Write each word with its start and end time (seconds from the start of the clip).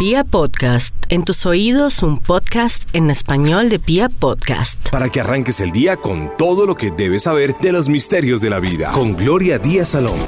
Pia 0.00 0.24
Podcast, 0.24 0.94
en 1.10 1.24
tus 1.24 1.44
oídos 1.44 2.02
un 2.02 2.20
podcast 2.20 2.88
en 2.94 3.10
español 3.10 3.68
de 3.68 3.78
Pia 3.78 4.08
Podcast. 4.08 4.88
Para 4.88 5.10
que 5.10 5.20
arranques 5.20 5.60
el 5.60 5.72
día 5.72 5.98
con 5.98 6.32
todo 6.38 6.64
lo 6.64 6.74
que 6.74 6.90
debes 6.90 7.24
saber 7.24 7.54
de 7.60 7.70
los 7.70 7.90
misterios 7.90 8.40
de 8.40 8.48
la 8.48 8.60
vida. 8.60 8.92
Con 8.92 9.14
Gloria 9.14 9.58
Díaz 9.58 9.90
Salón. 9.90 10.18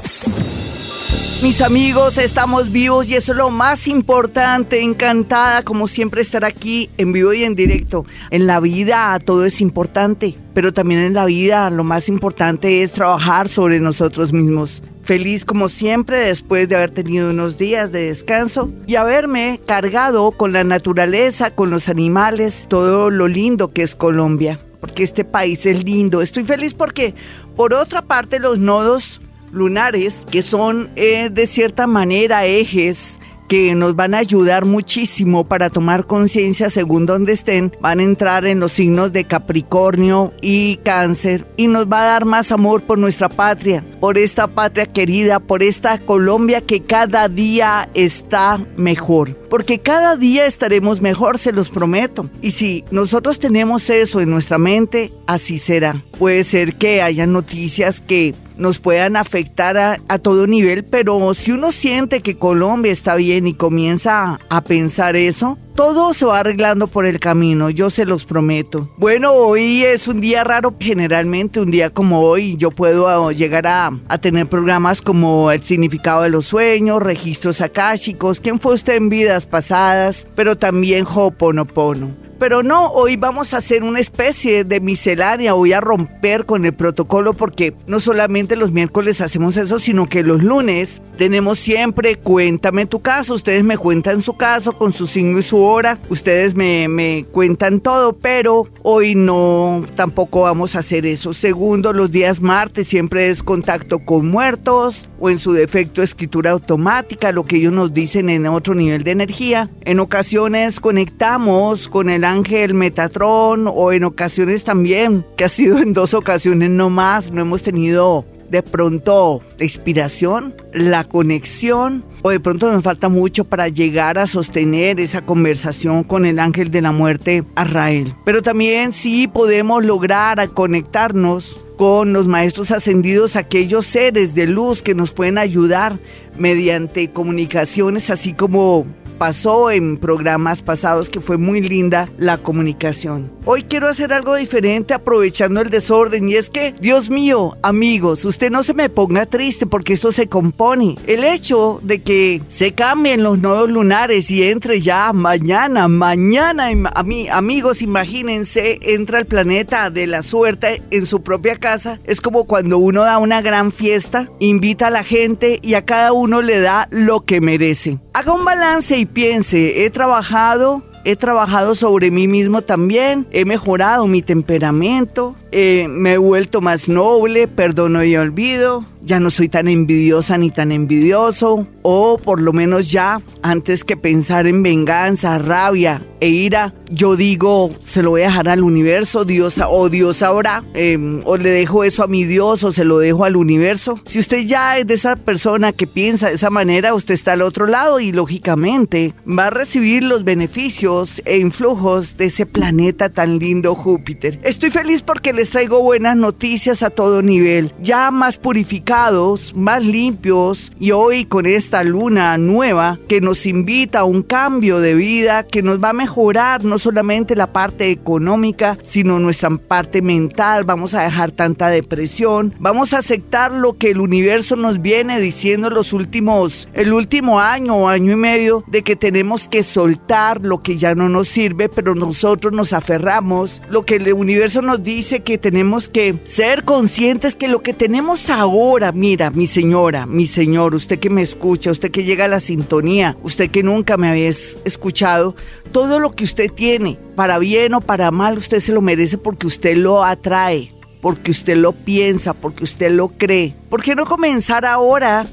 Mis 1.43 1.59
amigos, 1.59 2.17
estamos 2.19 2.71
vivos 2.71 3.09
y 3.09 3.15
eso 3.15 3.33
es 3.33 3.37
lo 3.37 3.49
más 3.49 3.89
importante. 3.89 4.81
Encantada, 4.81 5.61
como 5.63 5.89
siempre, 5.89 6.21
estar 6.21 6.45
aquí 6.45 6.89
en 6.97 7.11
vivo 7.11 7.33
y 7.33 7.43
en 7.43 7.53
directo. 7.53 8.05
En 8.31 8.47
la 8.47 8.61
vida 8.61 9.19
todo 9.19 9.43
es 9.43 9.59
importante, 9.59 10.37
pero 10.53 10.71
también 10.71 11.01
en 11.01 11.13
la 11.13 11.25
vida 11.25 11.69
lo 11.69 11.83
más 11.83 12.07
importante 12.07 12.81
es 12.81 12.93
trabajar 12.93 13.49
sobre 13.49 13.81
nosotros 13.81 14.31
mismos. 14.31 14.83
Feliz 15.01 15.43
como 15.43 15.67
siempre 15.67 16.17
después 16.17 16.69
de 16.69 16.77
haber 16.77 16.91
tenido 16.91 17.29
unos 17.29 17.57
días 17.57 17.91
de 17.91 18.05
descanso 18.05 18.71
y 18.87 18.95
haberme 18.95 19.59
cargado 19.67 20.31
con 20.31 20.53
la 20.53 20.63
naturaleza, 20.63 21.53
con 21.53 21.69
los 21.71 21.89
animales, 21.89 22.67
todo 22.69 23.09
lo 23.09 23.27
lindo 23.27 23.73
que 23.73 23.81
es 23.81 23.95
Colombia, 23.95 24.61
porque 24.79 25.03
este 25.03 25.25
país 25.25 25.65
es 25.65 25.83
lindo. 25.83 26.21
Estoy 26.21 26.45
feliz 26.45 26.73
porque, 26.73 27.15
por 27.57 27.73
otra 27.73 28.01
parte, 28.01 28.39
los 28.39 28.59
nodos 28.59 29.19
lunares, 29.53 30.25
que 30.29 30.41
son 30.41 30.89
eh, 30.95 31.29
de 31.31 31.47
cierta 31.47 31.87
manera 31.87 32.45
ejes 32.45 33.19
que 33.47 33.75
nos 33.75 33.95
van 33.95 34.15
a 34.15 34.19
ayudar 34.19 34.65
muchísimo 34.65 35.43
para 35.43 35.69
tomar 35.69 36.05
conciencia 36.05 36.71
según 36.71 37.05
donde 37.05 37.33
estén, 37.33 37.71
van 37.81 37.99
a 37.99 38.03
entrar 38.03 38.45
en 38.45 38.59
los 38.59 38.71
signos 38.71 39.13
de 39.13 39.25
Capricornio 39.25 40.33
y 40.41 40.77
Cáncer 40.77 41.45
y 41.55 41.67
nos 41.67 41.87
va 41.87 42.01
a 42.01 42.05
dar 42.05 42.25
más 42.25 42.51
amor 42.51 42.81
por 42.81 42.97
nuestra 42.97 43.29
patria, 43.29 43.83
por 43.99 44.17
esta 44.17 44.47
patria 44.47 44.85
querida, 44.85 45.39
por 45.39 45.61
esta 45.61 45.99
Colombia 45.99 46.61
que 46.61 46.81
cada 46.81 47.29
día 47.29 47.89
está 47.93 48.65
mejor, 48.75 49.35
porque 49.49 49.79
cada 49.79 50.15
día 50.17 50.47
estaremos 50.47 51.01
mejor, 51.01 51.37
se 51.37 51.51
los 51.51 51.69
prometo. 51.69 52.29
Y 52.41 52.51
si 52.51 52.83
nosotros 52.89 53.37
tenemos 53.37 53.89
eso 53.89 54.19
en 54.19 54.31
nuestra 54.31 54.57
mente, 54.57 55.13
así 55.27 55.59
será. 55.59 56.01
Puede 56.17 56.43
ser 56.43 56.75
que 56.75 57.01
haya 57.01 57.27
noticias 57.27 58.01
que 58.01 58.33
nos 58.57 58.79
puedan 58.79 59.15
afectar 59.15 59.77
a, 59.77 60.19
todo 60.19 60.47
nivel, 60.47 60.83
pero 60.83 61.33
si 61.33 61.51
uno 61.51 61.71
siente 61.71 62.21
que 62.21 62.37
Colombia 62.37 62.91
está 62.91 63.15
bien 63.15 63.47
y 63.47 63.53
comienza 63.53 64.39
a, 64.49 64.61
pensar 64.61 65.15
eso, 65.15 65.57
todo 65.75 66.13
se 66.13 66.25
va 66.25 66.39
arreglando 66.39 66.87
por 66.87 67.05
el 67.05 67.19
camino, 67.19 67.69
yo 67.69 67.89
se 67.89 68.05
los 68.05 68.25
prometo. 68.25 68.89
Bueno, 68.97 69.33
hoy 69.33 69.83
es 69.83 70.07
un 70.07 70.21
día 70.21 70.43
raro, 70.43 70.75
generalmente 70.79 71.59
un 71.59 71.71
día 71.71 71.89
como 71.89 72.21
hoy 72.21 72.55
yo 72.57 72.71
puedo 72.71 73.31
llegar 73.31 73.67
a, 73.67 73.91
tener 74.21 74.47
programas 74.47 75.01
como 75.01 75.51
el 75.51 75.63
significado 75.63 76.21
de 76.21 76.29
los 76.29 76.45
sueños, 76.45 77.01
registros 77.01 77.59
akáshicos, 77.61 78.39
quién 78.39 78.59
fue 78.59 78.75
usted 78.75 78.95
en 78.95 79.09
vidas 79.09 79.45
pasadas, 79.45 80.27
pero 80.35 80.55
también 80.55 81.05
Ho'oponopono 81.05 82.23
pero 82.43 82.61
no, 82.61 82.89
hoy 82.89 83.15
vamos 83.15 83.53
a 83.53 83.57
hacer 83.59 83.85
una 83.85 84.01
especie 84.01 84.65
de 84.65 84.81
miscelánea, 84.81 85.53
voy 85.53 85.71
a 85.71 85.79
romper 85.79 86.45
con 86.45 86.65
el 86.65 86.73
protocolo 86.73 87.33
porque 87.33 87.73
no 87.87 88.01
solamente 88.01 88.57
los 88.57 88.69
miércoles 88.69 89.21
hacemos 89.21 89.55
eso, 89.55 89.79
sino 89.79 90.09
que 90.09 90.23
los 90.23 90.43
lunes 90.43 91.01
tenemos 91.17 91.57
siempre 91.57 92.17
cuéntame 92.17 92.85
tu 92.85 93.01
caso, 93.01 93.35
ustedes 93.35 93.63
me 93.63 93.77
cuentan 93.77 94.21
su 94.21 94.33
caso 94.33 94.77
con 94.77 94.91
su 94.91 95.07
signo 95.07 95.39
y 95.39 95.43
su 95.43 95.61
hora, 95.61 95.99
ustedes 96.09 96.53
me, 96.53 96.89
me 96.89 97.25
cuentan 97.31 97.79
todo, 97.79 98.11
pero 98.11 98.67
hoy 98.81 99.15
no, 99.15 99.85
tampoco 99.95 100.41
vamos 100.41 100.75
a 100.75 100.79
hacer 100.79 101.05
eso. 101.05 101.33
Segundo, 101.33 101.93
los 101.93 102.11
días 102.11 102.41
martes 102.41 102.87
siempre 102.87 103.29
es 103.29 103.41
contacto 103.41 103.99
con 103.99 104.27
muertos 104.27 105.07
o 105.19 105.29
en 105.29 105.37
su 105.37 105.53
defecto 105.53 106.01
escritura 106.01 106.51
automática, 106.51 107.31
lo 107.31 107.45
que 107.45 107.57
ellos 107.57 107.71
nos 107.71 107.93
dicen 107.93 108.29
en 108.29 108.47
otro 108.47 108.73
nivel 108.73 109.03
de 109.03 109.11
energía. 109.11 109.69
En 109.85 110.01
ocasiones 110.01 110.81
conectamos 110.81 111.87
con 111.87 112.09
el 112.09 112.23
ángel 112.23 112.32
Metatron 112.73 113.67
o 113.67 113.91
en 113.91 114.03
ocasiones 114.03 114.63
también, 114.63 115.25
que 115.37 115.43
ha 115.43 115.49
sido 115.49 115.77
en 115.77 115.93
dos 115.93 116.13
ocasiones 116.13 116.69
no 116.69 116.89
más, 116.89 117.31
no 117.31 117.41
hemos 117.41 117.61
tenido 117.61 118.25
de 118.49 118.61
pronto 118.61 119.41
la 119.57 119.63
inspiración, 119.65 120.53
la 120.73 121.05
conexión, 121.05 122.05
o 122.21 122.29
de 122.29 122.39
pronto 122.39 122.71
nos 122.71 122.83
falta 122.83 123.09
mucho 123.09 123.45
para 123.45 123.67
llegar 123.67 124.19
a 124.19 124.27
sostener 124.27 124.99
esa 124.99 125.25
conversación 125.25 126.03
con 126.03 126.25
el 126.25 126.37
ángel 126.37 126.69
de 126.69 126.81
la 126.81 126.91
muerte, 126.91 127.43
Arrael. 127.55 128.15
Pero 128.25 128.43
también 128.43 128.91
sí 128.91 129.27
podemos 129.27 129.83
lograr 129.83 130.47
conectarnos 130.49 131.57
con 131.77 132.13
los 132.13 132.27
maestros 132.27 132.69
ascendidos, 132.69 133.35
aquellos 133.35 133.87
seres 133.87 134.35
de 134.35 134.45
luz 134.45 134.83
que 134.83 134.93
nos 134.93 135.11
pueden 135.11 135.39
ayudar 135.39 135.99
mediante 136.37 137.11
comunicaciones, 137.11 138.11
así 138.11 138.33
como 138.33 138.85
pasó 139.23 139.71
en 139.71 139.95
programas 139.95 140.61
pasados 140.61 141.07
que 141.07 141.21
fue 141.21 141.37
muy 141.37 141.61
linda 141.61 142.09
la 142.17 142.39
comunicación. 142.39 143.31
Hoy 143.45 143.63
quiero 143.63 143.87
hacer 143.87 144.11
algo 144.11 144.35
diferente 144.35 144.93
aprovechando 144.93 145.61
el 145.61 145.69
desorden 145.69 146.27
y 146.27 146.35
es 146.35 146.49
que, 146.49 146.73
Dios 146.81 147.09
mío, 147.09 147.55
amigos, 147.61 148.25
usted 148.25 148.51
no 148.51 148.63
se 148.63 148.73
me 148.73 148.89
ponga 148.89 149.25
triste 149.25 149.65
porque 149.65 149.93
esto 149.93 150.11
se 150.11 150.27
compone. 150.27 150.97
El 151.07 151.23
hecho 151.23 151.79
de 151.83 152.01
que 152.01 152.41
se 152.49 152.73
cambien 152.73 153.23
los 153.23 153.39
nodos 153.39 153.69
lunares 153.69 154.29
y 154.29 154.43
entre 154.43 154.81
ya 154.81 155.13
mañana, 155.13 155.87
mañana, 155.87 156.71
a 156.93 157.03
mí, 157.03 157.29
amigos, 157.29 157.81
imagínense, 157.81 158.79
entra 158.81 159.19
el 159.19 159.25
planeta 159.25 159.89
de 159.89 160.05
la 160.05 160.21
suerte 160.21 160.81
en 160.91 161.05
su 161.05 161.23
propia 161.23 161.57
casa. 161.59 162.01
Es 162.03 162.19
como 162.19 162.43
cuando 162.43 162.77
uno 162.77 163.03
da 163.03 163.19
una 163.19 163.41
gran 163.41 163.71
fiesta, 163.71 164.29
invita 164.39 164.87
a 164.87 164.91
la 164.91 165.05
gente 165.05 165.59
y 165.61 165.75
a 165.75 165.85
cada 165.85 166.11
uno 166.11 166.41
le 166.41 166.59
da 166.59 166.89
lo 166.91 167.21
que 167.21 167.39
merece. 167.39 167.99
Haga 168.13 168.33
un 168.33 168.45
balance 168.45 168.97
y 168.97 169.05
piense, 169.13 169.83
he 169.83 169.89
trabajado, 169.89 170.83
he 171.05 171.15
trabajado 171.15 171.75
sobre 171.75 172.11
mí 172.11 172.27
mismo 172.27 172.61
también, 172.61 173.27
he 173.31 173.45
mejorado 173.45 174.07
mi 174.07 174.21
temperamento, 174.21 175.35
eh, 175.55 175.87
me 175.87 176.13
he 176.13 176.17
vuelto 176.17 176.61
más 176.61 176.89
noble, 176.89 177.47
perdono 177.47 178.03
y 178.03 178.15
olvido, 178.15 178.85
ya 179.03 179.19
no 179.19 179.29
soy 179.29 179.49
tan 179.49 179.67
envidiosa 179.67 180.37
ni 180.37 180.49
tan 180.49 180.71
envidioso, 180.71 181.67
o 181.81 182.17
por 182.17 182.41
lo 182.41 182.53
menos 182.53 182.91
ya, 182.91 183.21
antes 183.41 183.83
que 183.83 183.97
pensar 183.97 184.47
en 184.47 184.63
venganza, 184.63 185.37
rabia 185.37 186.05
e 186.19 186.29
ira, 186.29 186.73
yo 186.89 187.15
digo, 187.17 187.69
se 187.85 188.01
lo 188.01 188.11
voy 188.11 188.21
a 188.21 188.27
dejar 188.27 188.47
al 188.47 188.63
universo, 188.63 189.25
Dios, 189.25 189.61
o 189.67 189.89
Dios 189.89 190.17
sabrá, 190.17 190.63
em, 190.73 191.19
o 191.25 191.37
le 191.37 191.49
dejo 191.49 191.83
eso 191.83 192.03
a 192.03 192.07
mi 192.07 192.23
Dios, 192.23 192.63
o 192.63 192.71
se 192.71 192.85
lo 192.85 192.97
dejo 192.99 193.25
al 193.25 193.35
universo. 193.35 193.99
Si 194.05 194.19
usted 194.19 194.45
ya 194.45 194.77
es 194.77 194.87
de 194.87 194.93
esa 194.93 195.17
persona 195.17 195.73
que 195.73 195.85
piensa 195.85 196.29
de 196.29 196.35
esa 196.35 196.49
manera, 196.49 196.93
usted 196.93 197.13
está 197.13 197.33
al 197.33 197.41
otro 197.41 197.67
lado 197.67 197.99
y 197.99 198.13
lógicamente 198.13 199.13
va 199.27 199.47
a 199.47 199.49
recibir 199.49 200.03
los 200.03 200.23
beneficios 200.23 201.21
e 201.25 201.39
influjos 201.39 202.15
de 202.15 202.25
ese 202.25 202.45
planeta 202.45 203.09
tan 203.09 203.37
lindo 203.37 203.75
Júpiter. 203.75 204.39
Estoy 204.43 204.69
feliz 204.69 205.01
porque 205.01 205.33
les 205.43 205.49
traigo 205.49 205.83
buenas 205.83 206.15
noticias 206.15 206.83
a 206.83 206.89
todo 206.89 207.21
nivel, 207.21 207.73
ya 207.81 208.11
más 208.11 208.37
purificados 208.37 209.53
más 209.55 209.83
limpios 209.83 210.71
y 210.79 210.91
hoy 210.91 211.25
con 211.25 211.45
esta 211.45 211.83
luna 211.83 212.37
nueva 212.37 212.99
que 213.07 213.21
nos 213.21 213.45
invita 213.45 213.99
a 213.99 214.03
un 214.03 214.21
cambio 214.23 214.79
de 214.79 214.95
vida 214.95 215.43
que 215.43 215.61
nos 215.61 215.83
va 215.83 215.89
a 215.89 215.93
mejorar 215.93 216.63
no 216.63 216.77
solamente 216.77 217.35
la 217.35 217.51
parte 217.51 217.89
económica, 217.89 218.77
sino 218.83 219.19
nuestra 219.19 219.49
parte 219.49 220.01
mental. 220.01 220.63
Vamos 220.63 220.93
a 220.93 221.03
dejar 221.03 221.31
tanta 221.31 221.69
depresión, 221.69 222.53
vamos 222.59 222.93
a 222.93 222.99
aceptar 222.99 223.51
lo 223.51 223.73
que 223.73 223.91
el 223.91 223.99
universo 223.99 224.55
nos 224.55 224.81
viene 224.81 225.19
diciendo 225.19 225.69
los 225.69 225.91
últimos, 225.91 226.67
el 226.73 226.93
último 226.93 227.39
año 227.39 227.75
o 227.75 227.87
año 227.89 228.13
y 228.13 228.15
medio 228.17 228.63
de 228.67 228.83
que 228.83 228.95
tenemos 228.95 229.47
que 229.47 229.63
soltar 229.63 230.41
lo 230.41 230.61
que 230.61 230.77
ya 230.77 230.95
no 230.95 231.09
nos 231.09 231.27
sirve, 231.27 231.67
pero 231.69 231.95
nosotros 231.95 232.53
nos 232.53 232.73
aferramos. 232.73 233.61
Lo 233.69 233.85
que 233.85 233.95
el 233.95 234.13
universo 234.13 234.61
nos 234.61 234.83
dice 234.83 235.21
que 235.21 235.32
tenemos 235.37 235.89
que 235.89 236.19
ser 236.23 236.63
conscientes 236.63 237.35
que 237.35 237.47
lo 237.47 237.61
que 237.61 237.73
tenemos 237.73 238.29
ahora 238.29 238.91
mira, 238.91 239.29
mi 239.31 239.47
señora, 239.47 240.05
mi 240.05 240.25
señor, 240.25 240.75
usted 240.75 240.99
que 240.99 241.09
me 241.09 241.21
escucha, 241.21 241.71
usted 241.71 241.91
que 241.91 242.03
llega 242.03 242.25
a 242.25 242.29
la 242.29 242.39
sintonía, 242.39 243.17
usted 243.23 243.49
que 243.49 243.63
nunca 243.63 243.97
me 243.97 244.09
había 244.09 244.29
escuchado, 244.29 245.35
todo 245.71 245.99
lo 245.99 246.11
que 246.11 246.23
usted 246.23 246.51
tiene, 246.51 246.97
para 247.15 247.39
bien 247.39 247.73
o 247.73 247.81
para 247.81 248.11
mal, 248.11 248.37
usted 248.37 248.59
se 248.59 248.71
lo 248.71 248.81
merece 248.81 249.17
porque 249.17 249.47
usted 249.47 249.77
lo 249.77 250.03
atrae, 250.03 250.73
porque 251.01 251.31
usted 251.31 251.57
lo 251.57 251.73
piensa, 251.73 252.33
porque 252.33 252.63
usted 252.63 252.91
lo 252.91 253.09
cree. 253.09 253.55
¿Por 253.69 253.83
qué 253.83 253.95
no 253.95 254.05
comenzar 254.05 254.65
ahora 254.65 255.27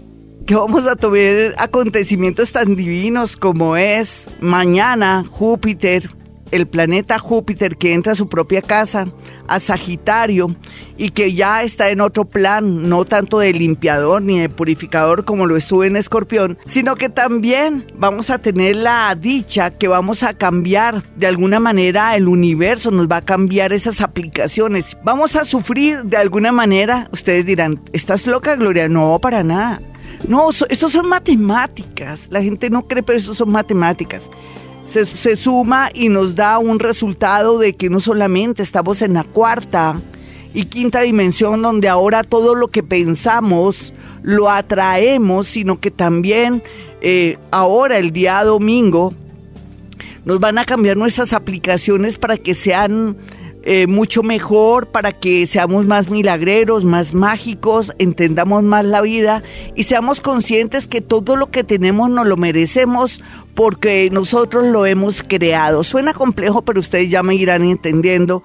que 0.46 0.54
vamos 0.54 0.86
a 0.86 0.96
tener 0.96 1.54
acontecimientos 1.58 2.50
tan 2.52 2.74
divinos 2.74 3.36
como 3.36 3.76
es 3.76 4.26
mañana 4.40 5.24
Júpiter 5.30 6.10
el 6.50 6.66
planeta 6.66 7.18
Júpiter 7.18 7.76
que 7.76 7.94
entra 7.94 8.12
a 8.12 8.16
su 8.16 8.28
propia 8.28 8.62
casa, 8.62 9.06
a 9.48 9.60
Sagitario, 9.60 10.54
y 10.96 11.10
que 11.10 11.32
ya 11.32 11.62
está 11.62 11.90
en 11.90 12.00
otro 12.00 12.24
plan, 12.24 12.88
no 12.88 13.04
tanto 13.04 13.38
de 13.38 13.52
limpiador 13.52 14.22
ni 14.22 14.38
de 14.38 14.48
purificador 14.48 15.24
como 15.24 15.46
lo 15.46 15.56
estuve 15.56 15.86
en 15.86 15.96
Escorpión, 15.96 16.58
sino 16.64 16.96
que 16.96 17.08
también 17.08 17.86
vamos 17.96 18.30
a 18.30 18.38
tener 18.38 18.76
la 18.76 19.14
dicha 19.14 19.70
que 19.70 19.88
vamos 19.88 20.22
a 20.22 20.34
cambiar 20.34 21.02
de 21.16 21.26
alguna 21.26 21.60
manera 21.60 22.16
el 22.16 22.28
universo, 22.28 22.90
nos 22.90 23.08
va 23.08 23.16
a 23.16 23.24
cambiar 23.24 23.72
esas 23.72 24.00
aplicaciones. 24.00 24.96
Vamos 25.02 25.36
a 25.36 25.44
sufrir 25.44 26.04
de 26.04 26.16
alguna 26.16 26.52
manera, 26.52 27.08
ustedes 27.12 27.46
dirán, 27.46 27.80
¿estás 27.92 28.26
loca, 28.26 28.56
Gloria? 28.56 28.88
No, 28.88 29.18
para 29.20 29.42
nada 29.42 29.80
No, 30.28 30.50
esto 30.50 30.90
son 30.90 31.08
matemáticas. 31.08 32.28
La 32.30 32.42
gente 32.42 32.70
no 32.70 32.86
cree, 32.86 33.02
pero 33.02 33.18
esto 33.18 33.34
son 33.34 33.50
matemáticas. 33.50 34.30
Se, 34.84 35.36
suma 35.36 35.90
y 35.94 36.08
nos 36.08 36.34
da 36.34 36.58
un 36.58 36.80
resultado 36.80 37.58
de 37.58 37.74
que 37.74 37.88
no 37.90 38.00
solamente 38.00 38.62
estamos 38.62 39.02
en 39.02 39.14
la 39.14 39.24
cuarta 39.24 40.00
y 40.52 40.64
quinta 40.64 41.02
dimensión 41.02 41.62
donde 41.62 41.88
ahora 41.88 42.24
todo 42.24 42.54
lo 42.56 42.68
que 42.68 42.82
pensamos 42.82 43.92
lo 44.22 44.50
atraemos, 44.50 45.46
sino 45.46 45.78
que 45.78 45.90
también 45.90 46.62
eh, 47.00 47.38
ahora 47.50 47.98
el 47.98 48.10
día 48.10 48.42
domingo 48.42 49.14
nos 50.24 50.40
van 50.40 50.58
a 50.58 50.64
cambiar 50.64 50.96
nuestras 50.96 51.32
aplicaciones 51.32 52.18
para 52.18 52.36
que 52.36 52.54
sean 52.54 53.16
eh, 53.62 53.86
mucho 53.86 54.22
mejor, 54.22 54.86
para 54.86 55.12
que 55.12 55.46
seamos 55.46 55.86
más 55.86 56.08
milagreros, 56.08 56.84
más 56.84 57.12
mágicos, 57.12 57.92
entendamos 57.98 58.62
más 58.62 58.84
la 58.86 59.02
vida 59.02 59.42
y 59.74 59.84
seamos 59.84 60.20
conscientes 60.20 60.86
que 60.86 61.00
todo 61.00 61.36
lo 61.36 61.50
que 61.50 61.62
tenemos 61.62 62.08
nos 62.08 62.26
lo 62.26 62.36
merecemos 62.36 63.20
porque 63.54 64.08
nosotros 64.10 64.64
lo 64.66 64.86
hemos 64.86 65.22
creado. 65.22 65.82
Suena 65.82 66.14
complejo, 66.14 66.62
pero 66.62 66.80
ustedes 66.80 67.10
ya 67.10 67.22
me 67.22 67.34
irán 67.34 67.62
entendiendo 67.62 68.42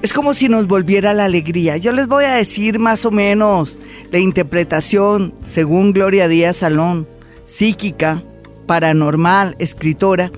Es 0.01 0.13
como 0.13 0.34
si 0.34 0.48
nos 0.48 0.68
volviera 0.68 1.13
la 1.13 1.25
alegría. 1.25 1.78
Yo 1.78 1.92
les 1.92 2.07
voy 2.07 2.24
a 2.24 2.36
decir 2.36 2.80
más 2.80 3.06
o 3.06 3.12
menos 3.12 3.78
la 4.12 4.19
interpretación, 4.19 5.34
según 5.46 5.92
Gloria 5.92 6.28
Díaz 6.28 6.57
Salón, 6.57 7.07
psíquica, 7.46 8.24
paranormal, 8.66 9.56
escritora, 9.60 10.31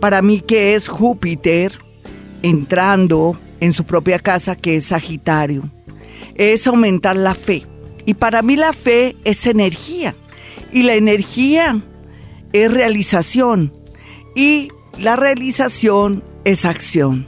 para 0.00 0.22
mí 0.22 0.40
que 0.40 0.74
es 0.74 0.88
Júpiter 0.88 1.72
entrando 2.42 3.38
en 3.60 3.72
su 3.72 3.84
propia 3.84 4.18
casa, 4.18 4.56
que 4.56 4.76
es 4.76 4.86
Sagitario 4.86 5.70
es 6.40 6.66
aumentar 6.66 7.16
la 7.16 7.34
fe. 7.34 7.66
Y 8.06 8.14
para 8.14 8.40
mí 8.40 8.56
la 8.56 8.72
fe 8.72 9.14
es 9.24 9.46
energía. 9.46 10.14
Y 10.72 10.84
la 10.84 10.94
energía 10.94 11.80
es 12.54 12.72
realización. 12.72 13.72
Y 14.34 14.70
la 14.98 15.16
realización 15.16 16.24
es 16.44 16.64
acción. 16.64 17.26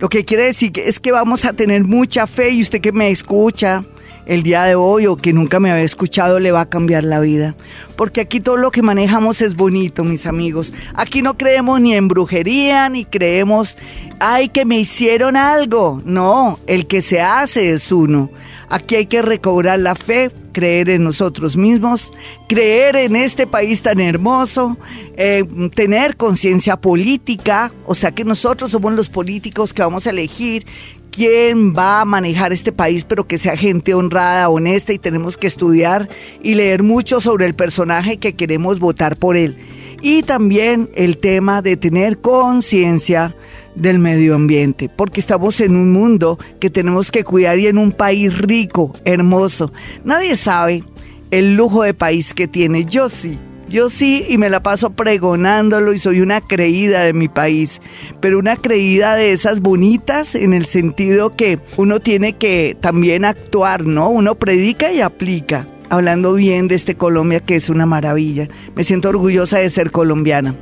Lo 0.00 0.08
que 0.08 0.24
quiere 0.24 0.44
decir 0.44 0.72
es 0.76 0.98
que 0.98 1.12
vamos 1.12 1.44
a 1.44 1.52
tener 1.52 1.84
mucha 1.84 2.26
fe 2.26 2.50
y 2.50 2.62
usted 2.62 2.80
que 2.80 2.90
me 2.90 3.10
escucha 3.10 3.84
el 4.24 4.42
día 4.42 4.64
de 4.64 4.74
hoy 4.74 5.06
o 5.06 5.16
que 5.16 5.34
nunca 5.34 5.60
me 5.60 5.70
había 5.70 5.84
escuchado 5.84 6.40
le 6.40 6.52
va 6.52 6.62
a 6.62 6.70
cambiar 6.70 7.04
la 7.04 7.20
vida. 7.20 7.54
Porque 7.96 8.22
aquí 8.22 8.40
todo 8.40 8.56
lo 8.56 8.70
que 8.70 8.80
manejamos 8.80 9.42
es 9.42 9.56
bonito, 9.56 10.02
mis 10.02 10.24
amigos. 10.24 10.72
Aquí 10.94 11.20
no 11.20 11.36
creemos 11.36 11.82
ni 11.82 11.94
en 11.94 12.08
brujería, 12.08 12.88
ni 12.88 13.04
creemos, 13.04 13.76
ay, 14.20 14.48
que 14.48 14.64
me 14.64 14.78
hicieron 14.78 15.36
algo. 15.36 16.00
No, 16.06 16.58
el 16.66 16.86
que 16.86 17.02
se 17.02 17.20
hace 17.20 17.70
es 17.70 17.92
uno. 17.92 18.30
Aquí 18.70 18.94
hay 18.94 19.06
que 19.06 19.20
recobrar 19.20 19.80
la 19.80 19.96
fe, 19.96 20.30
creer 20.52 20.90
en 20.90 21.02
nosotros 21.02 21.56
mismos, 21.56 22.12
creer 22.48 22.94
en 22.94 23.16
este 23.16 23.48
país 23.48 23.82
tan 23.82 23.98
hermoso, 23.98 24.78
eh, 25.16 25.44
tener 25.74 26.16
conciencia 26.16 26.76
política, 26.76 27.72
o 27.84 27.96
sea 27.96 28.12
que 28.12 28.24
nosotros 28.24 28.70
somos 28.70 28.94
los 28.94 29.08
políticos 29.08 29.74
que 29.74 29.82
vamos 29.82 30.06
a 30.06 30.10
elegir 30.10 30.66
quién 31.10 31.74
va 31.76 32.00
a 32.00 32.04
manejar 32.04 32.52
este 32.52 32.70
país, 32.70 33.04
pero 33.04 33.26
que 33.26 33.38
sea 33.38 33.56
gente 33.56 33.92
honrada, 33.92 34.48
honesta 34.48 34.92
y 34.92 35.00
tenemos 35.00 35.36
que 35.36 35.48
estudiar 35.48 36.08
y 36.40 36.54
leer 36.54 36.84
mucho 36.84 37.20
sobre 37.20 37.46
el 37.46 37.54
personaje 37.54 38.18
que 38.18 38.34
queremos 38.34 38.78
votar 38.78 39.16
por 39.16 39.36
él. 39.36 39.58
Y 40.00 40.22
también 40.22 40.88
el 40.94 41.18
tema 41.18 41.60
de 41.60 41.76
tener 41.76 42.20
conciencia 42.20 43.34
del 43.74 43.98
medio 43.98 44.34
ambiente, 44.34 44.88
porque 44.88 45.20
estamos 45.20 45.60
en 45.60 45.76
un 45.76 45.92
mundo 45.92 46.38
que 46.58 46.70
tenemos 46.70 47.10
que 47.10 47.24
cuidar 47.24 47.58
y 47.58 47.66
en 47.66 47.78
un 47.78 47.92
país 47.92 48.36
rico, 48.38 48.94
hermoso. 49.04 49.72
Nadie 50.04 50.36
sabe 50.36 50.82
el 51.30 51.54
lujo 51.54 51.82
de 51.82 51.94
país 51.94 52.34
que 52.34 52.48
tiene. 52.48 52.84
Yo 52.84 53.08
sí. 53.08 53.38
Yo 53.68 53.88
sí 53.88 54.24
y 54.28 54.36
me 54.36 54.50
la 54.50 54.64
paso 54.64 54.90
pregonándolo 54.90 55.92
y 55.92 56.00
soy 56.00 56.20
una 56.20 56.40
creída 56.40 57.04
de 57.04 57.12
mi 57.12 57.28
país, 57.28 57.80
pero 58.20 58.40
una 58.40 58.56
creída 58.56 59.14
de 59.14 59.30
esas 59.30 59.60
bonitas 59.60 60.34
en 60.34 60.54
el 60.54 60.66
sentido 60.66 61.30
que 61.30 61.60
uno 61.76 62.00
tiene 62.00 62.32
que 62.32 62.76
también 62.80 63.24
actuar, 63.24 63.86
¿no? 63.86 64.10
Uno 64.10 64.34
predica 64.34 64.92
y 64.92 65.00
aplica 65.00 65.68
hablando 65.90 66.32
bien 66.32 66.68
de 66.68 66.76
este 66.76 66.94
Colombia 66.94 67.40
que 67.40 67.56
es 67.56 67.68
una 67.68 67.84
maravilla. 67.84 68.48
Me 68.74 68.84
siento 68.84 69.10
orgullosa 69.10 69.58
de 69.58 69.68
ser 69.68 69.90
colombiana. 69.90 70.54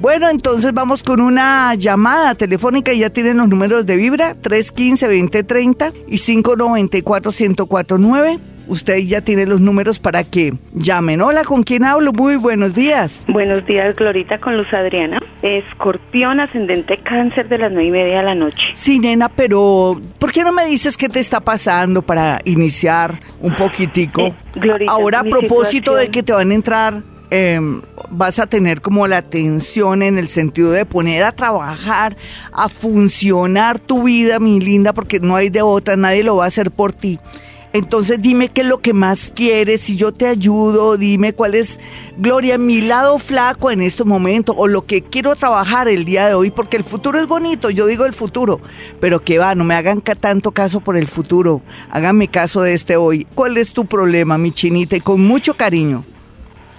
Bueno, 0.00 0.28
entonces 0.28 0.72
vamos 0.72 1.02
con 1.02 1.20
una 1.20 1.74
llamada 1.74 2.36
telefónica. 2.36 2.92
Ya 2.92 3.10
tienen 3.10 3.38
los 3.38 3.48
números 3.48 3.86
de 3.86 3.96
Vibra, 3.96 4.36
315-2030 4.36 5.92
y 6.06 6.16
594-1049 6.16 8.53
usted 8.66 8.98
ya 8.98 9.20
tiene 9.20 9.46
los 9.46 9.60
números 9.60 9.98
para 9.98 10.24
que 10.24 10.54
llamen. 10.72 11.20
Hola, 11.20 11.44
¿con 11.44 11.62
quién 11.62 11.84
hablo? 11.84 12.12
Muy 12.12 12.36
buenos 12.36 12.74
días. 12.74 13.24
Buenos 13.28 13.66
días, 13.66 13.94
Glorita, 13.96 14.38
con 14.38 14.56
Luz 14.56 14.72
Adriana. 14.72 15.20
Escorpión 15.42 16.40
ascendente 16.40 16.98
cáncer 16.98 17.48
de 17.48 17.58
las 17.58 17.72
nueve 17.72 17.88
y 17.88 17.90
media 17.90 18.18
de 18.18 18.24
la 18.24 18.34
noche. 18.34 18.66
Sí, 18.72 18.98
nena, 18.98 19.28
pero 19.28 20.00
¿por 20.18 20.32
qué 20.32 20.42
no 20.42 20.52
me 20.52 20.66
dices 20.66 20.96
qué 20.96 21.08
te 21.08 21.20
está 21.20 21.40
pasando 21.40 22.02
para 22.02 22.40
iniciar 22.44 23.20
un 23.40 23.54
poquitico? 23.54 24.22
Eh, 24.22 24.34
Ahora, 24.88 25.20
a 25.20 25.24
propósito 25.24 25.94
de 25.94 26.10
que 26.10 26.22
te 26.22 26.32
van 26.32 26.50
a 26.50 26.54
entrar 26.54 27.02
Em, 27.36 27.82
vas 28.10 28.38
a 28.38 28.46
tener 28.46 28.80
como 28.80 29.08
la 29.08 29.16
atención 29.16 30.02
en 30.02 30.18
el 30.18 30.28
sentido 30.28 30.70
de 30.70 30.86
poner 30.86 31.24
a 31.24 31.32
trabajar, 31.32 32.16
a 32.52 32.68
funcionar 32.68 33.80
tu 33.80 34.04
vida, 34.04 34.38
mi 34.38 34.60
linda, 34.60 34.92
porque 34.92 35.18
no 35.18 35.34
hay 35.34 35.48
de 35.48 35.60
otra, 35.60 35.96
nadie 35.96 36.22
lo 36.22 36.36
va 36.36 36.44
a 36.44 36.46
hacer 36.46 36.70
por 36.70 36.92
ti. 36.92 37.18
Entonces 37.74 38.22
dime 38.22 38.50
qué 38.50 38.60
es 38.60 38.68
lo 38.68 38.78
que 38.78 38.92
más 38.92 39.32
quieres, 39.34 39.80
si 39.80 39.96
yo 39.96 40.12
te 40.12 40.28
ayudo, 40.28 40.96
dime 40.96 41.32
cuál 41.32 41.56
es, 41.56 41.80
Gloria, 42.16 42.56
mi 42.56 42.80
lado 42.80 43.18
flaco 43.18 43.68
en 43.68 43.82
este 43.82 44.04
momento 44.04 44.54
o 44.56 44.68
lo 44.68 44.86
que 44.86 45.02
quiero 45.02 45.34
trabajar 45.34 45.88
el 45.88 46.04
día 46.04 46.28
de 46.28 46.34
hoy, 46.34 46.52
porque 46.52 46.76
el 46.76 46.84
futuro 46.84 47.18
es 47.18 47.26
bonito, 47.26 47.70
yo 47.70 47.86
digo 47.86 48.06
el 48.06 48.12
futuro, 48.12 48.60
pero 49.00 49.24
que 49.24 49.38
va, 49.38 49.56
no 49.56 49.64
me 49.64 49.74
hagan 49.74 50.02
tanto 50.02 50.52
caso 50.52 50.78
por 50.78 50.96
el 50.96 51.08
futuro, 51.08 51.62
háganme 51.90 52.28
caso 52.28 52.62
de 52.62 52.74
este 52.74 52.94
hoy. 52.96 53.26
¿Cuál 53.34 53.56
es 53.56 53.72
tu 53.72 53.86
problema, 53.86 54.38
mi 54.38 54.52
chinita? 54.52 54.94
Y 54.94 55.00
con 55.00 55.20
mucho 55.22 55.54
cariño. 55.54 56.04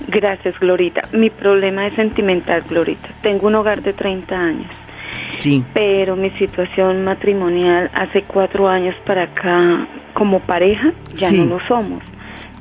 Gracias, 0.08 0.58
Glorita. 0.62 1.02
Mi 1.12 1.30
problema 1.30 1.88
es 1.88 1.96
sentimental, 1.96 2.64
Glorita. 2.70 3.10
Tengo 3.22 3.48
un 3.48 3.56
hogar 3.56 3.82
de 3.82 3.92
30 3.92 4.34
años. 4.34 4.85
Sí. 5.30 5.64
Pero 5.74 6.16
mi 6.16 6.30
situación 6.32 7.04
matrimonial 7.04 7.90
hace 7.94 8.24
cuatro 8.24 8.68
años 8.68 8.96
para 9.06 9.24
acá, 9.24 9.88
como 10.14 10.40
pareja, 10.42 10.94
ya 11.16 11.32
no 11.32 11.46
lo 11.46 11.60
somos. 11.68 12.04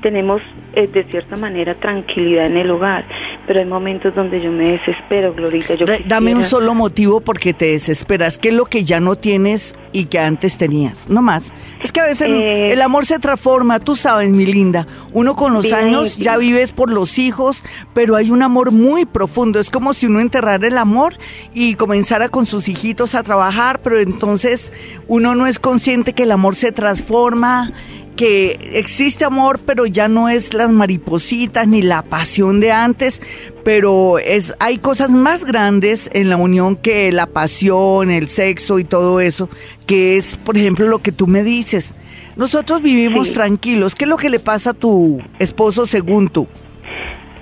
Tenemos 0.05 0.43
eh, 0.75 0.87
de 0.87 1.03
cierta 1.05 1.35
manera 1.35 1.75
tranquilidad 1.81 2.45
en 2.45 2.59
el 2.59 2.71
hogar, 2.71 3.07
pero 3.47 3.61
hay 3.61 3.65
momentos 3.65 4.15
donde 4.15 4.39
yo 4.39 4.53
me 4.53 4.73
desespero, 4.73 5.33
Glorita. 5.33 5.77
Yo 5.77 5.87
Dame 6.05 6.35
un 6.35 6.45
solo 6.45 6.75
motivo 6.75 7.23
porque 7.23 7.55
te 7.55 7.69
desesperas. 7.69 8.39
¿Qué 8.39 8.51
es 8.51 8.55
lo 8.55 8.67
que 8.67 8.85
ya 8.85 9.01
no 9.01 9.17
tienes 9.17 9.79
y 9.93 10.05
que 10.05 10.19
antes 10.19 10.59
tenías? 10.59 11.09
No 11.09 11.23
más. 11.23 11.55
Es 11.83 11.91
que 11.91 12.01
a 12.01 12.05
veces 12.05 12.29
eh, 12.29 12.71
el 12.71 12.83
amor 12.83 13.07
se 13.07 13.19
transforma, 13.19 13.81
tú 13.81 13.97
sabes, 13.97 14.29
mi 14.29 14.45
linda. 14.45 14.87
Uno 15.15 15.35
con 15.37 15.55
los 15.55 15.73
años 15.73 16.19
ya 16.19 16.37
vives 16.37 16.73
por 16.73 16.93
los 16.93 17.19
hijos, 17.19 17.65
pero 17.95 18.15
hay 18.15 18.31
un 18.31 18.43
amor 18.43 18.73
muy 18.73 19.07
profundo. 19.07 19.59
Es 19.59 19.71
como 19.71 19.95
si 19.95 20.05
uno 20.05 20.21
enterrara 20.21 20.67
el 20.67 20.77
amor 20.77 21.15
y 21.55 21.77
comenzara 21.77 22.29
con 22.29 22.45
sus 22.45 22.69
hijitos 22.69 23.15
a 23.15 23.23
trabajar, 23.23 23.81
pero 23.81 23.99
entonces 23.99 24.71
uno 25.09 25.35
no 25.35 25.47
es 25.47 25.59
consciente 25.59 26.13
que 26.13 26.25
el 26.25 26.33
amor 26.33 26.57
se 26.57 26.73
transforma 26.73 27.73
que 28.17 28.59
existe 28.75 29.25
amor, 29.25 29.61
pero 29.65 29.87
ya 29.87 30.09
no 30.09 30.29
es 30.29 30.55
las 30.55 30.71
maripositas 30.71 31.67
ni 31.67 31.83
la 31.83 32.03
pasión 32.03 32.61
de 32.61 32.73
antes, 32.73 33.21
pero 33.65 34.19
es 34.19 34.55
hay 34.61 34.79
cosas 34.79 35.11
más 35.11 35.45
grandes 35.45 36.09
en 36.13 36.29
la 36.29 36.37
unión 36.37 36.77
que 36.77 37.11
la 37.13 37.27
pasión, 37.27 38.11
el 38.11 38.29
sexo 38.29 38.79
y 38.79 38.85
todo 38.85 39.21
eso, 39.21 39.49
que 39.87 40.17
es, 40.17 40.37
por 40.37 40.57
ejemplo, 40.57 40.87
lo 40.87 40.99
que 40.99 41.13
tú 41.13 41.27
me 41.27 41.43
dices. 41.43 41.95
Nosotros 42.37 42.83
vivimos 42.83 43.33
tranquilos. 43.33 43.95
¿Qué 43.95 44.05
es 44.05 44.11
lo 44.11 44.17
que 44.17 44.31
le 44.31 44.41
pasa 44.41 44.71
a 44.71 44.75
tu 44.75 45.23
esposo 45.39 45.87
según 45.87 46.29
tú? 46.29 46.49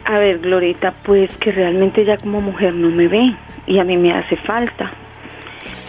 A 0.05 0.19
ver, 0.19 0.41
Glorita, 0.41 0.95
pues 1.05 1.31
que 1.37 1.53
realmente 1.53 2.05
ya 2.05 2.19
como 2.19 2.41
mujer 2.41 2.75
no 2.75 2.91
me 2.91 3.09
ve 3.09 3.35
y 3.67 3.79
a 3.79 3.85
mí 3.85 3.97
me 3.97 4.13
hace 4.13 4.37
falta. 4.37 4.93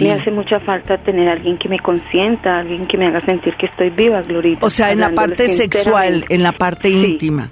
Me 0.02 0.12
hace 0.12 0.32
mucha 0.32 0.60
falta 0.60 0.98
tener 0.98 1.30
alguien 1.30 1.58
que 1.58 1.70
me 1.70 1.80
consienta, 1.80 2.60
alguien 2.60 2.88
que 2.88 2.98
me 2.98 3.08
haga 3.08 3.22
sentir 3.22 3.56
que 3.56 3.66
estoy 3.66 3.90
viva, 3.90 4.22
Glorita. 4.22 4.66
O 4.66 4.70
sea, 4.70 4.92
en 4.92 5.00
la 5.00 5.12
parte 5.12 5.50
sexual, 5.50 6.26
en 6.30 6.44
la 6.44 6.52
parte 6.52 6.90
íntima. 6.90 7.52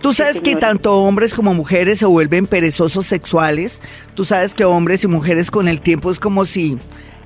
Tú 0.00 0.12
sabes 0.12 0.40
que 0.40 0.54
tanto 0.54 1.02
hombres 1.02 1.34
como 1.34 1.54
mujeres 1.54 1.98
se 1.98 2.06
vuelven 2.06 2.46
perezosos 2.46 3.06
sexuales. 3.06 3.82
Tú 4.14 4.24
sabes 4.24 4.54
que 4.54 4.64
hombres 4.64 5.02
y 5.04 5.08
mujeres 5.08 5.50
con 5.50 5.66
el 5.66 5.80
tiempo 5.80 6.10
es 6.10 6.20
como 6.20 6.44
si 6.44 6.76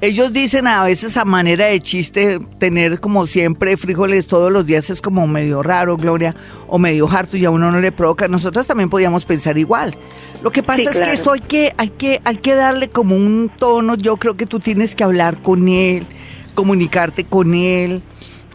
ellos 0.01 0.33
dicen 0.33 0.67
a 0.69 0.85
veces 0.85 1.17
a 1.17 1.25
manera 1.25 1.67
de 1.67 1.81
chiste 1.81 2.39
tener 2.59 3.01
como 3.01 3.27
siempre 3.27 3.77
frijoles 3.77 4.29
todos 4.29 4.53
los 4.53 4.65
días 4.65 4.91
es 4.91 5.01
como 5.01 5.27
medio 5.27 5.63
raro, 5.63 5.97
Gloria, 5.97 6.37
o 6.69 6.79
medio 6.79 7.09
harto 7.09 7.37
y 7.37 7.45
a 7.45 7.51
uno 7.51 7.73
no 7.73 7.81
le 7.81 7.91
provoca. 7.91 8.29
Nosotros 8.29 8.67
también 8.67 8.91
podíamos 8.91 9.25
pensar 9.25 9.59
igual. 9.59 9.97
Lo 10.43 10.53
que 10.53 10.63
pasa 10.63 10.91
es 10.91 11.01
que 11.01 11.13
esto 11.13 11.33
hay 11.33 11.41
que, 11.41 11.75
hay 11.77 11.89
que, 11.89 12.21
hay 12.25 12.37
que 12.37 12.55
darle 12.55 12.89
como 12.89 13.17
un 13.17 13.51
tono. 13.59 13.97
Yo 13.97 14.17
creo 14.19 14.37
que 14.37 14.47
tú 14.47 14.61
tienes 14.61 14.95
que 14.95 15.03
hablar 15.03 15.43
con 15.43 15.67
él, 15.67 16.07
comunicarte 16.55 17.25
con 17.25 17.55
él, 17.55 18.03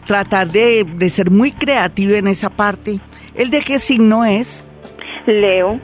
tratar 0.06 0.50
de, 0.50 0.84
de 0.84 1.10
ser 1.10 1.30
muy 1.30 1.52
creativo 1.52 2.14
en 2.14 2.26
esa 2.26 2.48
parte. 2.48 3.00
¿El 3.34 3.50
de 3.50 3.60
qué 3.60 3.78
signo 3.78 4.24
es? 4.24 4.66
Leo. 5.26 5.78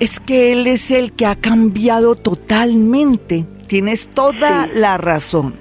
Es 0.00 0.20
que 0.20 0.52
él 0.52 0.66
es 0.66 0.90
el 0.90 1.12
que 1.12 1.26
ha 1.26 1.34
cambiado 1.34 2.14
totalmente 2.14 3.44
tienes 3.68 4.08
toda 4.12 4.66
la 4.66 4.98
razón. 4.98 5.54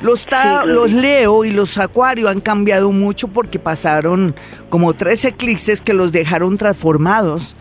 Los, 0.00 0.26
los 0.66 0.92
Leo 0.92 1.44
y 1.44 1.50
los 1.50 1.76
Acuario 1.76 2.28
han 2.28 2.40
cambiado 2.40 2.92
mucho 2.92 3.26
porque 3.26 3.58
pasaron 3.58 4.36
como 4.70 4.94
tres 4.94 5.24
eclipses 5.24 5.80
que 5.80 5.94
los 5.94 6.12
dejaron 6.12 6.56
transformados. 6.56 7.56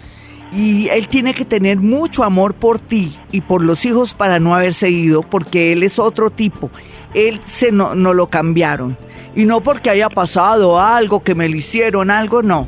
Y 0.53 0.88
él 0.89 1.08
tiene 1.08 1.34
que 1.34 1.46
tener 1.46 1.77
mucho 1.77 2.24
amor 2.24 2.53
por 2.53 2.79
ti 2.79 3.17
y 3.32 3.41
por 3.41 3.63
los 3.63 3.84
hijos 3.86 4.13
para 4.13 4.39
no 4.39 4.56
haber 4.56 4.74
seguido, 4.74 5.24
porque 5.24 5.74
él 5.74 5.82
es 5.82 5.98
otro 5.98 6.29
tipo. 6.29 6.70
Él 7.15 7.41
se 7.44 7.72
no, 7.72 7.96
no 7.96 8.13
lo 8.13 8.27
cambiaron. 8.27 8.98
Y 9.36 9.46
no 9.46 9.62
porque 9.62 9.89
haya 9.89 10.10
pasado 10.10 10.79
algo, 10.79 11.24
que 11.24 11.36
me 11.36 11.50
lo 11.50 11.58
hicieron, 11.58 12.12
algo, 12.12 12.44
no 12.44 12.67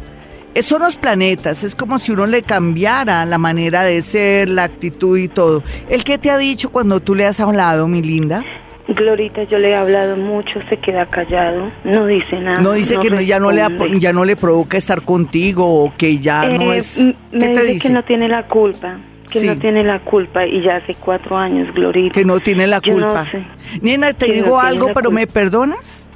son 0.62 0.82
los 0.82 0.96
planetas, 0.96 1.63
es 1.63 1.75
como 1.75 2.00
si 2.00 2.12
uno 2.12 2.25
le 2.25 2.44
cambiara 2.44 3.25
la 3.25 3.38
manera 3.38 3.84
de 3.84 4.01
ser, 4.01 4.50
la 4.50 4.63
actitud 4.63 5.18
y 5.18 5.27
todo. 5.27 5.63
¿El 5.89 6.03
qué 6.03 6.18
te 6.18 6.32
ha 6.32 6.38
dicho 6.38 6.70
cuando 6.70 7.00
tú 7.00 7.15
le 7.15 7.25
has 7.25 7.39
hablado, 7.39 7.88
mi 7.88 8.01
linda? 8.01 8.44
Glorita, 8.88 9.44
yo 9.44 9.60
le 9.60 9.70
he 9.70 9.75
hablado 9.75 10.18
mucho, 10.18 10.60
se 10.68 10.77
queda 10.77 11.06
callado, 11.06 11.72
no 11.84 12.08
dice 12.08 12.39
nada. 12.39 12.60
No 12.60 12.72
dice 12.72 12.98
que 12.98 13.25
ya 13.25 13.39
no 13.39 13.51
le 13.51 13.63
ya 14.00 14.13
no 14.13 14.25
le 14.25 14.36
provoca 14.36 14.77
estar 14.77 15.03
contigo 15.03 15.84
o 15.84 15.94
que 15.96 16.18
ya 16.18 16.50
no 16.50 16.74
eh, 16.74 16.79
es. 16.79 16.96
¿Qué 16.96 17.15
me 17.32 17.50
te 17.50 17.63
dice, 17.65 17.88
que 17.88 17.94
no 17.94 18.03
tiene 18.03 18.27
la 18.27 18.48
culpa, 18.48 18.98
que 19.29 19.44
no 19.44 19.58
tiene 19.58 19.84
la 19.84 20.00
culpa 20.00 20.46
y 20.48 20.63
ya 20.63 20.77
hace 20.77 20.96
cuatro 20.96 21.38
años, 21.38 21.72
Glorita. 21.74 22.13
Que 22.13 22.25
no 22.25 22.39
tiene 22.39 22.65
la 22.65 22.82
culpa. 22.82 23.27
Nena, 23.82 24.13
te 24.13 24.32
digo 24.32 24.60
algo, 24.60 24.88
pero 24.94 25.12
¿me 25.12 25.27
perdonas? 25.27 26.09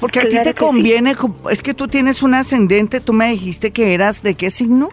Porque 0.00 0.20
a 0.20 0.28
ti 0.28 0.36
te 0.42 0.54
conviene, 0.54 1.14
es 1.50 1.62
que 1.62 1.74
tú 1.74 1.88
tienes 1.88 2.22
un 2.22 2.34
ascendente, 2.34 3.00
tú 3.00 3.12
me 3.12 3.30
dijiste 3.30 3.70
que 3.70 3.94
eras 3.94 4.22
de 4.22 4.34
qué 4.34 4.50
signo? 4.50 4.90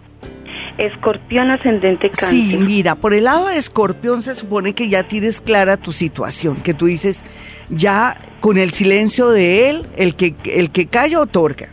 Escorpión 0.77 1.51
ascendente 1.51 2.09
cáncer. 2.09 2.29
Sí, 2.29 2.57
mira, 2.57 2.95
por 2.95 3.13
el 3.13 3.25
lado 3.25 3.47
de 3.47 3.57
escorpión 3.57 4.21
se 4.21 4.35
supone 4.35 4.73
que 4.73 4.89
ya 4.89 5.07
tienes 5.07 5.41
clara 5.41 5.77
tu 5.77 5.91
situación, 5.91 6.55
que 6.57 6.73
tú 6.73 6.85
dices, 6.85 7.23
ya 7.69 8.17
con 8.39 8.57
el 8.57 8.71
silencio 8.71 9.29
de 9.29 9.69
él, 9.69 9.87
el 9.97 10.15
que, 10.15 10.35
el 10.45 10.71
que 10.71 10.87
calla 10.87 11.19
otorga. 11.19 11.69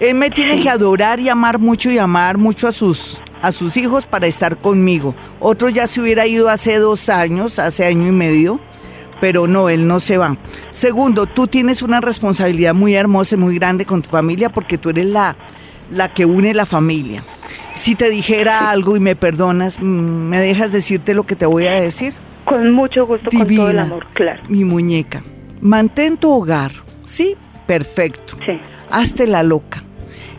Él 0.00 0.14
me 0.16 0.30
tiene 0.30 0.60
que 0.60 0.68
adorar 0.68 1.20
y 1.20 1.28
amar 1.28 1.58
mucho 1.58 1.90
y 1.90 1.98
amar 1.98 2.36
mucho 2.36 2.68
a 2.68 2.72
sus, 2.72 3.20
a 3.40 3.52
sus 3.52 3.76
hijos 3.76 4.06
para 4.06 4.26
estar 4.26 4.58
conmigo. 4.58 5.14
Otro 5.40 5.68
ya 5.68 5.86
se 5.86 6.00
hubiera 6.00 6.26
ido 6.26 6.48
hace 6.48 6.78
dos 6.78 7.08
años, 7.08 7.58
hace 7.58 7.86
año 7.86 8.08
y 8.08 8.12
medio 8.12 8.60
pero 9.20 9.46
no, 9.46 9.68
él 9.68 9.86
no 9.86 10.00
se 10.00 10.18
va. 10.18 10.36
Segundo, 10.70 11.26
tú 11.26 11.46
tienes 11.46 11.82
una 11.82 12.00
responsabilidad 12.00 12.74
muy 12.74 12.94
hermosa 12.94 13.34
y 13.34 13.38
muy 13.38 13.56
grande 13.56 13.86
con 13.86 14.02
tu 14.02 14.10
familia 14.10 14.50
porque 14.50 14.78
tú 14.78 14.90
eres 14.90 15.06
la, 15.06 15.36
la 15.90 16.12
que 16.12 16.24
une 16.24 16.54
la 16.54 16.66
familia. 16.66 17.22
Si 17.74 17.94
te 17.94 18.10
dijera 18.10 18.70
algo 18.70 18.96
y 18.96 19.00
me 19.00 19.16
perdonas, 19.16 19.80
mm, 19.80 19.84
¿me 19.84 20.38
dejas 20.38 20.72
decirte 20.72 21.14
lo 21.14 21.24
que 21.24 21.36
te 21.36 21.46
voy 21.46 21.66
a 21.66 21.80
decir? 21.80 22.12
Con 22.44 22.70
mucho 22.72 23.06
gusto, 23.06 23.30
con 23.30 23.46
todo 23.46 23.70
el 23.70 23.78
amor, 23.78 24.06
claro. 24.12 24.42
Mi 24.48 24.64
muñeca, 24.64 25.22
mantén 25.60 26.16
tu 26.16 26.30
hogar, 26.30 26.72
¿sí? 27.04 27.36
Perfecto. 27.66 28.36
Sí. 28.44 28.60
Hazte 28.90 29.26
la 29.26 29.42
loca. 29.42 29.82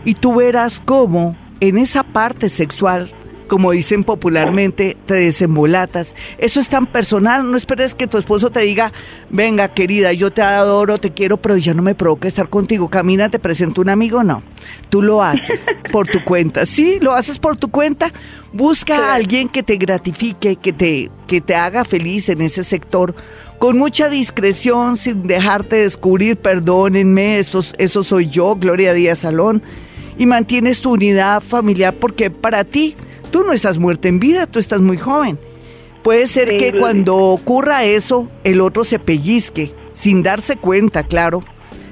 Y 0.04 0.14
tú 0.14 0.36
verás 0.36 0.80
cómo 0.84 1.36
en 1.60 1.78
esa 1.78 2.04
parte 2.04 2.48
sexual 2.48 3.10
como 3.46 3.72
dicen 3.72 4.04
popularmente, 4.04 4.96
te 5.06 5.14
desembolatas. 5.14 6.14
Eso 6.38 6.60
es 6.60 6.68
tan 6.68 6.86
personal, 6.86 7.50
no 7.50 7.56
esperes 7.56 7.94
que 7.94 8.06
tu 8.06 8.18
esposo 8.18 8.50
te 8.50 8.60
diga, 8.60 8.92
venga 9.30 9.68
querida, 9.68 10.12
yo 10.12 10.30
te 10.30 10.42
adoro, 10.42 10.98
te 10.98 11.12
quiero, 11.12 11.36
pero 11.36 11.56
ya 11.56 11.74
no 11.74 11.82
me 11.82 11.94
provoca 11.94 12.28
estar 12.28 12.48
contigo. 12.48 12.88
Camina, 12.88 13.28
te 13.28 13.38
presento 13.38 13.80
un 13.80 13.88
amigo, 13.88 14.22
no. 14.22 14.42
Tú 14.88 15.02
lo 15.02 15.22
haces 15.22 15.64
por 15.92 16.06
tu 16.06 16.24
cuenta. 16.24 16.66
Sí, 16.66 16.98
lo 17.00 17.12
haces 17.12 17.38
por 17.38 17.56
tu 17.56 17.70
cuenta. 17.70 18.12
Busca 18.52 18.96
a 18.96 19.14
alguien 19.14 19.48
que 19.48 19.62
te 19.62 19.76
gratifique, 19.76 20.56
que 20.56 20.72
te, 20.72 21.10
que 21.26 21.40
te 21.40 21.54
haga 21.54 21.84
feliz 21.84 22.28
en 22.28 22.40
ese 22.40 22.64
sector, 22.64 23.14
con 23.58 23.78
mucha 23.78 24.08
discreción, 24.08 24.96
sin 24.96 25.24
dejarte 25.24 25.76
descubrir, 25.76 26.36
perdónenme, 26.36 27.38
eso, 27.38 27.62
eso 27.78 28.04
soy 28.04 28.28
yo, 28.28 28.54
Gloria 28.56 28.92
Díaz 28.92 29.20
Salón, 29.20 29.62
y 30.18 30.26
mantienes 30.26 30.80
tu 30.80 30.92
unidad 30.92 31.42
familiar 31.42 31.94
porque 31.94 32.30
para 32.30 32.64
ti 32.64 32.96
Tú 33.30 33.44
no 33.44 33.52
estás 33.52 33.78
muerta 33.78 34.08
en 34.08 34.18
vida, 34.18 34.46
tú 34.46 34.58
estás 34.58 34.80
muy 34.80 34.96
joven. 34.96 35.38
Puede 36.02 36.28
ser 36.28 36.56
que 36.56 36.72
cuando 36.72 37.16
ocurra 37.16 37.84
eso, 37.84 38.30
el 38.44 38.60
otro 38.60 38.84
se 38.84 38.98
pellizque, 38.98 39.74
sin 39.92 40.22
darse 40.22 40.56
cuenta, 40.56 41.02
claro. 41.02 41.42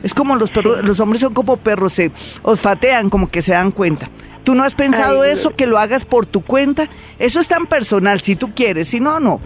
Es 0.05 0.15
como 0.15 0.37
los 0.37 0.51
perros, 0.51 0.85
los 0.85 1.01
hombres 1.01 1.21
son 1.21 1.35
como 1.35 1.57
perros, 1.57 1.95
se 1.95 2.13
olfatean, 2.43 3.11
como 3.11 3.29
que 3.29 3.43
se 3.43 3.53
dan 3.53 3.73
cuenta. 3.73 4.11
¿Tú 4.45 4.55
no 4.55 4.63
has 4.63 4.75
pensado 4.75 5.25
eso, 5.25 5.51
que 5.51 5.67
lo 5.67 5.79
hagas 5.79 6.05
por 6.05 6.27
tu 6.27 6.43
cuenta? 6.43 6.89
Eso 7.19 7.41
es 7.41 7.49
tan 7.49 7.67
personal, 7.67 8.21
si 8.21 8.37
tú 8.37 8.55
quieres, 8.55 8.89
si 8.89 9.01
no, 9.01 9.19
no. 9.19 9.41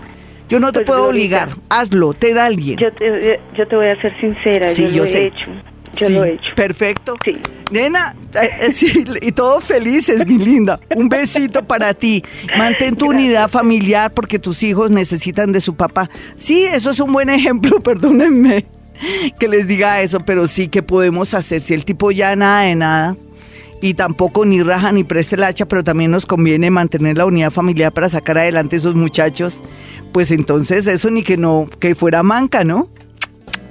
Yo 0.49 0.61
no 0.61 0.73
te 0.73 0.81
pues, 0.81 0.87
puedo 0.87 1.09
obligar, 1.09 1.57
hazlo, 1.69 2.15
te 2.15 2.35
da 2.35 2.47
alguien. 2.47 2.79
Yo 2.79 2.93
te, 2.93 3.41
yo 3.57 3.69
te 3.69 3.77
voy 3.77 3.87
a 3.87 4.01
ser 4.01 4.19
sincera, 4.19 4.71
yo, 4.73 4.89
lo 4.89 5.05
he 5.05 5.27
hecho. 5.27 5.51
Yo 5.97 6.09
lo 6.09 6.25
he 6.25 6.35
hecho. 6.35 6.55
Perfecto. 6.55 7.17
Sí. 7.25 7.37
Nena, 7.71 8.17
eh, 8.35 8.51
eh, 8.61 8.73
sí, 8.73 9.05
y 9.21 9.33
todos 9.33 9.65
felices, 9.65 10.27
mi 10.27 10.39
linda. 10.39 10.81
Un 10.97 11.09
besito 11.09 11.65
para 11.65 11.95
ti. 11.95 12.23
Mantén 12.57 12.97
tu 12.97 13.11
unidad 13.11 13.49
familiar 13.49 14.13
porque 14.13 14.39
tus 14.39 14.63
hijos 14.63 14.91
necesitan 14.91 15.53
de 15.53 15.61
su 15.61 15.75
papá. 15.75 16.09
Sí, 16.35 16.65
eso 16.65 16.91
es 16.91 17.01
un 17.01 17.13
buen 17.13 17.29
ejemplo, 17.29 17.81
perdónenme. 17.83 18.67
que 19.39 19.49
les 19.49 19.69
diga 19.69 20.01
eso, 20.01 20.21
pero 20.21 20.47
sí 20.47 20.69
que 20.69 20.83
podemos 20.83 21.35
hacer 21.35 21.61
si 21.61 21.75
el 21.75 21.85
tipo 21.85 22.11
ya 22.11 22.35
nada 22.35 22.63
de 22.63 22.75
nada 22.75 23.17
y 23.81 23.95
tampoco 23.95 24.45
ni 24.45 24.63
raja 24.63 24.93
ni 24.93 25.05
preste 25.05 25.37
el 25.37 25.45
hacha, 25.45 25.67
pero 25.67 25.85
también 25.85 26.11
nos 26.11 26.27
conviene 26.27 26.71
mantener 26.71 27.17
la 27.17 27.27
unidad 27.27 27.51
familiar 27.51 27.93
para 27.93 28.09
sacar 28.09 28.39
adelante 28.39 28.77
esos 28.77 28.95
muchachos, 28.95 29.61
pues 30.13 30.31
entonces 30.31 30.87
eso 30.87 31.11
ni 31.11 31.23
que 31.23 31.37
no, 31.37 31.69
que 31.79 31.95
fuera 31.95 32.23
manca, 32.23 32.65
¿no? 32.65 32.89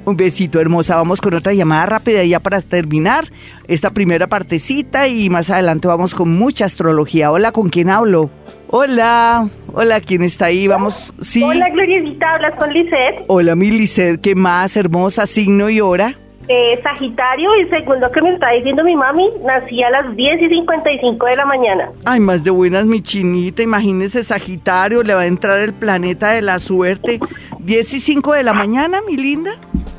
Un 0.07 0.15
besito 0.15 0.61
hermosa. 0.61 0.95
Vamos 0.95 1.19
con 1.19 1.33
otra 1.33 1.53
llamada 1.53 1.85
rápida 1.85 2.23
ya 2.23 2.39
para 2.39 2.61
terminar 2.61 3.25
esta 3.67 3.91
primera 3.91 4.27
partecita 4.27 5.09
y 5.09 5.29
más 5.29 5.49
adelante 5.49 5.89
vamos 5.89 6.15
con 6.15 6.33
mucha 6.37 6.63
astrología. 6.63 7.29
Hola, 7.29 7.51
¿con 7.51 7.67
quién 7.67 7.89
hablo? 7.89 8.29
Hola, 8.69 9.49
hola, 9.73 9.99
¿quién 9.99 10.21
está 10.21 10.45
ahí? 10.45 10.65
Vamos, 10.65 11.13
sí. 11.19 11.43
Hola, 11.43 11.69
Gloriosita, 11.71 12.35
hablas 12.35 12.55
con 12.57 12.71
Lisette. 12.71 13.25
Hola, 13.27 13.57
mi 13.57 13.69
Lisette, 13.69 14.21
¿qué 14.21 14.33
más? 14.33 14.77
Hermosa, 14.77 15.27
signo 15.27 15.69
y 15.69 15.81
hora. 15.81 16.15
Eh, 16.47 16.79
Sagitario, 16.81 17.49
y 17.57 17.67
según 17.67 17.99
lo 17.99 18.09
que 18.09 18.21
me 18.21 18.33
está 18.33 18.51
diciendo 18.51 18.85
mi 18.85 18.95
mami, 18.95 19.29
nací 19.45 19.83
a 19.83 19.89
las 19.89 20.15
10 20.15 20.43
y 20.43 20.47
55 20.47 21.25
de 21.25 21.35
la 21.35 21.45
mañana. 21.45 21.89
Ay, 22.05 22.21
más 22.21 22.45
de 22.45 22.51
buenas, 22.51 22.85
mi 22.85 23.01
chinita. 23.01 23.61
Imagínese, 23.61 24.23
Sagitario, 24.23 25.03
le 25.03 25.13
va 25.13 25.21
a 25.21 25.27
entrar 25.27 25.59
el 25.59 25.73
planeta 25.73 26.31
de 26.31 26.41
la 26.41 26.59
suerte. 26.59 27.19
10 27.59 27.93
y 27.93 27.99
5 27.99 28.31
de 28.31 28.43
la 28.43 28.53
mañana, 28.53 29.01
mi 29.05 29.17
linda. 29.17 29.51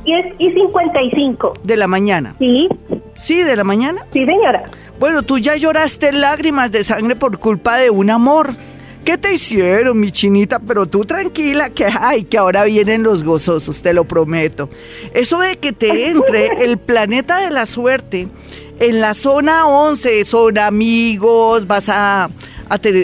10 0.09 0.35
y 0.39 0.51
55. 0.53 1.53
De 1.63 1.77
la 1.77 1.87
mañana. 1.87 2.35
Sí. 2.39 2.67
Sí, 3.17 3.43
de 3.43 3.55
la 3.55 3.63
mañana. 3.63 4.05
Sí, 4.11 4.25
señora. 4.25 4.63
Bueno, 4.99 5.21
tú 5.21 5.37
ya 5.37 5.55
lloraste 5.55 6.11
lágrimas 6.11 6.71
de 6.71 6.83
sangre 6.83 7.15
por 7.15 7.37
culpa 7.37 7.77
de 7.77 7.89
un 7.91 8.09
amor. 8.09 8.55
¿Qué 9.05 9.17
te 9.17 9.33
hicieron, 9.33 9.99
mi 9.99 10.11
chinita? 10.11 10.59
Pero 10.59 10.87
tú 10.87 11.05
tranquila, 11.05 11.69
que 11.69 11.85
ay, 11.85 12.23
que 12.23 12.37
ahora 12.37 12.63
vienen 12.63 13.03
los 13.03 13.23
gozosos, 13.23 13.81
te 13.81 13.93
lo 13.93 14.05
prometo. 14.05 14.69
Eso 15.13 15.39
de 15.39 15.57
que 15.57 15.73
te 15.73 16.07
entre 16.09 16.47
el 16.63 16.77
planeta 16.79 17.39
de 17.39 17.51
la 17.51 17.65
suerte 17.65 18.27
en 18.79 19.01
la 19.01 19.13
zona 19.13 19.67
11, 19.67 20.25
son 20.25 20.57
amigos, 20.57 21.67
vas 21.67 21.89
a 21.89 22.29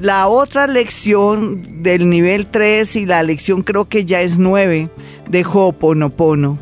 la 0.00 0.28
otra 0.28 0.66
lección 0.66 1.82
del 1.82 2.08
nivel 2.08 2.46
3 2.46 2.96
y 2.96 3.06
la 3.06 3.22
lección 3.22 3.62
creo 3.62 3.88
que 3.88 4.04
ya 4.04 4.22
es 4.22 4.38
9 4.38 4.90
de 5.28 5.44
Ho'oponopono. 5.44 6.58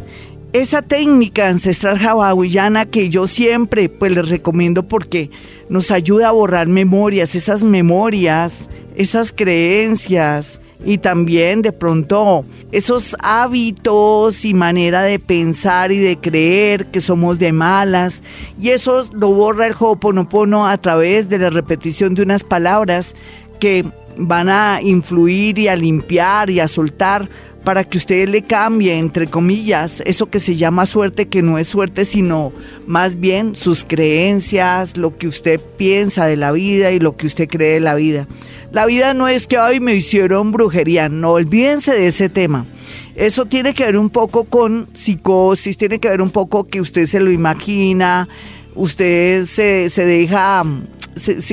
Esa 0.53 0.83
técnica 0.83 1.49
ancestral 1.49 1.99
hawaiana 2.05 2.87
que 2.87 3.09
yo 3.09 3.29
siempre 3.29 3.88
pues 3.88 4.12
les 4.12 4.29
recomiendo 4.29 4.87
porque 4.87 5.31
nos 5.69 5.90
ayuda 5.90 6.29
a 6.29 6.33
borrar 6.33 6.66
memorias, 6.66 7.37
esas 7.37 7.62
memorias, 7.62 8.69
esas 8.97 9.33
creencias, 9.33 10.60
y 10.85 10.99
también 10.99 11.62
de 11.62 11.73
pronto 11.73 12.45
esos 12.73 13.16
hábitos 13.21 14.45
y 14.45 14.55
manera 14.55 15.03
de 15.03 15.19
pensar 15.19 15.93
y 15.93 15.99
de 15.99 16.16
creer 16.16 16.87
que 16.87 17.01
somos 17.01 17.38
de 17.38 17.53
malas 17.53 18.23
y 18.61 18.71
eso 18.71 19.09
lo 19.12 19.33
borra 19.33 19.66
el 19.66 19.75
Ho'oponopono 19.79 20.66
a 20.66 20.79
través 20.79 21.29
de 21.29 21.38
la 21.38 21.51
repetición 21.51 22.14
de 22.14 22.23
unas 22.23 22.45
palabras 22.45 23.14
que 23.59 23.85
van 24.16 24.49
a 24.49 24.81
influir 24.83 25.59
y 25.59 25.69
a 25.69 25.77
limpiar 25.77 26.51
y 26.51 26.61
a 26.61 26.69
soltar 26.69 27.29
para 27.64 27.85
que 27.85 27.99
usted 27.99 28.29
le 28.29 28.42
cambie, 28.42 28.99
entre 28.99 29.27
comillas, 29.27 30.03
eso 30.07 30.31
que 30.31 30.40
se 30.40 30.57
llama 30.57 30.87
suerte, 30.87 31.29
que 31.29 31.42
no 31.42 31.59
es 31.59 31.68
suerte, 31.68 32.05
sino 32.05 32.53
más 32.87 33.20
bien 33.20 33.55
sus 33.55 33.85
creencias, 33.85 34.96
lo 34.96 35.16
que 35.16 35.29
usted 35.29 35.61
piensa 35.77 36.27
de 36.27 36.37
la 36.37 36.53
vida 36.53 36.90
y 36.90 36.99
lo 36.99 37.16
que 37.16 37.27
usted 37.27 37.49
cree 37.49 37.75
de 37.75 37.81
la 37.81 37.94
vida. 37.94 38.27
La 38.73 38.87
vida 38.87 39.14
no 39.14 39.29
es 39.29 39.46
que 39.46 39.59
hoy 39.59 39.81
me 39.81 39.94
hicieron 39.94 40.53
brujería, 40.53 41.09
no 41.09 41.33
olvídense 41.33 41.92
de 41.92 42.07
ese 42.07 42.29
tema. 42.29 42.66
Eso 43.14 43.44
tiene 43.44 43.75
que 43.75 43.85
ver 43.85 43.99
un 43.99 44.09
poco 44.09 44.44
con 44.44 44.88
psicosis, 44.94 45.77
tiene 45.77 45.99
que 45.99 46.09
ver 46.09 46.23
un 46.23 46.31
poco 46.31 46.64
que 46.64 46.81
usted 46.81 47.07
se 47.07 47.20
lo 47.20 47.31
imagina, 47.31 48.29
usted 48.75 49.44
se, 49.46 49.90
se 49.90 50.07
deja, 50.07 50.64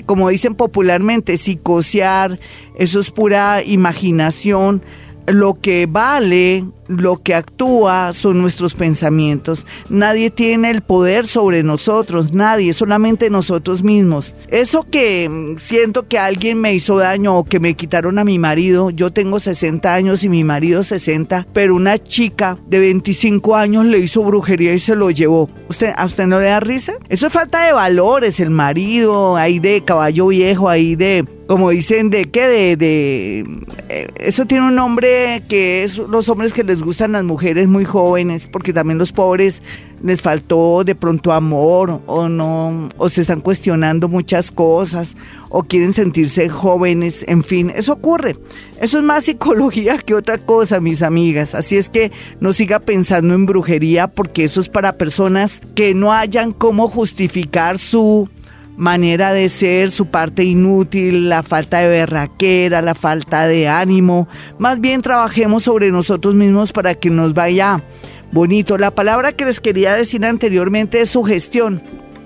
como 0.05 0.29
dicen 0.29 0.55
popularmente, 0.55 1.37
psicosear, 1.37 2.39
eso 2.77 2.99
es 2.99 3.09
pura 3.11 3.63
imaginación 3.65 4.81
lo 5.27 5.59
que 5.59 5.87
vale, 5.87 6.65
lo 6.87 7.21
que 7.21 7.35
actúa 7.35 8.13
son 8.13 8.41
nuestros 8.41 8.75
pensamientos. 8.75 9.67
Nadie 9.89 10.29
tiene 10.31 10.71
el 10.71 10.81
poder 10.81 11.27
sobre 11.27 11.63
nosotros, 11.63 12.33
nadie, 12.33 12.73
solamente 12.73 13.29
nosotros 13.29 13.83
mismos. 13.83 14.35
Eso 14.47 14.87
que 14.89 15.27
mm, 15.29 15.57
siento 15.59 16.07
que 16.07 16.17
alguien 16.17 16.59
me 16.61 16.73
hizo 16.73 16.97
daño 16.97 17.35
o 17.35 17.43
que 17.43 17.59
me 17.59 17.73
quitaron 17.73 18.19
a 18.19 18.23
mi 18.23 18.39
marido, 18.39 18.89
yo 18.89 19.11
tengo 19.11 19.39
60 19.39 19.93
años 19.93 20.23
y 20.23 20.29
mi 20.29 20.43
marido 20.43 20.83
60, 20.83 21.47
pero 21.53 21.75
una 21.75 21.97
chica 21.97 22.57
de 22.67 22.79
25 22.79 23.55
años 23.55 23.85
le 23.85 23.99
hizo 23.99 24.23
brujería 24.23 24.73
y 24.73 24.79
se 24.79 24.95
lo 24.95 25.11
llevó. 25.11 25.49
¿Usted, 25.69 25.93
¿A 25.97 26.05
usted 26.05 26.25
no 26.25 26.39
le 26.39 26.47
da 26.47 26.59
risa? 26.59 26.93
Eso 27.09 27.27
es 27.27 27.33
falta 27.33 27.65
de 27.65 27.73
valores, 27.73 28.39
el 28.39 28.49
marido, 28.49 29.35
ahí 29.35 29.59
de 29.59 29.83
caballo 29.83 30.27
viejo, 30.27 30.69
ahí 30.69 30.95
de 30.95 31.25
como 31.47 31.69
dicen, 31.69 32.09
de 32.09 32.25
qué, 32.25 32.45
de, 32.47 32.75
de, 32.75 33.45
eh, 33.89 34.07
eso 34.17 34.45
tiene 34.45 34.67
un 34.67 34.75
nombre 34.75 35.43
que 35.47 35.83
es 35.83 35.97
los 35.97 36.27
hombres 36.27 36.51
que 36.51 36.63
les 36.63 36.83
gustan 36.83 37.13
las 37.13 37.23
mujeres 37.23 37.67
muy 37.67 37.85
jóvenes, 37.85 38.47
porque 38.47 38.73
también 38.73 38.97
los 38.97 39.13
pobres 39.13 39.61
les 40.03 40.21
faltó 40.21 40.83
de 40.83 40.93
pronto 40.93 41.31
amor 41.31 42.01
o 42.05 42.27
no, 42.27 42.89
o 42.97 43.09
se 43.09 43.21
están 43.21 43.39
cuestionando 43.39 44.09
muchas 44.09 44.51
cosas, 44.51 45.15
o 45.49 45.63
quieren 45.63 45.93
sentirse 45.93 46.49
jóvenes, 46.49 47.23
en 47.27 47.41
fin, 47.41 47.71
eso 47.73 47.93
ocurre. 47.93 48.35
Eso 48.81 48.97
es 48.97 49.03
más 49.03 49.23
psicología 49.25 49.97
que 49.99 50.15
otra 50.15 50.37
cosa, 50.37 50.81
mis 50.81 51.01
amigas. 51.01 51.55
Así 51.55 51.77
es 51.77 51.87
que 51.87 52.11
no 52.41 52.51
siga 52.51 52.79
pensando 52.79 53.33
en 53.33 53.45
brujería, 53.45 54.07
porque 54.07 54.43
eso 54.43 54.59
es 54.59 54.67
para 54.67 54.97
personas 54.97 55.61
que 55.75 55.93
no 55.93 56.11
hayan 56.11 56.51
cómo 56.51 56.89
justificar 56.89 57.77
su 57.77 58.29
manera 58.77 59.33
de 59.33 59.49
ser, 59.49 59.91
su 59.91 60.05
parte 60.05 60.43
inútil, 60.43 61.27
la 61.27 61.43
falta 61.43 61.79
de 61.79 61.87
berraquera, 61.87 62.81
la 62.81 62.95
falta 62.95 63.47
de 63.47 63.67
ánimo. 63.67 64.27
Más 64.59 64.79
bien 64.79 65.01
trabajemos 65.01 65.63
sobre 65.63 65.91
nosotros 65.91 66.35
mismos 66.35 66.71
para 66.71 66.93
que 66.93 67.09
nos 67.09 67.33
vaya 67.33 67.83
bonito. 68.31 68.77
La 68.77 68.91
palabra 68.91 69.33
que 69.33 69.45
les 69.45 69.59
quería 69.59 69.95
decir 69.95 70.23
anteriormente 70.23 71.01
es 71.01 71.09
sugestión. 71.09 71.81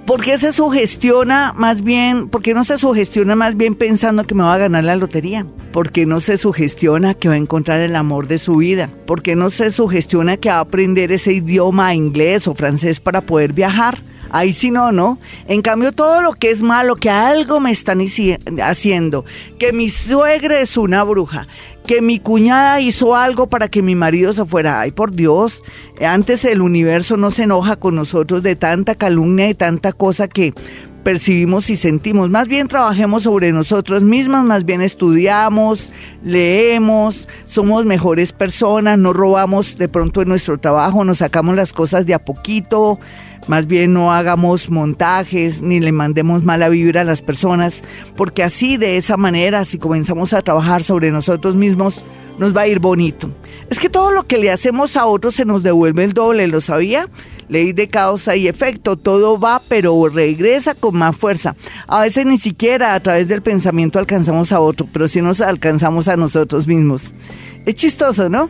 ¿Por 0.05 0.23
qué 0.23 0.37
se 0.37 0.51
sugestiona 0.51 1.53
más 1.55 1.83
bien, 1.83 2.27
por 2.27 2.41
qué 2.41 2.53
no 2.53 2.65
se 2.65 2.77
sugestiona 2.77 3.35
más 3.35 3.55
bien 3.55 3.75
pensando 3.75 4.25
que 4.25 4.35
me 4.35 4.43
va 4.43 4.55
a 4.55 4.57
ganar 4.57 4.83
la 4.83 4.95
lotería? 4.95 5.45
¿Por 5.71 5.91
qué 5.91 6.05
no 6.05 6.19
se 6.19 6.37
sugestiona 6.37 7.13
que 7.13 7.29
va 7.29 7.35
a 7.35 7.37
encontrar 7.37 7.79
el 7.79 7.95
amor 7.95 8.27
de 8.27 8.39
su 8.39 8.57
vida? 8.57 8.89
¿Por 9.05 9.21
qué 9.21 9.35
no 9.37 9.51
se 9.51 9.71
sugestiona 9.71 10.37
que 10.37 10.49
va 10.49 10.55
a 10.55 10.61
aprender 10.61 11.11
ese 11.11 11.33
idioma 11.33 11.95
inglés 11.95 12.47
o 12.47 12.55
francés 12.55 12.99
para 12.99 13.21
poder 13.21 13.53
viajar? 13.53 13.99
Ahí 14.31 14.53
sí 14.53 14.71
no, 14.71 14.91
¿no? 14.91 15.19
En 15.47 15.61
cambio, 15.61 15.91
todo 15.91 16.21
lo 16.21 16.33
que 16.33 16.49
es 16.49 16.63
malo, 16.63 16.95
que 16.95 17.09
algo 17.09 17.59
me 17.59 17.71
están 17.71 17.99
haciendo, 18.61 19.25
que 19.59 19.73
mi 19.73 19.89
suegra 19.89 20.59
es 20.59 20.77
una 20.77 21.03
bruja, 21.03 21.47
que 21.85 22.01
mi 22.01 22.19
cuñada 22.19 22.79
hizo 22.79 23.15
algo 23.15 23.47
para 23.47 23.67
que 23.67 23.81
mi 23.81 23.93
marido 23.93 24.31
se 24.31 24.45
fuera. 24.45 24.79
Ay, 24.79 24.91
por 24.91 25.11
Dios, 25.11 25.61
antes 25.99 26.45
el 26.45 26.61
universo 26.61 27.17
no 27.17 27.31
se 27.31 27.43
enoja 27.43 27.75
con 27.75 27.95
nosotros 27.95 28.41
de 28.41 28.55
tanta 28.55 28.95
calumnia 28.95 29.49
y 29.49 29.53
tanta 29.53 29.91
cosa 29.91 30.27
que 30.27 30.53
percibimos 31.03 31.69
y 31.69 31.75
sentimos. 31.75 32.29
Más 32.29 32.47
bien 32.47 32.67
trabajemos 32.67 33.23
sobre 33.23 33.51
nosotros 33.51 34.03
mismos, 34.03 34.43
más 34.43 34.65
bien 34.65 34.81
estudiamos, 34.81 35.91
leemos, 36.23 37.27
somos 37.45 37.85
mejores 37.85 38.31
personas, 38.31 38.97
no 38.97 39.11
robamos 39.13 39.77
de 39.77 39.89
pronto 39.89 40.21
en 40.21 40.29
nuestro 40.29 40.59
trabajo, 40.59 41.03
nos 41.03 41.17
sacamos 41.17 41.55
las 41.55 41.73
cosas 41.73 42.05
de 42.05 42.13
a 42.13 42.23
poquito, 42.23 42.99
más 43.47 43.67
bien 43.67 43.93
no 43.93 44.13
hagamos 44.13 44.69
montajes 44.69 45.61
ni 45.61 45.79
le 45.79 45.91
mandemos 45.91 46.43
mala 46.43 46.69
vibra 46.69 47.01
a 47.01 47.05
las 47.05 47.21
personas, 47.21 47.81
porque 48.15 48.43
así 48.43 48.77
de 48.77 48.97
esa 48.97 49.17
manera, 49.17 49.65
si 49.65 49.77
comenzamos 49.77 50.33
a 50.33 50.41
trabajar 50.41 50.83
sobre 50.83 51.11
nosotros 51.11 51.55
mismos, 51.55 52.03
nos 52.37 52.55
va 52.55 52.61
a 52.61 52.67
ir 52.67 52.79
bonito. 52.79 53.29
Es 53.69 53.79
que 53.79 53.89
todo 53.89 54.11
lo 54.11 54.23
que 54.23 54.37
le 54.37 54.51
hacemos 54.51 54.97
a 54.97 55.05
otros 55.05 55.35
se 55.35 55.45
nos 55.45 55.63
devuelve 55.63 56.03
el 56.03 56.13
doble, 56.13 56.47
¿lo 56.47 56.61
sabía? 56.61 57.09
Ley 57.49 57.73
de 57.73 57.89
causa 57.89 58.35
y 58.35 58.47
efecto, 58.47 58.95
todo 58.95 59.39
va 59.39 59.61
pero 59.67 60.07
regresa 60.07 60.73
con 60.73 60.97
más 60.97 61.15
fuerza. 61.15 61.55
A 61.87 62.01
veces 62.01 62.25
ni 62.25 62.37
siquiera 62.37 62.95
a 62.95 62.99
través 62.99 63.27
del 63.27 63.41
pensamiento 63.41 63.99
alcanzamos 63.99 64.51
a 64.51 64.59
otro, 64.59 64.87
pero 64.91 65.07
sí 65.07 65.21
nos 65.21 65.41
alcanzamos 65.41 66.07
a 66.07 66.15
nosotros 66.15 66.67
mismos. 66.67 67.13
Es 67.65 67.75
chistoso, 67.75 68.29
¿no? 68.29 68.49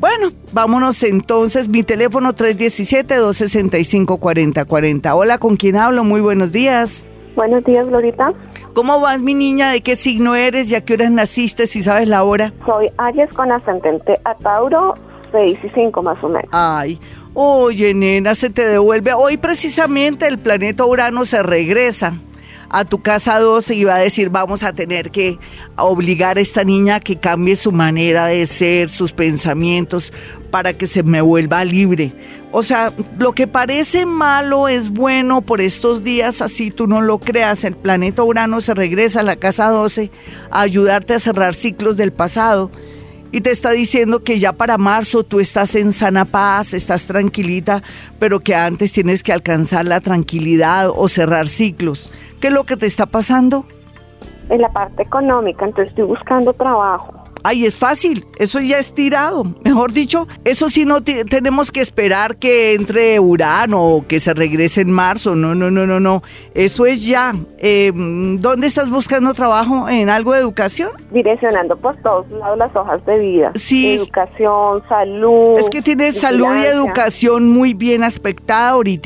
Bueno, 0.00 0.32
vámonos 0.52 1.02
entonces. 1.02 1.68
Mi 1.68 1.82
teléfono 1.82 2.34
317-265-4040. 2.34 5.12
Hola, 5.14 5.36
¿con 5.36 5.56
quién 5.56 5.76
hablo? 5.76 6.04
Muy 6.04 6.22
buenos 6.22 6.52
días. 6.52 7.06
Buenos 7.36 7.62
días, 7.64 7.86
Glorita. 7.86 8.32
¿Cómo 8.72 8.98
vas, 8.98 9.20
mi 9.20 9.34
niña? 9.34 9.72
¿De 9.72 9.82
qué 9.82 9.96
signo 9.96 10.34
eres 10.34 10.70
y 10.70 10.74
a 10.74 10.86
qué 10.86 10.94
horas 10.94 11.10
naciste, 11.10 11.66
si 11.66 11.82
sabes 11.82 12.08
la 12.08 12.24
hora? 12.24 12.54
Soy 12.64 12.86
Aries 12.96 13.28
con 13.34 13.52
ascendente 13.52 14.18
a 14.24 14.34
Tauro, 14.36 14.94
6 15.32 15.58
y 15.62 15.68
5 15.68 16.02
más 16.02 16.24
o 16.24 16.28
menos. 16.28 16.48
Ay, 16.50 16.98
oye, 17.34 17.92
nena, 17.92 18.34
se 18.34 18.48
te 18.48 18.66
devuelve. 18.66 19.12
Hoy 19.12 19.36
precisamente 19.36 20.26
el 20.26 20.38
planeta 20.38 20.86
Urano 20.86 21.26
se 21.26 21.42
regresa 21.42 22.14
a 22.70 22.84
tu 22.84 23.02
casa 23.02 23.38
12 23.38 23.74
y 23.74 23.84
va 23.84 23.96
a 23.96 23.98
decir, 23.98 24.30
vamos 24.30 24.62
a 24.62 24.72
tener 24.72 25.10
que 25.10 25.38
obligar 25.76 26.38
a 26.38 26.40
esta 26.40 26.64
niña 26.64 26.96
a 26.96 27.00
que 27.00 27.16
cambie 27.16 27.56
su 27.56 27.72
manera 27.72 28.26
de 28.26 28.46
ser, 28.46 28.88
sus 28.88 29.12
pensamientos, 29.12 30.12
para 30.50 30.72
que 30.72 30.86
se 30.86 31.02
me 31.02 31.20
vuelva 31.20 31.64
libre. 31.64 32.14
O 32.52 32.62
sea, 32.62 32.92
lo 33.18 33.32
que 33.32 33.46
parece 33.46 34.06
malo 34.06 34.68
es 34.68 34.90
bueno 34.90 35.42
por 35.42 35.60
estos 35.60 36.02
días, 36.02 36.40
así 36.40 36.70
tú 36.70 36.86
no 36.86 37.00
lo 37.00 37.18
creas. 37.18 37.64
El 37.64 37.76
planeta 37.76 38.22
Urano 38.22 38.60
se 38.60 38.74
regresa 38.74 39.20
a 39.20 39.24
la 39.24 39.36
casa 39.36 39.68
12 39.68 40.10
a 40.50 40.60
ayudarte 40.60 41.14
a 41.14 41.20
cerrar 41.20 41.54
ciclos 41.54 41.96
del 41.96 42.12
pasado 42.12 42.70
y 43.32 43.40
te 43.40 43.50
está 43.50 43.70
diciendo 43.70 44.22
que 44.24 44.38
ya 44.38 44.52
para 44.52 44.78
marzo 44.78 45.22
tú 45.24 45.40
estás 45.40 45.74
en 45.74 45.92
sana 45.92 46.24
paz, 46.24 46.74
estás 46.74 47.06
tranquilita, 47.06 47.82
pero 48.18 48.40
que 48.40 48.54
antes 48.54 48.92
tienes 48.92 49.22
que 49.22 49.32
alcanzar 49.32 49.86
la 49.86 50.00
tranquilidad 50.00 50.90
o 50.94 51.08
cerrar 51.08 51.48
ciclos. 51.48 52.10
¿Qué 52.40 52.48
es 52.48 52.52
lo 52.52 52.64
que 52.64 52.76
te 52.76 52.86
está 52.86 53.06
pasando? 53.06 53.64
En 54.48 54.60
la 54.60 54.68
parte 54.68 55.02
económica, 55.02 55.64
entonces 55.64 55.90
estoy 55.90 56.06
buscando 56.06 56.52
trabajo. 56.54 57.19
Ay, 57.42 57.66
es 57.66 57.74
fácil, 57.74 58.26
eso 58.38 58.60
ya 58.60 58.78
es 58.78 58.94
tirado. 58.94 59.44
Mejor 59.64 59.92
dicho, 59.92 60.28
eso 60.44 60.68
sí 60.68 60.84
no 60.84 61.02
tenemos 61.02 61.72
que 61.72 61.80
esperar 61.80 62.36
que 62.36 62.74
entre 62.74 63.18
Urano 63.18 63.82
o 63.82 64.06
que 64.06 64.20
se 64.20 64.34
regrese 64.34 64.82
en 64.82 64.90
marzo. 64.90 65.34
No, 65.34 65.54
no, 65.54 65.70
no, 65.70 65.86
no, 65.86 66.00
no. 66.00 66.22
Eso 66.54 66.86
es 66.86 67.04
ya. 67.04 67.34
Eh, 67.58 67.92
¿Dónde 67.94 68.66
estás 68.66 68.88
buscando 68.90 69.34
trabajo? 69.34 69.88
¿En 69.88 70.10
algo 70.10 70.32
de 70.32 70.40
educación? 70.40 70.90
Direccionando 71.10 71.76
por 71.76 71.96
todos 72.02 72.30
lados 72.30 72.58
las 72.58 72.74
hojas 72.76 73.04
de 73.06 73.18
vida. 73.18 73.52
Sí. 73.54 73.94
Educación, 73.94 74.82
salud. 74.88 75.58
Es 75.58 75.68
que 75.70 75.82
tienes 75.82 76.20
salud 76.20 76.54
y 76.62 76.66
educación 76.66 77.48
muy 77.48 77.74
bien 77.74 78.04
aspectada 78.04 78.70
ahorita 78.70 79.00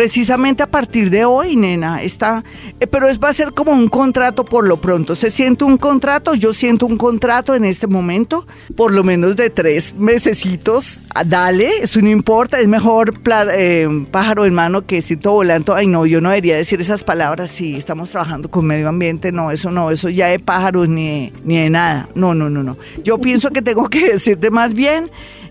precisamente 0.00 0.62
a 0.62 0.66
partir 0.66 1.10
de 1.10 1.26
hoy, 1.26 1.56
nena. 1.56 2.02
Está, 2.02 2.42
eh, 2.80 2.86
pero 2.86 3.06
es, 3.06 3.20
va 3.20 3.28
a 3.28 3.34
ser 3.34 3.52
como 3.52 3.72
un 3.72 3.86
contrato 3.86 4.46
por 4.46 4.66
lo 4.66 4.78
pronto. 4.78 5.14
¿Se 5.14 5.30
siente 5.30 5.64
un 5.64 5.76
contrato? 5.76 6.34
Yo 6.34 6.54
siento 6.54 6.86
un 6.86 6.96
contrato 6.96 7.54
en 7.54 7.66
este 7.66 7.86
momento, 7.86 8.46
por 8.76 8.94
lo 8.94 9.04
menos 9.04 9.36
de 9.36 9.50
tres 9.50 9.94
mesecitos. 9.94 11.00
Ah, 11.14 11.22
dale, 11.22 11.68
eso 11.82 12.00
no 12.00 12.08
importa. 12.08 12.58
Es 12.60 12.66
mejor 12.66 13.20
eh, 13.52 14.06
pájaro 14.10 14.46
en 14.46 14.54
mano 14.54 14.86
que 14.86 15.02
siento 15.02 15.32
volando. 15.32 15.74
Ay, 15.74 15.86
no, 15.86 16.06
yo 16.06 16.22
no 16.22 16.30
debería 16.30 16.56
decir 16.56 16.80
esas 16.80 17.04
palabras 17.04 17.50
si 17.50 17.76
estamos 17.76 18.08
trabajando 18.08 18.50
con 18.50 18.64
medio 18.64 18.88
ambiente. 18.88 19.32
No, 19.32 19.50
eso 19.50 19.70
no, 19.70 19.90
eso 19.90 20.08
ya 20.08 20.28
de 20.28 20.38
pájaros 20.38 20.88
ni, 20.88 21.30
ni 21.44 21.58
de 21.58 21.68
nada. 21.68 22.08
No, 22.14 22.32
no, 22.32 22.48
no, 22.48 22.62
no. 22.62 22.78
Yo 23.04 23.18
pienso 23.18 23.50
que 23.50 23.60
tengo 23.60 23.90
que 23.90 24.12
decirte 24.12 24.50
más 24.50 24.72
bien 24.72 25.10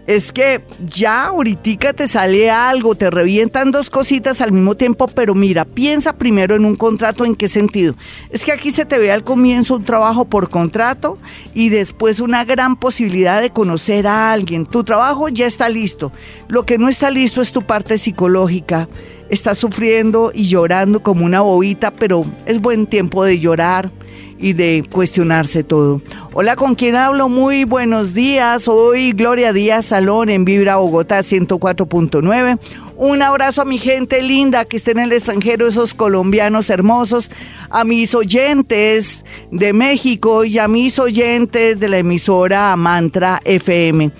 es 0.10 0.32
que 0.32 0.64
ya 0.88 1.26
ahorita 1.26 1.94
te 1.94 2.08
sale 2.08 2.50
algo, 2.50 2.96
te 2.96 3.12
revientan 3.12 3.70
dos 3.70 3.92
cositas 3.92 4.42
al 4.42 4.52
mismo 4.52 4.74
tiempo, 4.74 5.08
pero 5.08 5.36
mira, 5.36 5.66
piensa 5.66 6.14
primero 6.14 6.56
en 6.56 6.66
un 6.66 6.76
contrato, 6.76 7.26
¿en 7.26 7.36
qué 7.36 7.48
sentido? 7.48 7.94
Es 8.32 8.44
que 8.44 8.52
aquí 8.52 8.72
se 8.72 8.86
te 8.86 8.98
ve 8.98 9.12
al 9.12 9.24
comienzo 9.24 9.76
un 9.76 9.84
trabajo 9.84 10.26
por 10.26 10.50
contrato 10.50 11.20
y 11.54 11.70
después 11.70 12.20
una 12.20 12.44
gran 12.44 12.76
posibilidad 12.76 13.40
de 13.40 13.52
conocer 13.52 14.08
a 14.08 14.32
alguien. 14.32 14.66
Tu 14.66 14.84
trabajo 14.84 15.30
ya 15.30 15.46
está 15.46 15.70
listo. 15.70 16.12
Lo 16.48 16.66
que 16.66 16.80
no 16.80 16.90
está 16.90 17.12
listo 17.12 17.44
es 17.44 17.52
tu 17.52 17.62
parte 17.62 18.00
psicológica. 18.00 18.90
Estás 19.30 19.60
sufriendo 19.60 20.32
y 20.34 20.48
llorando 20.48 21.02
como 21.04 21.24
una 21.24 21.42
bobita, 21.42 21.92
pero 21.92 22.26
es 22.46 22.60
buen 22.60 22.88
tiempo 22.88 23.24
de 23.24 23.40
llorar 23.40 23.92
y 24.40 24.54
de 24.54 24.86
cuestionarse 24.92 25.64
todo. 25.64 26.02
Hola, 26.34 26.56
¿con 26.56 26.76
quién 26.76 26.96
hablo? 26.96 27.30
Muy 27.30 27.64
buenos 27.66 28.14
días. 28.14 28.68
Hoy 28.68 29.12
Gloria 29.12 29.54
Díaz 29.54 29.88
Salón 29.88 30.30
en 30.30 30.46
Vibra 30.46 30.78
Bogotá 30.78 31.20
104.9. 31.20 32.58
Un 32.96 33.22
abrazo 33.22 33.62
a 33.62 33.66
mi 33.66 33.78
gente 33.78 34.22
linda 34.22 34.66
que 34.66 34.78
está 34.78 34.92
en 34.92 35.00
el 35.00 35.14
extranjero, 35.14 35.68
esos 35.68 35.94
colombianos 35.94 36.70
hermosos, 36.70 37.32
a 37.70 37.84
mis 37.84 38.16
oyentes 38.16 39.24
de 39.52 39.74
México 39.74 40.44
y 40.44 40.58
a 40.58 40.68
mis 40.68 41.00
oyentes 41.00 41.80
de 41.80 41.88
la 41.88 42.00
emisora 42.00 42.76
Mantra 42.76 43.42
FM 43.46 44.12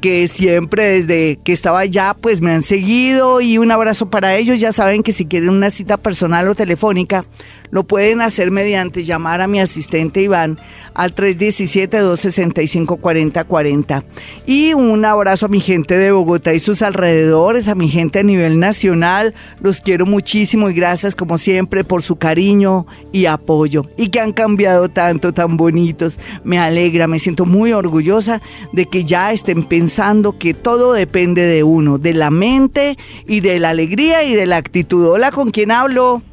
que 0.00 0.28
siempre 0.28 0.84
desde 0.84 1.38
que 1.44 1.52
estaba 1.52 1.80
allá 1.80 2.14
pues 2.14 2.40
me 2.40 2.50
han 2.52 2.62
seguido 2.62 3.40
y 3.40 3.58
un 3.58 3.70
abrazo 3.70 4.10
para 4.10 4.36
ellos. 4.36 4.60
Ya 4.60 4.72
saben 4.72 5.02
que 5.02 5.12
si 5.12 5.26
quieren 5.26 5.50
una 5.50 5.70
cita 5.70 5.96
personal 5.96 6.48
o 6.48 6.54
telefónica 6.54 7.24
lo 7.70 7.84
pueden 7.84 8.20
hacer 8.20 8.50
mediante 8.50 9.04
llamar 9.04 9.40
a 9.40 9.46
mi 9.46 9.60
asistente 9.60 10.22
Iván 10.22 10.58
al 10.98 11.14
317-265-4040. 11.14 14.02
Y 14.46 14.74
un 14.74 15.04
abrazo 15.04 15.46
a 15.46 15.48
mi 15.48 15.60
gente 15.60 15.96
de 15.96 16.10
Bogotá 16.10 16.52
y 16.54 16.58
sus 16.58 16.82
alrededores, 16.82 17.68
a 17.68 17.76
mi 17.76 17.88
gente 17.88 18.18
a 18.18 18.24
nivel 18.24 18.58
nacional. 18.58 19.32
Los 19.60 19.80
quiero 19.80 20.06
muchísimo 20.06 20.70
y 20.70 20.74
gracias 20.74 21.14
como 21.14 21.38
siempre 21.38 21.84
por 21.84 22.02
su 22.02 22.16
cariño 22.16 22.84
y 23.12 23.26
apoyo. 23.26 23.86
Y 23.96 24.08
que 24.08 24.18
han 24.18 24.32
cambiado 24.32 24.88
tanto, 24.88 25.32
tan 25.32 25.56
bonitos. 25.56 26.18
Me 26.42 26.58
alegra, 26.58 27.06
me 27.06 27.20
siento 27.20 27.46
muy 27.46 27.72
orgullosa 27.72 28.42
de 28.72 28.86
que 28.86 29.04
ya 29.04 29.32
estén 29.32 29.62
pensando 29.62 30.36
que 30.36 30.52
todo 30.52 30.94
depende 30.94 31.42
de 31.42 31.62
uno, 31.62 31.98
de 31.98 32.14
la 32.14 32.30
mente 32.30 32.98
y 33.26 33.38
de 33.38 33.60
la 33.60 33.70
alegría 33.70 34.24
y 34.24 34.34
de 34.34 34.46
la 34.46 34.56
actitud. 34.56 35.06
Hola, 35.06 35.30
¿con 35.30 35.52
quién 35.52 35.70
hablo? 35.70 36.24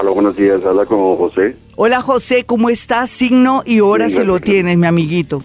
Hola, 0.00 0.10
buenos 0.10 0.36
días. 0.36 0.64
Habla 0.64 0.86
con 0.86 1.16
José. 1.16 1.56
Hola, 1.74 2.00
José, 2.00 2.44
¿cómo 2.46 2.70
estás? 2.70 3.10
Signo 3.10 3.64
y 3.66 3.80
hora 3.80 4.08
si 4.08 4.22
lo 4.22 4.38
tienes, 4.38 4.78
mi 4.78 4.86
amiguito. 4.86 5.42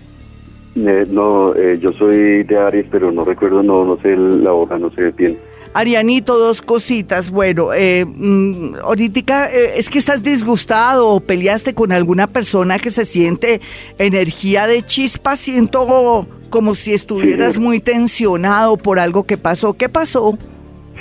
Eh, 0.75 1.07
no, 1.09 1.55
eh, 1.55 1.79
yo 1.81 1.91
soy 1.93 2.43
de 2.43 2.57
Aries, 2.59 2.85
pero 2.91 3.11
no 3.11 3.25
recuerdo, 3.25 3.63
no, 3.63 3.83
no 3.83 3.97
sé 4.01 4.15
la 4.15 4.53
hora, 4.53 4.77
no 4.77 4.91
sé 4.91 5.09
bien. 5.09 5.39
Arianito, 5.73 6.37
dos 6.37 6.61
cositas. 6.61 7.31
Bueno, 7.31 7.73
eh, 7.73 8.05
mm, 8.05 8.75
ahorita 8.83 9.49
es 9.49 9.89
que 9.89 9.97
estás 9.97 10.21
disgustado 10.21 11.09
o 11.09 11.19
peleaste 11.19 11.73
con 11.73 11.91
alguna 11.91 12.27
persona 12.27 12.77
que 12.77 12.91
se 12.91 13.05
siente 13.05 13.59
energía 13.97 14.67
de 14.67 14.83
chispa. 14.83 15.35
Siento 15.35 16.27
como 16.51 16.75
si 16.75 16.93
estuvieras 16.93 17.57
muy 17.57 17.79
tensionado 17.79 18.77
por 18.77 18.99
algo 18.99 19.23
que 19.23 19.37
pasó. 19.37 19.73
¿Qué 19.73 19.89
pasó? 19.89 20.37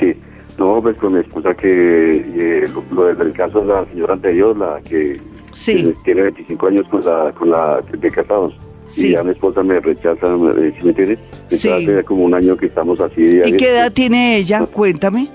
Sí. 0.00 0.14
No, 0.58 0.80
pues 0.82 0.96
con 0.96 1.14
mi 1.14 1.20
esposa 1.20 1.54
que 1.54 2.16
eh, 2.34 2.68
lo, 2.90 3.14
del 3.14 3.32
caso 3.32 3.60
de 3.60 3.66
la 3.68 3.84
señora 3.86 4.14
anterior, 4.14 4.56
la 4.56 4.80
que 4.82 5.20
tiene 6.04 6.22
25 6.22 6.66
años 6.66 6.86
con 6.88 7.04
la, 7.04 7.32
con 7.32 7.50
la 7.50 7.80
de 7.80 8.10
casados. 8.10 8.54
Sí. 8.88 9.08
Y 9.08 9.12
ya 9.12 9.22
mi 9.22 9.30
esposa 9.30 9.62
me 9.62 9.80
rechaza, 9.80 10.26
eh, 10.26 10.74
¿sí 10.76 10.84
me 10.84 10.90
entiendes? 10.90 11.18
Sí. 11.48 11.70
Hace 11.70 12.04
como 12.04 12.24
un 12.24 12.34
año 12.34 12.56
que 12.56 12.66
estamos 12.66 13.00
así. 13.00 13.22
¿Y 13.22 13.56
qué 13.56 13.70
edad 13.70 13.92
tiene 13.92 14.36
ella? 14.36 14.66
Cuéntame. 14.66 15.30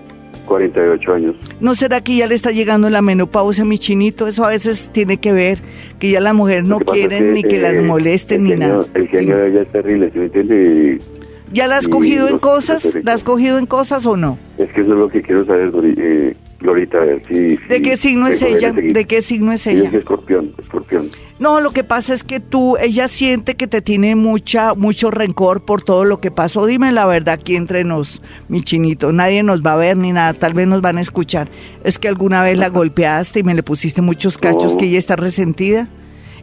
48 0.47 1.13
años. 1.13 1.35
¿No 1.59 1.75
será 1.75 2.01
que 2.01 2.15
ya 2.15 2.25
le 2.25 2.33
está 2.33 2.51
llegando 2.51 2.89
la 2.89 3.01
menopausia, 3.01 3.65
mi 3.65 3.77
chinito? 3.77 4.27
Eso 4.27 4.45
a 4.45 4.49
veces 4.49 4.89
tiene 4.91 5.17
que 5.17 5.33
ver, 5.33 5.59
que 5.99 6.09
ya 6.09 6.21
las 6.21 6.33
mujeres 6.33 6.63
no 6.63 6.79
quieren 6.79 7.33
ni 7.33 7.43
que 7.43 7.59
las 7.59 7.73
eh, 7.73 7.81
molesten 7.81 8.45
ni 8.45 8.51
nada. 8.55 8.85
El 8.93 9.07
genio 9.09 9.37
de 9.37 9.49
ella 9.49 9.61
es 9.61 9.71
terrible, 9.71 10.09
¿sí 10.11 10.19
me 10.19 10.25
entiendes? 10.25 11.07
¿Ya 11.51 11.67
la 11.67 11.77
has 11.77 11.87
cogido 11.87 12.27
en 12.27 12.39
cosas? 12.39 12.97
¿La 13.03 13.13
has 13.13 13.23
cogido 13.23 13.57
en 13.57 13.65
cosas 13.65 14.05
o 14.05 14.17
no? 14.17 14.37
Es 14.57 14.71
que 14.71 14.81
eso 14.81 14.93
es 14.93 14.99
lo 14.99 15.09
que 15.09 15.21
quiero 15.21 15.45
saber, 15.45 15.71
eh, 15.97 16.35
Glorita. 16.59 16.99
Sí, 17.27 17.57
¿De 17.69 17.81
qué 17.81 17.97
signo 17.97 18.27
es 18.27 18.41
ella? 18.41 18.71
¿De 18.71 19.05
qué 19.05 19.21
signo 19.21 19.51
es 19.51 19.67
ella? 19.67 19.89
es 19.89 19.93
escorpión, 19.93 20.53
escorpión. 20.57 21.09
No, 21.39 21.61
lo 21.61 21.71
que 21.71 21.83
pasa 21.83 22.15
es 22.15 22.23
que 22.23 22.39
tú, 22.39 22.77
ella 22.77 23.07
siente 23.07 23.55
que 23.55 23.67
te 23.67 23.81
tiene 23.81 24.15
mucha, 24.15 24.73
mucho 24.73 25.11
rencor 25.11 25.63
por 25.63 25.83
todo 25.83 26.03
lo 26.03 26.19
que 26.19 26.31
pasó. 26.31 26.65
Dime 26.65 26.91
la 26.91 27.05
verdad 27.05 27.35
aquí 27.35 27.55
entre 27.55 27.83
nos, 27.83 28.21
mi 28.49 28.61
chinito. 28.61 29.13
Nadie 29.13 29.43
nos 29.43 29.61
va 29.61 29.73
a 29.73 29.77
ver 29.77 29.97
ni 29.97 30.11
nada, 30.11 30.33
tal 30.33 30.55
vez 30.55 30.67
nos 30.67 30.81
van 30.81 30.97
a 30.97 31.01
escuchar. 31.01 31.49
Es 31.83 31.99
que 31.99 32.07
alguna 32.07 32.41
vez 32.41 32.57
la 32.57 32.69
golpeaste 32.69 33.39
y 33.39 33.43
me 33.43 33.53
le 33.53 33.61
pusiste 33.61 34.01
muchos 34.01 34.37
cachos 34.37 34.75
que 34.77 34.85
ella 34.85 34.97
está 34.97 35.15
resentida. 35.15 35.87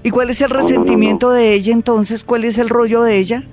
¿Y 0.04 0.10
cuál 0.10 0.30
es 0.30 0.40
el 0.42 0.50
resentimiento 0.50 1.30
de 1.30 1.54
ella 1.54 1.72
entonces? 1.72 2.22
¿Cuál 2.22 2.44
es 2.44 2.58
el 2.58 2.68
rollo 2.68 3.02
de 3.02 3.16
ella? 3.16 3.44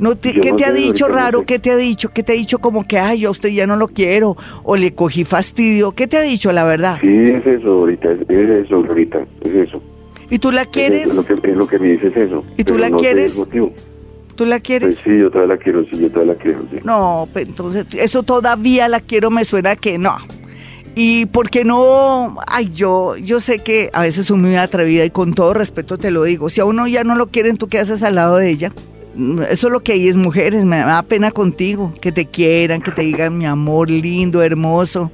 No 0.00 0.18
¿Qué 0.18 0.52
te 0.56 0.64
ha 0.64 0.72
dicho 0.72 1.08
raro? 1.08 1.44
¿Qué 1.44 1.58
te 1.58 1.70
ha 1.70 1.76
dicho? 1.76 2.08
¿Qué 2.08 2.22
te 2.22 2.32
ha 2.32 2.34
dicho 2.34 2.58
como 2.58 2.88
que, 2.88 2.98
ay, 2.98 3.20
yo 3.20 3.28
a 3.28 3.30
usted 3.32 3.50
ya 3.50 3.66
no 3.66 3.76
lo 3.76 3.86
quiero? 3.86 4.36
¿O 4.64 4.74
le 4.76 4.94
cogí 4.94 5.24
fastidio? 5.24 5.92
¿Qué 5.92 6.06
te 6.06 6.16
ha 6.16 6.22
dicho 6.22 6.50
la 6.52 6.64
verdad? 6.64 6.98
Sí, 7.00 7.08
es 7.08 7.46
eso 7.46 7.68
ahorita, 7.68 8.12
es, 8.12 8.20
eso 8.30 8.76
ahorita, 8.76 9.18
es 9.42 9.54
eso. 9.54 9.82
¿Y 10.30 10.38
tú 10.38 10.50
la 10.52 10.64
quieres? 10.64 11.08
Es, 11.08 11.14
lo, 11.14 11.24
que, 11.24 11.34
es 11.50 11.56
lo 11.56 11.66
que 11.66 11.78
me 11.78 11.88
dices 11.88 12.16
eso. 12.16 12.42
¿Y 12.56 12.64
tú 12.64 12.78
la 12.78 12.90
quieres? 12.90 13.38
¿Tú 14.36 14.46
la 14.46 14.58
quieres? 14.58 14.88
Pues 14.88 14.96
sí, 14.96 15.18
yo 15.18 15.30
todavía 15.30 15.54
la 15.54 15.60
quiero, 15.60 15.84
sí, 15.84 15.98
yo 15.98 16.08
todavía 16.10 16.32
la 16.32 16.38
quiero, 16.40 16.60
sí. 16.70 16.78
No, 16.82 17.28
pues 17.30 17.46
entonces, 17.46 17.86
eso 17.92 18.22
todavía 18.22 18.88
la 18.88 19.00
quiero, 19.00 19.30
me 19.30 19.44
suena 19.44 19.76
que 19.76 19.98
no. 19.98 20.16
Y 20.94 21.26
porque 21.26 21.64
no, 21.64 22.38
ay, 22.46 22.70
yo, 22.72 23.16
yo 23.16 23.40
sé 23.40 23.58
que 23.58 23.90
a 23.92 24.00
veces 24.00 24.26
soy 24.26 24.38
muy 24.38 24.56
atrevida 24.56 25.04
y 25.04 25.10
con 25.10 25.34
todo 25.34 25.52
respeto 25.52 25.98
te 25.98 26.10
lo 26.10 26.22
digo. 26.24 26.48
Si 26.48 26.60
a 26.60 26.64
uno 26.64 26.86
ya 26.86 27.04
no 27.04 27.16
lo 27.16 27.26
quieren, 27.26 27.58
¿tú 27.58 27.68
qué 27.68 27.78
haces 27.78 28.02
al 28.02 28.14
lado 28.14 28.38
de 28.38 28.48
ella? 28.48 28.72
Eso 29.48 29.66
es 29.66 29.72
lo 29.72 29.80
que 29.80 29.92
hay 29.92 30.08
es 30.08 30.16
mujeres, 30.16 30.64
me 30.64 30.78
da 30.78 31.02
pena 31.02 31.30
contigo, 31.30 31.92
que 32.00 32.12
te 32.12 32.26
quieran, 32.26 32.80
que 32.80 32.90
te 32.90 33.02
digan 33.02 33.36
mi 33.36 33.46
amor 33.46 33.90
lindo, 33.90 34.42
hermoso, 34.42 35.10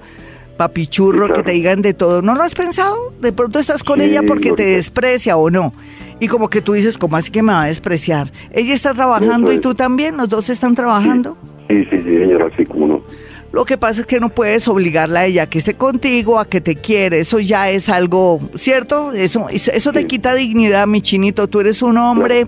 papichurro, 0.56 1.32
que 1.32 1.42
te 1.42 1.52
digan 1.52 1.82
de 1.82 1.94
todo. 1.94 2.22
¿No 2.22 2.34
lo 2.34 2.42
has 2.42 2.54
pensado? 2.54 3.12
De 3.20 3.32
pronto 3.32 3.58
estás 3.58 3.82
con 3.82 4.00
ella 4.00 4.22
porque 4.26 4.52
te 4.52 4.64
desprecia 4.64 5.36
o 5.36 5.50
no. 5.50 5.72
Y 6.18 6.28
como 6.28 6.48
que 6.48 6.62
tú 6.62 6.72
dices, 6.72 6.96
¿cómo 6.96 7.16
así 7.16 7.30
que 7.30 7.42
me 7.42 7.52
va 7.52 7.64
a 7.64 7.66
despreciar? 7.66 8.32
Ella 8.52 8.74
está 8.74 8.94
trabajando 8.94 9.52
y 9.52 9.58
tú 9.58 9.74
también, 9.74 10.16
los 10.16 10.28
dos 10.28 10.48
están 10.48 10.74
trabajando. 10.74 11.36
Sí, 11.68 11.84
sí, 11.90 11.98
sí, 11.98 12.18
señora, 12.18 12.46
así 12.52 12.64
como 12.64 12.86
no. 12.86 13.02
Lo 13.52 13.64
que 13.64 13.78
pasa 13.78 14.02
es 14.02 14.06
que 14.06 14.20
no 14.20 14.28
puedes 14.28 14.68
obligarla 14.68 15.20
a 15.20 15.26
ella 15.26 15.44
a 15.44 15.46
que 15.48 15.58
esté 15.58 15.74
contigo, 15.74 16.38
a 16.38 16.48
que 16.48 16.60
te 16.60 16.76
quiere. 16.76 17.20
Eso 17.20 17.38
ya 17.38 17.70
es 17.70 17.88
algo, 17.88 18.40
¿cierto? 18.54 19.12
Eso, 19.12 19.46
eso 19.50 19.92
te 19.92 20.06
quita 20.06 20.34
dignidad, 20.34 20.86
mi 20.86 21.00
chinito. 21.00 21.48
Tú 21.48 21.60
eres 21.60 21.80
un 21.82 21.96
hombre 21.96 22.46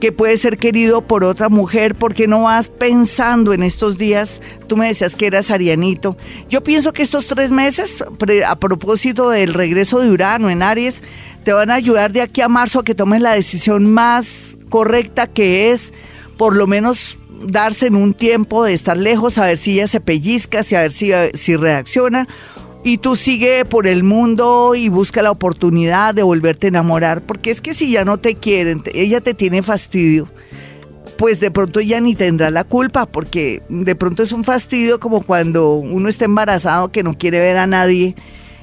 que 0.00 0.12
puede 0.12 0.36
ser 0.36 0.58
querido 0.58 1.02
por 1.02 1.24
otra 1.24 1.48
mujer, 1.48 1.94
porque 1.94 2.28
no 2.28 2.42
vas 2.42 2.68
pensando 2.68 3.52
en 3.52 3.62
estos 3.62 3.96
días, 3.96 4.40
tú 4.66 4.76
me 4.76 4.88
decías 4.88 5.16
que 5.16 5.26
eras 5.26 5.50
arianito, 5.50 6.16
yo 6.48 6.62
pienso 6.62 6.92
que 6.92 7.02
estos 7.02 7.26
tres 7.26 7.50
meses, 7.50 8.04
a 8.46 8.58
propósito 8.58 9.30
del 9.30 9.54
regreso 9.54 10.00
de 10.00 10.10
Urano 10.10 10.50
en 10.50 10.62
Aries, 10.62 11.02
te 11.44 11.52
van 11.52 11.70
a 11.70 11.74
ayudar 11.74 12.12
de 12.12 12.22
aquí 12.22 12.40
a 12.40 12.48
marzo 12.48 12.80
a 12.80 12.84
que 12.84 12.94
tomes 12.94 13.22
la 13.22 13.32
decisión 13.32 13.90
más 13.90 14.58
correcta 14.68 15.26
que 15.26 15.70
es, 15.72 15.94
por 16.36 16.56
lo 16.56 16.66
menos 16.66 17.18
darse 17.46 17.86
en 17.86 17.96
un 17.96 18.14
tiempo 18.14 18.64
de 18.64 18.74
estar 18.74 18.96
lejos, 18.96 19.38
a 19.38 19.46
ver 19.46 19.58
si 19.58 19.72
ella 19.74 19.86
se 19.86 20.00
pellizca, 20.00 20.60
a 20.60 20.80
ver 20.80 20.92
si, 20.92 21.10
si 21.34 21.56
reacciona 21.56 22.28
y 22.86 22.98
tú 22.98 23.16
sigue 23.16 23.64
por 23.64 23.88
el 23.88 24.04
mundo 24.04 24.76
y 24.76 24.88
busca 24.88 25.20
la 25.20 25.32
oportunidad 25.32 26.14
de 26.14 26.22
volverte 26.22 26.68
a 26.68 26.68
enamorar, 26.68 27.20
porque 27.20 27.50
es 27.50 27.60
que 27.60 27.74
si 27.74 27.90
ya 27.90 28.04
no 28.04 28.18
te 28.18 28.36
quieren, 28.36 28.84
ella 28.94 29.20
te 29.20 29.34
tiene 29.34 29.60
fastidio, 29.62 30.28
pues 31.16 31.40
de 31.40 31.50
pronto 31.50 31.80
ya 31.80 32.00
ni 32.00 32.14
tendrá 32.14 32.48
la 32.50 32.62
culpa, 32.62 33.06
porque 33.06 33.60
de 33.68 33.96
pronto 33.96 34.22
es 34.22 34.30
un 34.30 34.44
fastidio 34.44 35.00
como 35.00 35.22
cuando 35.22 35.74
uno 35.74 36.08
está 36.08 36.26
embarazado 36.26 36.92
que 36.92 37.02
no 37.02 37.14
quiere 37.14 37.40
ver 37.40 37.56
a 37.56 37.66
nadie 37.66 38.14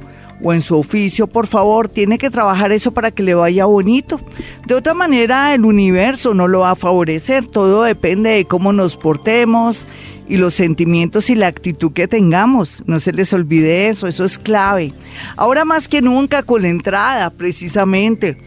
o 0.43 0.53
en 0.53 0.63
su 0.63 0.77
oficio, 0.77 1.27
por 1.27 1.47
favor, 1.47 1.89
tiene 1.89 2.19
que 2.19 2.31
trabajar 2.31 2.73
eso 2.73 2.93
para 2.93 3.11
que 3.11 3.23
le 3.23 3.35
vaya 3.35 3.65
bonito. 3.65 4.21
De 4.67 4.75
otra 4.75 4.95
manera, 4.95 5.55
el 5.55 5.65
universo 5.65 6.35
no 6.35 6.49
lo 6.49 6.61
va 6.61 6.71
a 6.71 6.75
favorecer, 6.75 7.47
todo 7.47 7.85
depende 7.85 8.31
de 8.31 8.45
cómo 8.45 8.73
nos 8.73 8.97
portemos 8.97 9.87
y 10.29 10.37
los 10.37 10.55
sentimientos 10.55 11.31
y 11.31 11.35
la 11.35 11.47
actitud 11.47 11.93
que 11.93 12.09
tengamos. 12.09 12.83
No 12.87 13.01
se 13.01 13.13
les 13.13 13.33
olvide 13.33 13.89
eso, 13.89 14.07
eso 14.07 14.25
es 14.25 14.39
clave. 14.39 14.93
Ahora 15.37 15.65
más 15.65 15.89
que 15.89 16.03
nunca 16.03 16.43
con 16.43 16.63
la 16.63 16.69
entrada 16.69 17.31
precisamente 17.31 18.39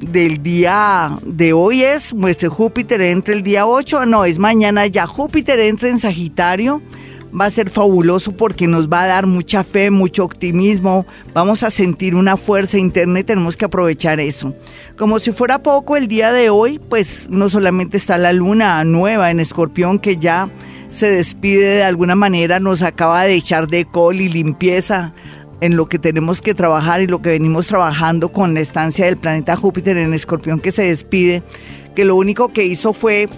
del 0.00 0.42
día 0.42 1.16
de 1.24 1.52
hoy 1.52 1.82
es, 1.82 2.14
muestre 2.14 2.48
Júpiter 2.48 3.00
entre 3.00 3.34
el 3.34 3.42
día 3.42 3.66
8, 3.66 4.06
no, 4.06 4.24
es 4.24 4.38
mañana 4.38 4.86
ya, 4.86 5.06
Júpiter 5.06 5.58
entra 5.58 5.88
en 5.88 5.98
Sagitario 5.98 6.80
va 7.38 7.46
a 7.46 7.50
ser 7.50 7.70
fabuloso 7.70 8.32
porque 8.32 8.66
nos 8.66 8.88
va 8.88 9.02
a 9.02 9.06
dar 9.06 9.26
mucha 9.26 9.64
fe, 9.64 9.90
mucho 9.90 10.24
optimismo, 10.24 11.06
vamos 11.34 11.62
a 11.62 11.70
sentir 11.70 12.14
una 12.14 12.36
fuerza 12.36 12.78
interna 12.78 13.20
y 13.20 13.24
tenemos 13.24 13.56
que 13.56 13.64
aprovechar 13.64 14.20
eso. 14.20 14.54
Como 14.96 15.18
si 15.18 15.32
fuera 15.32 15.62
poco 15.62 15.96
el 15.96 16.08
día 16.08 16.32
de 16.32 16.50
hoy, 16.50 16.78
pues 16.78 17.26
no 17.28 17.48
solamente 17.48 17.96
está 17.96 18.18
la 18.18 18.32
luna 18.32 18.82
nueva 18.84 19.30
en 19.30 19.40
escorpión 19.40 19.98
que 19.98 20.16
ya 20.16 20.48
se 20.90 21.10
despide 21.10 21.76
de 21.76 21.84
alguna 21.84 22.14
manera, 22.14 22.60
nos 22.60 22.82
acaba 22.82 23.24
de 23.24 23.34
echar 23.34 23.68
de 23.68 23.84
col 23.84 24.20
y 24.20 24.28
limpieza 24.28 25.12
en 25.60 25.76
lo 25.76 25.86
que 25.86 25.98
tenemos 25.98 26.40
que 26.40 26.54
trabajar 26.54 27.00
y 27.00 27.06
lo 27.06 27.20
que 27.20 27.30
venimos 27.30 27.66
trabajando 27.66 28.30
con 28.30 28.54
la 28.54 28.60
estancia 28.60 29.06
del 29.06 29.16
planeta 29.16 29.56
Júpiter 29.56 29.96
en 29.96 30.14
escorpión 30.14 30.60
que 30.60 30.72
se 30.72 30.84
despide, 30.84 31.42
que 31.94 32.04
lo 32.04 32.16
único 32.16 32.52
que 32.52 32.64
hizo 32.64 32.92
fue 32.92 33.28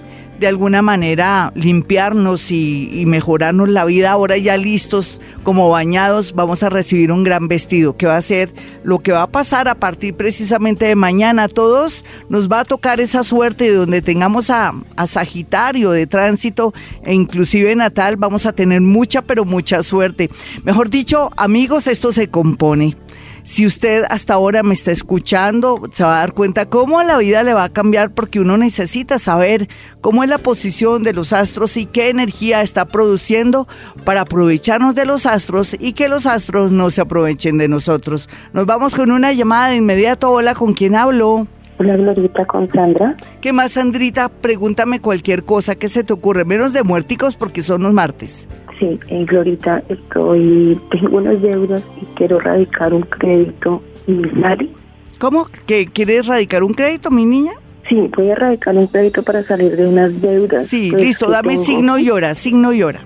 de 0.40 0.48
alguna 0.48 0.80
manera 0.80 1.52
limpiarnos 1.54 2.50
y, 2.50 3.04
mejorarnos 3.06 3.68
la 3.68 3.84
vida. 3.84 4.10
Ahora 4.10 4.38
ya 4.38 4.56
listos, 4.56 5.20
como 5.42 5.68
bañados, 5.68 6.32
vamos 6.34 6.62
a 6.62 6.70
recibir 6.70 7.12
un 7.12 7.24
gran 7.24 7.46
vestido, 7.46 7.96
que 7.96 8.06
va 8.06 8.16
a 8.16 8.22
ser 8.22 8.52
lo 8.82 9.00
que 9.00 9.12
va 9.12 9.22
a 9.22 9.26
pasar 9.26 9.68
a 9.68 9.74
partir 9.74 10.14
precisamente 10.14 10.86
de 10.86 10.96
mañana. 10.96 11.48
Todos 11.48 12.04
nos 12.28 12.50
va 12.50 12.60
a 12.60 12.64
tocar 12.64 13.00
esa 13.00 13.22
suerte 13.22 13.64
de 13.64 13.74
donde 13.74 14.00
tengamos 14.00 14.48
a, 14.48 14.72
a 14.96 15.06
Sagitario 15.06 15.90
de 15.90 16.06
tránsito 16.06 16.72
e 17.04 17.12
inclusive 17.12 17.74
Natal, 17.76 18.16
vamos 18.16 18.46
a 18.46 18.52
tener 18.52 18.80
mucha, 18.80 19.22
pero 19.22 19.44
mucha 19.44 19.82
suerte. 19.82 20.30
Mejor 20.64 20.88
dicho, 20.88 21.30
amigos, 21.36 21.86
esto 21.86 22.12
se 22.12 22.28
compone. 22.28 22.96
Si 23.42 23.66
usted 23.66 24.04
hasta 24.08 24.34
ahora 24.34 24.62
me 24.62 24.74
está 24.74 24.90
escuchando, 24.90 25.80
se 25.92 26.04
va 26.04 26.16
a 26.16 26.20
dar 26.20 26.34
cuenta 26.34 26.66
cómo 26.66 27.02
la 27.02 27.18
vida 27.18 27.42
le 27.42 27.54
va 27.54 27.64
a 27.64 27.68
cambiar 27.68 28.12
porque 28.12 28.40
uno 28.40 28.56
necesita 28.56 29.18
saber 29.18 29.68
cómo 30.00 30.22
es 30.22 30.28
la 30.28 30.38
posición 30.38 31.02
de 31.02 31.12
los 31.12 31.32
astros 31.32 31.76
y 31.76 31.86
qué 31.86 32.10
energía 32.10 32.62
está 32.62 32.84
produciendo 32.84 33.66
para 34.04 34.22
aprovecharnos 34.22 34.94
de 34.94 35.06
los 35.06 35.26
astros 35.26 35.76
y 35.78 35.94
que 35.94 36.08
los 36.08 36.26
astros 36.26 36.72
no 36.72 36.90
se 36.90 37.00
aprovechen 37.00 37.58
de 37.58 37.68
nosotros. 37.68 38.28
Nos 38.52 38.66
vamos 38.66 38.94
con 38.94 39.10
una 39.10 39.32
llamada 39.32 39.68
de 39.68 39.76
inmediato. 39.76 40.30
Hola, 40.30 40.54
¿con 40.54 40.74
quién 40.74 40.94
hablo? 40.94 41.46
Hola, 41.78 41.96
Glorita, 41.96 42.44
con 42.44 42.70
Sandra. 42.70 43.16
¿Qué 43.40 43.54
más, 43.54 43.72
Sandrita? 43.72 44.28
Pregúntame 44.28 45.00
cualquier 45.00 45.44
cosa 45.44 45.76
que 45.76 45.88
se 45.88 46.04
te 46.04 46.12
ocurre, 46.12 46.44
menos 46.44 46.74
de 46.74 46.82
muérticos 46.82 47.36
porque 47.36 47.62
son 47.62 47.82
los 47.82 47.94
martes. 47.94 48.46
Sí, 48.80 48.98
en 49.08 49.26
Glorita 49.26 49.82
estoy, 49.90 50.80
tengo 50.90 51.18
unas 51.18 51.40
deudas 51.42 51.86
y 52.00 52.06
quiero 52.16 52.40
radicar 52.40 52.94
un 52.94 53.02
crédito 53.02 53.82
inicial. 54.06 54.70
¿Cómo? 55.18 55.48
¿Que 55.66 55.86
quieres 55.86 56.26
radicar 56.26 56.62
un 56.62 56.72
crédito, 56.72 57.10
mi 57.10 57.26
niña? 57.26 57.52
Sí, 57.90 58.10
voy 58.16 58.30
a 58.30 58.36
radicar 58.36 58.74
un 58.74 58.86
crédito 58.86 59.22
para 59.22 59.42
salir 59.42 59.76
de 59.76 59.86
unas 59.86 60.18
deudas. 60.22 60.66
Sí, 60.66 60.88
pues, 60.90 61.02
listo, 61.02 61.30
dame 61.30 61.58
signo 61.58 61.98
y 61.98 62.08
hora, 62.08 62.34
signo 62.34 62.72
y 62.72 62.82
hora. 62.82 63.00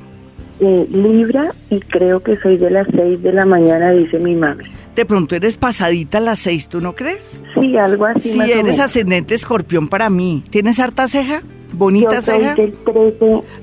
Eh, 0.60 0.86
Libra 0.92 1.52
y 1.70 1.80
creo 1.80 2.22
que 2.22 2.36
soy 2.36 2.56
de 2.56 2.70
las 2.70 2.86
6 2.94 3.20
de 3.22 3.32
la 3.32 3.44
mañana, 3.44 3.90
dice 3.90 4.20
mi 4.20 4.36
mami. 4.36 4.62
De 4.94 5.04
pronto 5.04 5.34
eres 5.34 5.56
pasadita 5.56 6.18
a 6.18 6.20
las 6.20 6.38
6, 6.38 6.68
¿tú 6.68 6.80
no 6.80 6.92
crees? 6.92 7.42
Sí, 7.60 7.76
algo 7.76 8.06
así. 8.06 8.30
Sí, 8.30 8.52
eres 8.52 8.78
ascendente 8.78 9.34
escorpión 9.34 9.88
para 9.88 10.08
mí. 10.08 10.44
¿Tienes 10.50 10.78
harta 10.78 11.08
ceja? 11.08 11.42
Bonita 11.74 12.20
ceja. 12.20 12.54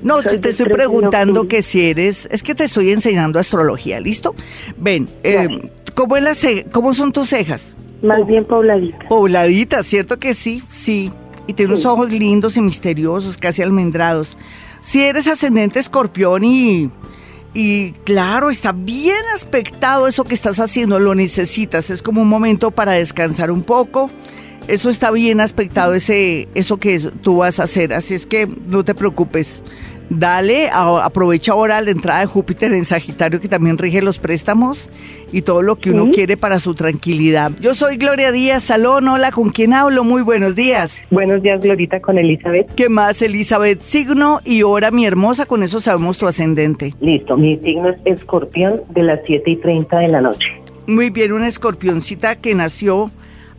no, 0.02 0.22
si 0.22 0.38
te 0.38 0.50
estoy 0.50 0.66
preguntando 0.66 1.48
que 1.48 1.62
si 1.62 1.90
eres, 1.90 2.28
es 2.30 2.42
que 2.42 2.54
te 2.54 2.64
estoy 2.64 2.90
enseñando 2.90 3.38
astrología, 3.38 4.00
¿listo? 4.00 4.34
Ven, 4.76 5.08
eh, 5.22 5.70
¿cómo, 5.94 6.16
es 6.16 6.22
la 6.22 6.62
¿cómo 6.70 6.94
son 6.94 7.12
tus 7.12 7.28
cejas? 7.28 7.74
Más 8.02 8.26
bien 8.26 8.44
pobladitas. 8.44 9.08
Pobladitas, 9.08 9.86
¿cierto 9.86 10.18
que 10.18 10.34
sí? 10.34 10.62
Sí. 10.68 11.12
Y 11.46 11.54
tiene 11.54 11.72
unos 11.72 11.86
ojos 11.86 12.10
lindos 12.10 12.56
y 12.56 12.60
misteriosos, 12.60 13.36
casi 13.36 13.62
almendrados. 13.62 14.36
Si 14.80 15.02
eres 15.02 15.28
ascendente 15.28 15.78
escorpión 15.78 16.44
y, 16.44 16.90
y 17.54 17.92
claro, 18.04 18.50
está 18.50 18.72
bien 18.72 19.24
aspectado 19.34 20.08
eso 20.08 20.24
que 20.24 20.34
estás 20.34 20.58
haciendo, 20.60 20.98
lo 20.98 21.14
necesitas, 21.14 21.90
es 21.90 22.02
como 22.02 22.22
un 22.22 22.28
momento 22.28 22.70
para 22.70 22.92
descansar 22.92 23.50
un 23.50 23.62
poco 23.62 24.10
eso 24.72 24.88
está 24.88 25.10
bien 25.10 25.42
aspectado, 25.42 25.92
ese, 25.92 26.48
eso 26.54 26.78
que 26.78 26.98
tú 27.22 27.36
vas 27.36 27.60
a 27.60 27.64
hacer. 27.64 27.92
Así 27.92 28.14
es 28.14 28.24
que 28.24 28.48
no 28.66 28.84
te 28.84 28.94
preocupes. 28.94 29.62
Dale, 30.08 30.68
aprovecha 30.70 31.52
ahora 31.52 31.80
la 31.82 31.90
entrada 31.90 32.20
de 32.20 32.26
Júpiter 32.26 32.72
en 32.72 32.84
Sagitario 32.84 33.40
que 33.40 33.48
también 33.48 33.78
rige 33.78 34.02
los 34.02 34.18
préstamos 34.18 34.90
y 35.30 35.42
todo 35.42 35.62
lo 35.62 35.76
que 35.76 35.90
uno 35.90 36.10
quiere 36.10 36.36
para 36.36 36.58
su 36.58 36.74
tranquilidad. 36.74 37.52
Yo 37.60 37.74
soy 37.74 37.96
Gloria 37.96 38.32
Díaz 38.32 38.62
Salón, 38.62 39.08
hola, 39.08 39.30
¿con 39.30 39.50
quién 39.50 39.72
hablo? 39.72 40.04
Muy 40.04 40.22
buenos 40.22 40.54
días. 40.54 41.04
Buenos 41.10 41.42
días, 41.42 41.62
Glorita, 41.62 42.00
con 42.00 42.18
Elizabeth. 42.18 42.74
¿Qué 42.74 42.88
más, 42.88 43.22
Elizabeth? 43.22 43.80
Signo 43.80 44.40
y 44.44 44.62
hora, 44.62 44.90
mi 44.90 45.06
hermosa, 45.06 45.46
con 45.46 45.62
eso 45.62 45.80
sabemos 45.80 46.18
tu 46.18 46.26
ascendente. 46.26 46.94
Listo, 47.00 47.36
mi 47.36 47.58
signo 47.58 47.90
es 47.90 47.96
escorpión 48.04 48.82
de 48.90 49.02
las 49.02 49.20
7 49.26 49.50
y 49.50 49.56
30 49.56 49.98
de 49.98 50.08
la 50.08 50.20
noche. 50.20 50.48
Muy 50.86 51.10
bien, 51.10 51.32
una 51.32 51.48
escorpioncita 51.48 52.36
que 52.36 52.54
nació 52.54 53.10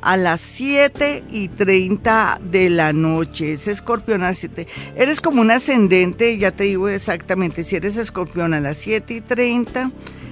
a 0.04 0.18
las 0.18 0.40
7 0.40 1.24
y 1.32 1.48
30 1.48 2.40
de 2.52 2.70
la 2.70 2.94
noche. 2.94 3.54
Es 3.54 3.68
escorpión 3.68 4.24
a 4.24 4.28
las 4.28 4.38
7. 4.38 4.68
Eres 4.96 5.22
como 5.22 5.42
un 5.42 5.52
ascendente, 5.52 6.38
ya 6.38 6.52
te 6.52 6.66
digo 6.66 6.90
exactamente, 6.90 7.64
si 7.64 7.76
eres 7.76 7.98
escorpión 7.98 8.54
a 8.54 8.60
las 8.60 8.78
7 8.78 9.14
y 9.14 9.22
30. 9.22 9.92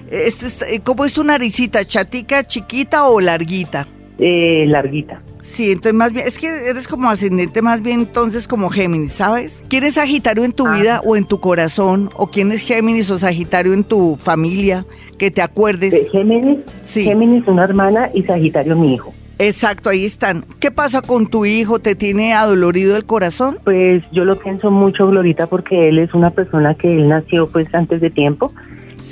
Este, 0.10 0.80
¿Cómo 0.82 1.06
es 1.06 1.14
tu 1.14 1.24
naricita? 1.24 1.86
¿Chatica, 1.86 2.46
chiquita 2.46 3.06
o 3.08 3.22
larguita? 3.22 3.88
Eh, 4.20 4.66
larguita. 4.68 5.22
Sí, 5.40 5.72
entonces 5.72 5.94
más 5.96 6.14
bien, 6.14 6.28
es 6.28 6.38
que 6.38 6.48
eres 6.48 6.88
como 6.88 7.10
ascendente 7.10 7.64
más 7.64 7.82
bien 7.82 8.02
entonces 8.02 8.48
como 8.48 8.70
Géminis, 8.70 9.14
¿sabes? 9.14 9.64
¿Quién 9.68 9.84
es 9.84 9.96
Sagitario 9.96 10.44
en 10.44 10.52
tu 10.52 10.68
ah. 10.68 10.78
vida 10.78 11.02
o 11.04 11.16
en 11.16 11.26
tu 11.26 11.40
corazón? 11.40 12.12
¿O 12.16 12.28
quién 12.28 12.52
es 12.52 12.62
Géminis 12.62 13.10
o 13.10 13.18
Sagitario 13.18 13.74
en 13.74 13.84
tu 13.84 14.16
familia? 14.18 14.86
Que 15.18 15.32
te 15.32 15.42
acuerdes. 15.42 15.94
Eh, 15.94 16.08
Géminis, 16.12 16.60
sí. 16.84 17.06
Géminis 17.06 17.48
una 17.48 17.64
hermana 17.64 18.12
y 18.14 18.22
Sagitario 18.22 18.76
mi 18.76 18.94
hijo. 18.94 19.14
Exacto, 19.42 19.90
ahí 19.90 20.06
están. 20.06 20.46
¿Qué 20.60 20.70
pasa 20.70 21.02
con 21.02 21.28
tu 21.28 21.46
hijo? 21.46 21.80
¿Te 21.80 21.96
tiene 21.96 22.34
adolorido 22.34 22.96
el 22.96 23.06
corazón? 23.06 23.58
Pues 23.64 24.04
yo 24.12 24.24
lo 24.24 24.38
pienso 24.38 24.70
mucho, 24.70 25.08
Glorita, 25.08 25.48
porque 25.48 25.90
él 25.90 25.98
es 25.98 26.14
una 26.14 26.30
persona 26.30 26.76
que 26.76 26.96
él 26.96 27.10
nació 27.10 27.50
pues 27.50 27.74
antes 27.74 28.02
de 28.02 28.12
tiempo 28.12 28.54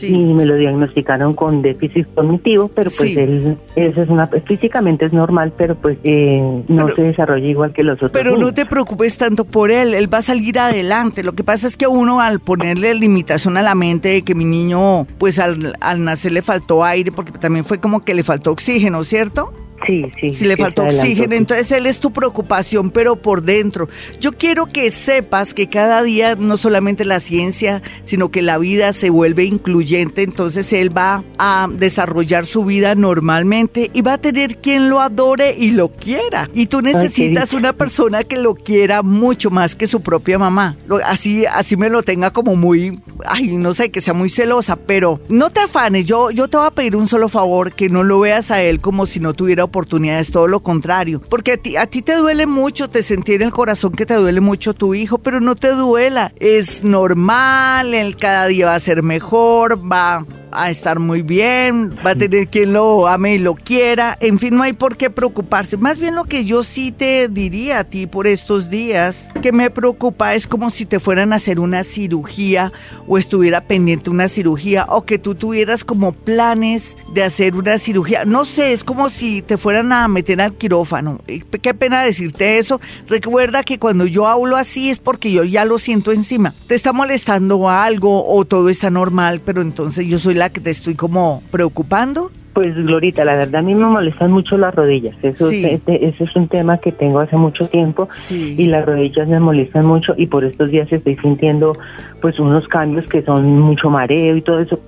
y 0.02 0.34
me 0.34 0.46
lo 0.46 0.56
diagnosticaron 0.56 1.34
con 1.34 1.62
déficit 1.62 2.08
cognitivo, 2.14 2.68
pero 2.68 2.90
pues 2.96 3.18
él 3.18 3.58
eso 3.76 4.02
es 4.04 4.10
una 4.10 4.28
físicamente 4.28 5.06
es 5.06 5.14
normal, 5.14 5.52
pero 5.58 5.76
pues 5.76 5.98
eh, 6.04 6.64
no 6.68 6.88
se 6.90 7.04
desarrolla 7.04 7.48
igual 7.48 7.74
que 7.74 7.84
los 7.84 7.98
otros. 7.98 8.12
Pero 8.12 8.38
no 8.38 8.54
te 8.54 8.66
preocupes 8.66 9.18
tanto 9.18 9.46
por 9.46 9.72
él, 9.72 9.94
él 9.94 10.14
va 10.14 10.20
a 10.20 10.22
salir 10.22 10.60
adelante. 10.60 11.24
Lo 11.24 11.34
que 11.34 11.44
pasa 11.44 11.68
es 11.68 11.76
que 11.76 11.88
uno 11.88 12.22
al 12.22 12.40
ponerle 12.40 12.94
limitación 12.94 13.58
a 13.58 13.62
la 13.62 13.76
mente 13.76 14.10
de 14.10 14.22
que 14.22 14.36
mi 14.36 14.46
niño 14.46 15.06
pues 15.18 15.40
al, 15.40 15.74
al 15.82 16.04
nacer 16.04 16.32
le 16.32 16.42
faltó 16.42 16.84
aire 16.84 17.12
porque 17.12 17.32
también 17.32 17.66
fue 17.66 17.80
como 17.80 18.02
que 18.02 18.14
le 18.14 18.24
faltó 18.24 18.52
oxígeno, 18.52 19.04
¿cierto? 19.04 19.52
Sí, 19.86 20.06
sí. 20.20 20.32
Si 20.32 20.46
le 20.46 20.58
faltó 20.58 20.84
oxígeno, 20.84 21.36
entonces 21.36 21.72
él 21.72 21.86
es 21.86 22.00
tu 22.00 22.12
preocupación, 22.12 22.92
pero 22.92 23.16
por 23.16 23.44
dentro. 23.44 23.88
Yo 24.20 24.34
quiero 24.34 24.66
que 24.66 24.92
sepas 24.92 25.54
que 25.54 25.68
cada 25.68 26.04
día 26.04 26.36
no 26.36 26.58
solamente 26.58 27.06
la 27.06 27.20
ciencia, 27.20 27.82
sino 28.04 28.30
que 28.30 28.42
la 28.42 28.58
vida 28.58 28.94
se 28.94 29.10
vuelve 29.10 29.46
incluyente, 29.46 30.24
entonces 30.24 30.74
él 30.74 30.96
va 30.96 31.24
a 31.38 31.68
desarrollar 31.72 32.46
su 32.46 32.66
vida 32.66 32.96
normalmente 32.96 33.90
y 33.94 34.02
va 34.02 34.14
a 34.14 34.18
tener 34.18 34.58
quien 34.58 34.90
lo 34.90 35.00
adore 35.00 35.56
y 35.58 35.72
lo 35.72 35.90
quiera. 35.90 36.50
Y 36.54 36.68
tú 36.68 36.82
necesitas 36.82 37.54
una 37.54 37.74
persona 37.74 38.24
que 38.24 38.38
lo 38.38 38.56
quiera 38.56 39.02
mucho 39.02 39.50
más 39.50 39.76
que 39.76 39.88
su 39.88 40.02
propia 40.02 40.38
mamá. 40.38 40.76
Así, 41.06 41.46
así 41.46 41.78
me 41.78 41.90
lo 41.90 42.04
tenga 42.04 42.32
como 42.32 42.56
muy, 42.56 43.00
ay, 43.26 43.56
no 43.56 43.74
sé, 43.74 43.92
que 43.92 44.02
sea 44.02 44.14
muy 44.14 44.30
celosa, 44.30 44.76
pero 44.76 45.20
no 45.30 45.50
te 45.50 45.62
afanes. 45.62 46.06
Yo, 46.06 46.32
yo 46.32 46.48
te 46.48 46.58
voy 46.58 46.68
a 46.68 46.72
pedir 46.72 46.96
un 46.96 47.08
solo 47.08 47.30
favor, 47.30 47.72
que 47.72 47.90
no 47.90 48.04
lo 48.04 48.20
veas 48.20 48.52
a 48.52 48.62
él 48.62 48.82
como 48.82 49.06
si 49.06 49.20
no 49.20 49.34
tuviera 49.34 49.68
oportunidades, 49.70 50.32
todo 50.32 50.47
lo 50.47 50.59
contrario. 50.59 51.22
Porque 51.30 51.53
a 51.53 51.57
ti, 51.57 51.78
a 51.78 51.88
ti 51.88 52.01
te 52.01 52.15
duele 52.15 52.45
mucho, 52.45 52.89
te 52.89 53.03
sentí 53.03 53.34
en 53.34 53.43
el 53.43 53.51
corazón 53.51 53.93
que 53.93 54.05
te 54.05 54.15
duele 54.15 54.41
mucho 54.41 54.74
tu 54.74 54.93
hijo, 54.93 55.20
pero 55.20 55.39
no 55.39 55.55
te 55.55 55.70
duela. 55.70 56.34
Es 56.39 56.84
normal, 56.84 57.93
él 57.93 58.15
cada 58.15 58.47
día 58.47 58.67
va 58.67 58.76
a 58.76 58.80
ser 58.80 59.03
mejor, 59.03 59.80
va 59.91 60.26
a 60.51 60.70
estar 60.70 60.99
muy 60.99 61.22
bien, 61.22 61.91
va 62.05 62.11
a 62.11 62.15
tener 62.15 62.47
quien 62.47 62.74
lo 62.74 63.07
ame 63.07 63.36
y 63.36 63.39
lo 63.39 63.55
quiera, 63.55 64.17
en 64.20 64.39
fin, 64.39 64.55
no 64.55 64.63
hay 64.63 64.74
por 64.74 64.97
qué 64.97 65.09
preocuparse. 65.09 65.78
Más 65.78 65.99
bien 65.99 66.15
lo 66.15 66.26
que 66.26 66.45
yo 66.45 66.63
sí 66.63 66.91
te 66.91 67.28
diría 67.28 67.80
a 67.80 67.84
ti 67.84 68.07
por 68.07 68.28
estos 68.28 68.70
días, 68.70 69.30
que 69.41 69.51
me 69.51 69.70
preocupa 69.70 70.36
es 70.36 70.47
como 70.47 70.70
si 70.70 70.86
te 70.86 70.99
fueran 70.99 71.34
a 71.34 71.38
hacer 71.38 71.59
una 71.59 71.84
cirugía 71.84 72.72
o 73.07 73.17
estuviera 73.17 73.61
pendiente 73.61 74.09
una 74.09 74.28
cirugía 74.28 74.86
o 74.89 75.05
que 75.05 75.20
tú 75.20 75.36
tuvieras 75.36 75.84
como 75.84 76.11
planes 76.11 76.97
de 77.13 77.24
hacer 77.24 77.55
una 77.55 77.78
cirugía. 77.78 78.26
No 78.26 78.45
sé, 78.45 78.74
es 78.74 78.84
como 78.84 79.09
si 79.09 79.41
te 79.41 79.57
fueran 79.60 79.91
a 79.91 80.07
meter 80.07 80.41
al 80.41 80.53
quirófano. 80.53 81.20
Qué 81.62 81.74
pena 81.74 82.01
decirte 82.01 82.57
eso. 82.57 82.82
Recuerda 83.07 83.64
que 83.64 83.78
cuando 83.78 84.05
yo 84.05 84.28
hablo 84.28 84.55
así 84.55 84.89
es 84.89 84.97
porque 84.97 85.32
yo 85.32 85.43
ya 85.43 85.66
lo 85.66 85.78
siento 85.78 86.12
encima. 86.12 86.55
Te 86.68 86.76
está 86.76 86.93
molestando 86.93 87.70
algo 87.70 88.26
o 88.28 88.45
todo 88.45 88.70
está 88.70 88.89
normal, 88.89 89.41
pero 89.45 89.62
entonces 89.62 90.07
yo 90.07 90.18
soy 90.18 90.34
la 90.34 90.49
que 90.49 90.62
te 90.62 90.70
estoy 90.70 90.95
como 90.95 91.43
preocupando? 91.51 92.32
Pues 92.53 92.76
Glorita, 92.76 93.24
la 93.24 93.36
verdad 93.36 93.57
a 93.57 93.62
mí 93.62 93.76
me 93.76 93.86
molestan 93.86 94.32
mucho 94.32 94.57
las 94.57 94.74
rodillas. 94.74 95.16
Eso, 95.22 95.49
es, 95.49 95.82
eso 95.86 96.24
es 96.24 96.36
un 96.36 96.47
tema 96.47 96.80
que 96.80 96.91
tengo 96.91 97.20
hace 97.20 97.38
mucho 97.38 97.68
tiempo 97.68 98.07
y 98.30 98.66
las 98.66 98.86
rodillas 98.86 99.30
me 99.30 99.39
molestan 99.39 99.86
mucho 99.86 100.14
y 100.18 100.28
por 100.28 100.43
estos 100.43 100.70
días 100.70 100.91
estoy 100.91 101.16
sintiendo 101.18 101.78
pues 102.22 102.39
unos 102.39 102.68
cambios 102.68 103.05
que 103.07 103.22
son 103.22 103.60
mucho 103.60 103.89
mareo 103.89 104.36
y 104.36 104.41
todo 104.41 104.60
eso 104.60 104.80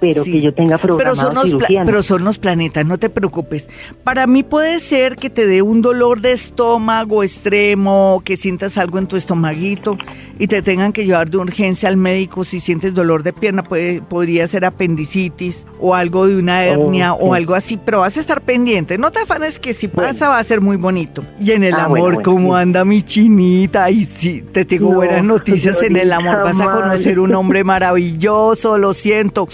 pero 0.00 0.24
que 0.24 0.40
yo 0.40 0.52
tenga 0.54 0.78
programado 0.78 1.30
pero 1.30 1.44
son, 1.44 1.58
los 1.58 1.68
pero 1.68 2.02
son 2.02 2.24
los 2.24 2.38
planetas, 2.38 2.84
no 2.86 2.98
te 2.98 3.10
preocupes. 3.10 3.68
Para 4.04 4.26
mí 4.26 4.42
puede 4.42 4.80
ser 4.80 5.16
que 5.16 5.30
te 5.30 5.46
dé 5.46 5.62
un 5.62 5.82
dolor 5.82 6.20
de 6.20 6.32
estómago 6.32 7.22
extremo, 7.22 8.22
que 8.24 8.36
sientas 8.36 8.78
algo 8.78 8.98
en 8.98 9.06
tu 9.06 9.16
estomaguito 9.16 9.96
y 10.38 10.46
te 10.46 10.62
tengan 10.62 10.92
que 10.92 11.04
llevar 11.04 11.30
de 11.30 11.38
urgencia 11.38 11.88
al 11.88 11.96
médico 11.96 12.44
si 12.44 12.60
sientes 12.60 12.94
dolor 12.94 13.22
de 13.22 13.32
pierna, 13.32 13.62
puede, 13.62 14.02
podría 14.02 14.46
ser 14.46 14.64
apendicitis 14.64 15.66
o 15.80 15.94
algo 15.94 16.26
de 16.26 16.38
una 16.38 16.64
hernia 16.64 17.14
o 17.14 17.34
algo 17.34 17.54
así, 17.54 17.78
pero 17.82 18.00
vas 18.00 18.16
a 18.16 18.20
estar 18.20 18.42
pendiente. 18.42 18.98
No 18.98 19.10
te 19.10 19.20
afanes 19.20 19.58
que 19.58 19.72
si 19.72 19.88
pasa 19.88 20.28
va 20.28 20.38
a 20.38 20.44
ser 20.44 20.60
muy 20.60 20.76
bonito. 20.76 21.24
Y 21.40 21.52
en 21.52 21.64
el 21.64 21.74
ah, 21.74 21.84
amor, 21.84 22.22
¿cómo 22.22 22.56
anda 22.56 22.84
mi 22.84 23.02
chinita? 23.02 23.90
Y 23.90 24.04
si 24.04 24.42
te 24.42 24.64
tengo 24.64 24.92
buenas 24.92 25.24
noticias 25.24 25.82
en 25.82 25.96
el 25.96 26.12
amor, 26.12 26.42
vas 26.42 26.60
a 26.60 26.70
conocer 26.70 27.18
un 27.18 27.34
hombre 27.34 27.64
maravilloso, 27.64 28.78
lo 28.78 28.92
siento. 28.92 29.48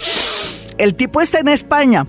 El 0.77 0.95
tipo 0.95 1.21
está 1.21 1.39
en 1.39 1.47
España 1.49 2.05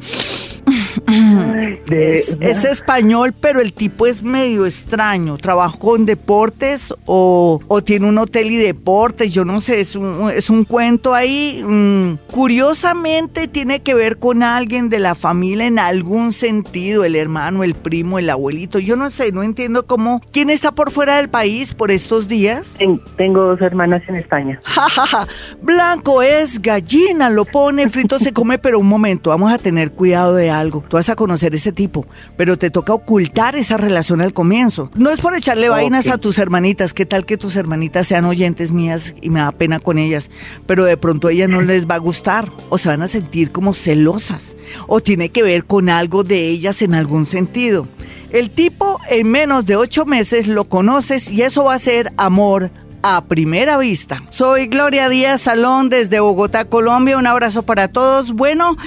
es, 1.91 2.65
español, 2.65 3.35
pero 3.39 3.61
el 3.61 3.73
tipo 3.73 4.07
es 4.07 4.23
medio 4.23 4.67
extraño. 4.67 5.39
Trabaja 5.39 5.79
con 5.79 6.07
deportes 6.07 6.95
o, 7.07 7.61
tiene 7.85 8.09
un 8.09 8.19
hotel 8.19 8.51
y 8.51 8.57
deportes, 8.57 9.33
yo 9.33 9.45
no 9.45 9.61
sé, 9.61 9.81
es 9.81 9.97
un, 9.97 10.31
es 10.31 10.51
un 10.51 10.65
cuento 10.65 11.15
ahí. 11.15 11.63
Mm, 11.67 12.17
curiosamente 12.31 13.49
tiene 13.49 13.81
que 13.81 13.95
ver 13.95 14.19
con 14.19 14.43
alguien 14.43 14.89
de 14.89 14.99
la 14.99 15.15
familia 15.15 15.67
en 15.67 15.79
algún 15.79 16.33
sentido, 16.33 17.05
el 17.05 17.17
hermano, 17.17 17.65
el 17.65 17.75
primo, 17.75 18.19
el 18.19 18.31
abuelito. 18.31 18.79
Yo 18.79 18.97
no 18.97 19.11
sé, 19.11 19.33
no 19.33 19.43
entiendo 19.43 19.87
cómo. 19.87 20.23
¿Quién 20.33 20.51
está 20.51 20.73
por 20.73 20.91
fuera 20.91 21.17
del 21.17 21.29
país 21.29 21.75
por 21.75 21.91
estos 21.91 22.29
días? 22.29 22.77
Tengo 23.17 23.43
dos 23.43 23.61
hermanas 23.61 24.03
en 24.09 24.17
España. 24.17 24.61
Blanco 25.63 26.23
es 26.23 26.61
gallina, 26.61 27.31
lo 27.31 27.45
pone 27.45 27.89
frito, 27.89 28.19
se 28.19 28.33
come, 28.33 28.59
pero 28.59 28.79
un 28.79 28.89
momento, 28.89 29.31
vamos 29.31 29.53
a 29.53 29.59
tener 29.59 29.93
cuidado 29.93 30.35
de 30.35 30.51
algo 30.59 30.85
tú 30.89 30.97
vas 30.97 31.09
a 31.09 31.17
conocer 31.17 31.55
ese 31.55 31.73
tipo, 31.73 32.07
pero 32.37 32.57
te 32.57 32.71
toca 32.71 32.93
ocultar 32.93 33.57
esa 33.57 33.77
relación 33.77 34.21
al 34.21 34.33
comienzo. 34.33 34.91
No 34.95 35.11
es 35.11 35.21
por 35.21 35.35
echarle 35.35 35.69
vainas 35.69 36.09
a 36.09 36.19
tus 36.19 36.39
hermanitas, 36.39 36.95
qué 36.95 37.07
tal 37.07 37.27
que 37.27 37.37
tus 37.37 37.57
hermanitas 37.57 38.07
sean 38.07 38.25
oyentes 38.25 38.73
mías 38.73 39.15
y 39.21 39.31
me 39.31 39.41
da 39.41 39.53
pena 39.53 39.81
con 39.81 39.99
ellas, 39.99 40.31
pero 40.67 40.85
de 40.85 40.97
pronto 40.97 41.29
a 41.29 41.33
ellas 41.33 41.49
no 41.49 41.61
les 41.61 41.87
va 41.87 41.97
a 41.97 41.99
gustar 41.99 42.51
o 42.69 42.79
se 42.79 42.89
van 42.89 43.03
a 43.03 43.09
sentir 43.09 43.51
como 43.51 43.75
celosas 43.75 44.57
o 44.87 45.01
tiene 45.01 45.29
que 45.29 45.43
ver 45.43 45.65
con 45.65 45.89
algo 45.89 46.25
de 46.25 46.49
ellas 46.49 46.83
en 46.83 46.95
algún 46.95 47.27
sentido. 47.27 47.87
El 48.31 48.51
tipo 48.51 48.99
en 49.09 49.31
menos 49.31 49.65
de 49.65 49.77
ocho 49.77 50.07
meses 50.07 50.49
lo 50.49 50.65
conoces 50.65 51.31
y 51.31 51.43
eso 51.43 51.65
va 51.65 51.75
a 51.75 51.79
ser 51.79 52.13
amor 52.17 52.71
a 53.07 53.23
primera 53.23 53.77
vista. 53.77 54.23
Soy 54.31 54.67
Gloria 54.67 55.11
Díaz 55.11 55.43
Salón 55.43 55.91
desde 55.91 56.21
Bogotá, 56.21 56.65
Colombia. 56.65 57.19
Un 57.19 57.27
abrazo 57.27 57.63
para 57.63 57.89
todos. 57.89 58.33
Bueno, 58.33 58.79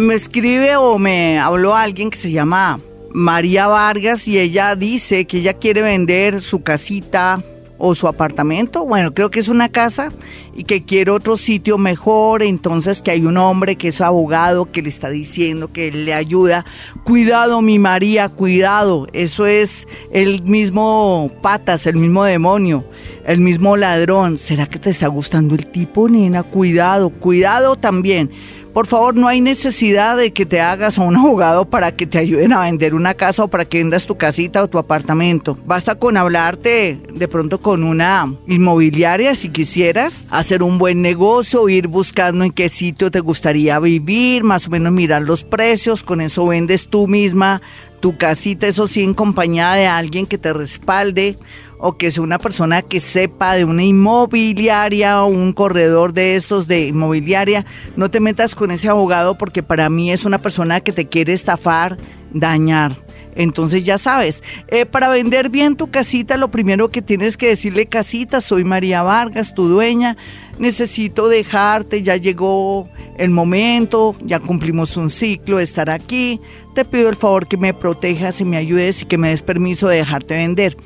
me 0.00 0.14
escribe 0.14 0.76
o 0.76 0.98
me 0.98 1.38
habló 1.38 1.76
alguien 1.76 2.08
que 2.08 2.16
se 2.16 2.32
llama 2.32 2.80
María 3.12 3.66
Vargas 3.66 4.26
y 4.28 4.38
ella 4.38 4.76
dice 4.76 5.26
que 5.26 5.38
ella 5.38 5.52
quiere 5.52 5.82
vender 5.82 6.40
su 6.40 6.62
casita 6.62 7.44
o 7.78 7.94
su 7.94 8.08
apartamento, 8.08 8.84
bueno, 8.84 9.12
creo 9.12 9.30
que 9.30 9.40
es 9.40 9.48
una 9.48 9.68
casa 9.68 10.12
y 10.54 10.64
que 10.64 10.84
quiere 10.84 11.10
otro 11.10 11.36
sitio 11.36 11.78
mejor, 11.78 12.42
entonces 12.42 13.02
que 13.02 13.10
hay 13.10 13.24
un 13.26 13.36
hombre 13.36 13.76
que 13.76 13.88
es 13.88 14.00
abogado 14.00 14.70
que 14.70 14.82
le 14.82 14.88
está 14.88 15.08
diciendo 15.08 15.72
que 15.72 15.92
le 15.92 16.14
ayuda, 16.14 16.64
cuidado 17.04 17.62
mi 17.62 17.78
María, 17.78 18.28
cuidado, 18.28 19.06
eso 19.12 19.46
es 19.46 19.86
el 20.10 20.42
mismo 20.42 21.30
patas, 21.42 21.86
el 21.86 21.96
mismo 21.96 22.24
demonio, 22.24 22.84
el 23.26 23.40
mismo 23.40 23.76
ladrón, 23.76 24.38
¿será 24.38 24.66
que 24.66 24.78
te 24.78 24.90
está 24.90 25.08
gustando 25.08 25.54
el 25.54 25.66
tipo, 25.66 26.08
nena? 26.08 26.42
Cuidado, 26.42 27.10
cuidado 27.10 27.76
también 27.76 28.30
por 28.76 28.86
favor, 28.86 29.16
no 29.16 29.26
hay 29.26 29.40
necesidad 29.40 30.18
de 30.18 30.34
que 30.34 30.44
te 30.44 30.60
hagas 30.60 30.98
a 30.98 31.02
un 31.02 31.16
abogado 31.16 31.64
para 31.64 31.96
que 31.96 32.06
te 32.06 32.18
ayuden 32.18 32.52
a 32.52 32.60
vender 32.60 32.94
una 32.94 33.14
casa 33.14 33.44
o 33.44 33.48
para 33.48 33.64
que 33.64 33.78
vendas 33.78 34.04
tu 34.04 34.18
casita 34.18 34.62
o 34.62 34.68
tu 34.68 34.76
apartamento. 34.76 35.56
Basta 35.64 35.94
con 35.94 36.18
hablarte 36.18 37.00
de 37.10 37.26
pronto 37.26 37.58
con 37.58 37.82
una 37.82 38.34
inmobiliaria 38.46 39.34
si 39.34 39.48
quisieras 39.48 40.26
hacer 40.28 40.62
un 40.62 40.76
buen 40.76 41.00
negocio, 41.00 41.70
ir 41.70 41.88
buscando 41.88 42.44
en 42.44 42.52
qué 42.52 42.68
sitio 42.68 43.10
te 43.10 43.20
gustaría 43.20 43.78
vivir, 43.78 44.44
más 44.44 44.66
o 44.66 44.70
menos 44.70 44.92
mirar 44.92 45.22
los 45.22 45.42
precios, 45.42 46.02
con 46.02 46.20
eso 46.20 46.46
vendes 46.46 46.88
tú 46.88 47.08
misma 47.08 47.62
tu 48.00 48.18
casita, 48.18 48.66
eso 48.66 48.86
sí, 48.88 49.02
en 49.02 49.14
compañía 49.14 49.72
de 49.72 49.86
alguien 49.86 50.26
que 50.26 50.36
te 50.36 50.52
respalde 50.52 51.38
o 51.78 51.96
que 51.96 52.10
sea 52.10 52.22
una 52.22 52.38
persona 52.38 52.82
que 52.82 53.00
sepa 53.00 53.54
de 53.54 53.64
una 53.64 53.84
inmobiliaria 53.84 55.22
o 55.22 55.26
un 55.26 55.52
corredor 55.52 56.12
de 56.12 56.36
estos 56.36 56.66
de 56.66 56.88
inmobiliaria, 56.88 57.66
no 57.96 58.10
te 58.10 58.20
metas 58.20 58.54
con 58.54 58.70
ese 58.70 58.88
abogado 58.88 59.36
porque 59.38 59.62
para 59.62 59.88
mí 59.90 60.10
es 60.10 60.24
una 60.24 60.38
persona 60.38 60.80
que 60.80 60.92
te 60.92 61.06
quiere 61.06 61.32
estafar, 61.32 61.96
dañar. 62.32 62.96
Entonces 63.36 63.84
ya 63.84 63.98
sabes, 63.98 64.42
eh, 64.68 64.86
para 64.86 65.10
vender 65.10 65.50
bien 65.50 65.76
tu 65.76 65.90
casita, 65.90 66.38
lo 66.38 66.50
primero 66.50 66.88
que 66.90 67.02
tienes 67.02 67.36
que 67.36 67.48
decirle, 67.48 67.84
casita, 67.84 68.40
soy 68.40 68.64
María 68.64 69.02
Vargas, 69.02 69.54
tu 69.54 69.68
dueña, 69.68 70.16
necesito 70.58 71.28
dejarte, 71.28 72.02
ya 72.02 72.16
llegó 72.16 72.88
el 73.18 73.28
momento, 73.28 74.16
ya 74.22 74.40
cumplimos 74.40 74.96
un 74.96 75.10
ciclo 75.10 75.58
de 75.58 75.64
estar 75.64 75.90
aquí, 75.90 76.40
te 76.74 76.86
pido 76.86 77.10
el 77.10 77.16
favor 77.16 77.46
que 77.46 77.58
me 77.58 77.74
protejas 77.74 78.40
y 78.40 78.46
me 78.46 78.56
ayudes 78.56 79.02
y 79.02 79.04
que 79.04 79.18
me 79.18 79.28
des 79.28 79.42
permiso 79.42 79.86
de 79.86 79.98
dejarte 79.98 80.34
vender. 80.34 80.78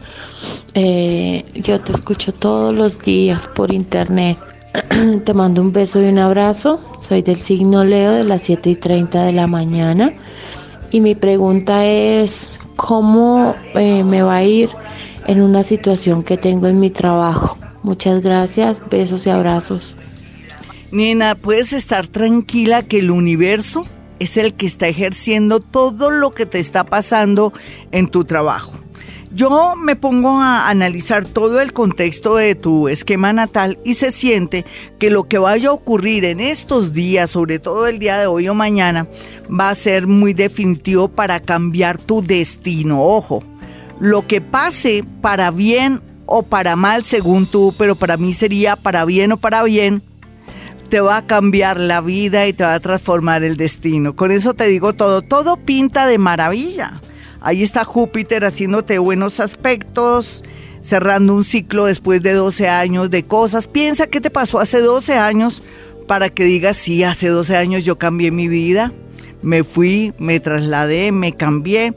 Eh, 0.72 1.44
yo 1.54 1.78
te 1.78 1.92
escucho 1.92 2.32
todos 2.32 2.72
los 2.72 3.00
días 3.00 3.46
por 3.46 3.70
internet. 3.70 4.38
te 5.26 5.34
mando 5.34 5.60
un 5.60 5.74
beso 5.74 6.00
y 6.00 6.06
un 6.06 6.18
abrazo. 6.18 6.80
Soy 6.98 7.20
del 7.20 7.42
signo 7.42 7.84
Leo 7.84 8.12
de 8.12 8.24
las 8.24 8.40
7 8.40 8.70
y 8.70 8.76
30 8.76 9.24
de 9.24 9.32
la 9.32 9.46
mañana. 9.46 10.14
Y 10.90 11.02
mi 11.02 11.14
pregunta 11.14 11.84
es, 11.84 12.58
cómo 12.76 13.54
eh, 13.74 14.04
me 14.04 14.22
va 14.22 14.36
a 14.36 14.42
ir 14.42 14.70
en 15.26 15.42
una 15.42 15.62
situación 15.62 16.22
que 16.22 16.38
tengo 16.38 16.66
en 16.66 16.80
mi 16.80 16.88
trabajo. 16.88 17.58
Muchas 17.82 18.22
gracias, 18.22 18.82
besos 18.88 19.26
y 19.26 19.28
abrazos. 19.28 19.96
Nina, 20.90 21.34
puedes 21.34 21.74
estar 21.74 22.06
tranquila 22.06 22.84
que 22.84 23.00
el 23.00 23.10
universo 23.10 23.84
es 24.18 24.36
el 24.36 24.54
que 24.54 24.66
está 24.66 24.88
ejerciendo 24.88 25.60
todo 25.60 26.10
lo 26.10 26.34
que 26.34 26.46
te 26.46 26.60
está 26.60 26.84
pasando 26.84 27.52
en 27.92 28.08
tu 28.08 28.24
trabajo. 28.24 28.72
Yo 29.34 29.74
me 29.74 29.96
pongo 29.96 30.40
a 30.40 30.68
analizar 30.68 31.26
todo 31.26 31.60
el 31.60 31.72
contexto 31.72 32.36
de 32.36 32.54
tu 32.54 32.86
esquema 32.86 33.32
natal 33.32 33.78
y 33.84 33.94
se 33.94 34.12
siente 34.12 34.64
que 35.00 35.10
lo 35.10 35.24
que 35.24 35.38
vaya 35.38 35.70
a 35.70 35.72
ocurrir 35.72 36.24
en 36.24 36.38
estos 36.38 36.92
días, 36.92 37.30
sobre 37.30 37.58
todo 37.58 37.88
el 37.88 37.98
día 37.98 38.16
de 38.18 38.28
hoy 38.28 38.46
o 38.46 38.54
mañana, 38.54 39.08
va 39.50 39.70
a 39.70 39.74
ser 39.74 40.06
muy 40.06 40.34
definitivo 40.34 41.08
para 41.08 41.40
cambiar 41.40 41.98
tu 41.98 42.22
destino. 42.22 43.02
Ojo, 43.02 43.42
lo 43.98 44.24
que 44.24 44.40
pase 44.40 45.04
para 45.20 45.50
bien 45.50 46.00
o 46.26 46.44
para 46.44 46.76
mal 46.76 47.04
según 47.04 47.46
tú, 47.46 47.74
pero 47.76 47.96
para 47.96 48.16
mí 48.16 48.34
sería 48.34 48.76
para 48.76 49.04
bien 49.04 49.32
o 49.32 49.36
para 49.36 49.64
bien, 49.64 50.00
te 50.94 51.00
va 51.00 51.16
a 51.16 51.26
cambiar 51.26 51.80
la 51.80 52.00
vida 52.00 52.46
y 52.46 52.52
te 52.52 52.62
va 52.62 52.74
a 52.74 52.78
transformar 52.78 53.42
el 53.42 53.56
destino. 53.56 54.14
Con 54.14 54.30
eso 54.30 54.54
te 54.54 54.68
digo 54.68 54.92
todo, 54.92 55.22
todo 55.22 55.56
pinta 55.56 56.06
de 56.06 56.18
maravilla. 56.18 57.00
Ahí 57.40 57.64
está 57.64 57.84
Júpiter 57.84 58.44
haciéndote 58.44 58.98
buenos 59.00 59.40
aspectos, 59.40 60.44
cerrando 60.80 61.34
un 61.34 61.42
ciclo 61.42 61.86
después 61.86 62.22
de 62.22 62.34
12 62.34 62.68
años 62.68 63.10
de 63.10 63.24
cosas. 63.24 63.66
Piensa 63.66 64.06
qué 64.06 64.20
te 64.20 64.30
pasó 64.30 64.60
hace 64.60 64.80
12 64.80 65.14
años 65.14 65.64
para 66.06 66.30
que 66.30 66.44
digas, 66.44 66.76
sí, 66.76 67.02
hace 67.02 67.26
12 67.26 67.56
años 67.56 67.84
yo 67.84 67.98
cambié 67.98 68.30
mi 68.30 68.46
vida, 68.46 68.92
me 69.42 69.64
fui, 69.64 70.12
me 70.20 70.38
trasladé, 70.38 71.10
me 71.10 71.32
cambié. 71.32 71.94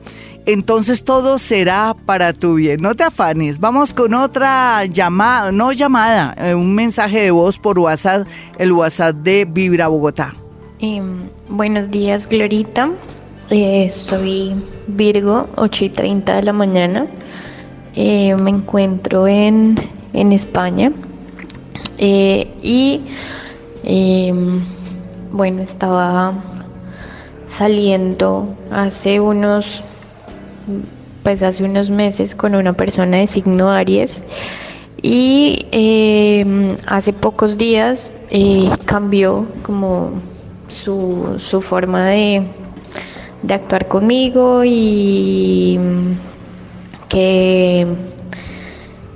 Entonces 0.48 1.04
todo 1.04 1.38
será 1.38 1.94
para 2.06 2.32
tu 2.32 2.56
bien. 2.56 2.82
No 2.82 2.96
te 2.96 3.04
afanes. 3.04 3.60
Vamos 3.60 3.94
con 3.94 4.14
otra 4.14 4.86
llamada, 4.86 5.52
no 5.52 5.74
llamada, 5.74 6.34
eh, 6.40 6.56
un 6.56 6.74
mensaje 6.74 7.22
de 7.22 7.32
voz 7.32 7.60
por 7.60 7.78
WhatsApp, 7.78 8.26
el 8.58 8.72
WhatsApp 8.72 9.18
de 9.18 9.46
Vibra 9.46 9.90
Bogotá. 9.90 10.34
Em, 10.80 11.30
buenos 11.50 11.92
días, 11.92 12.30
Glorita. 12.30 12.90
Eh, 13.50 13.90
soy 13.90 14.54
Virgo, 14.88 15.50
8 15.58 15.86
y 15.86 15.90
30 15.90 16.36
de 16.38 16.44
la 16.44 16.54
mañana. 16.54 17.08
Eh, 17.96 18.34
me 18.42 18.52
encuentro 18.52 19.28
en, 19.28 19.78
España. 20.14 20.94
Eh, 21.98 22.50
y 22.62 23.02
em, 23.84 24.62
bueno, 25.34 25.62
estaba 25.62 26.36
saliendo 27.48 28.48
hace 28.72 29.20
unos, 29.20 29.84
pues 31.24 31.42
hace 31.42 31.64
unos 31.64 31.90
meses 31.90 32.36
con 32.36 32.56
una 32.56 32.74
persona 32.74 33.18
de 33.18 33.28
signo 33.28 33.70
Aries. 33.72 34.24
Y 35.02 35.68
em, 35.72 36.76
hace 36.88 37.14
pocos 37.14 37.58
días 37.58 38.16
cambió 38.86 39.48
como 39.64 40.12
su, 40.68 41.36
su 41.38 41.62
forma 41.62 42.06
de 42.06 42.44
de 43.44 43.54
actuar 43.54 43.88
conmigo 43.88 44.64
y 44.66 45.80
que, 47.10 47.88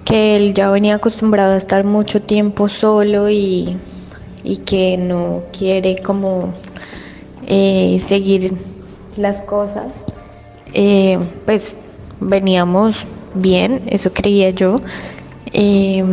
que 0.05 0.35
él 0.35 0.53
ya 0.53 0.69
venía 0.69 0.95
acostumbrado 0.95 1.53
a 1.53 1.57
estar 1.57 1.83
mucho 1.83 2.21
tiempo 2.21 2.69
solo 2.69 3.29
y, 3.29 3.77
que 4.65 4.97
no 4.97 5.43
quiere 5.57 6.01
como 6.01 6.53
eh, 7.47 8.01
seguir 8.05 8.53
las 9.17 9.41
cosas. 9.41 10.03
Eh, 10.73 11.19
pues 11.45 11.77
veníamos 12.19 13.05
bien, 13.33 13.83
eso 13.87 14.13
creía 14.13 14.49
yo. 14.51 14.81
Eh, 15.53 16.03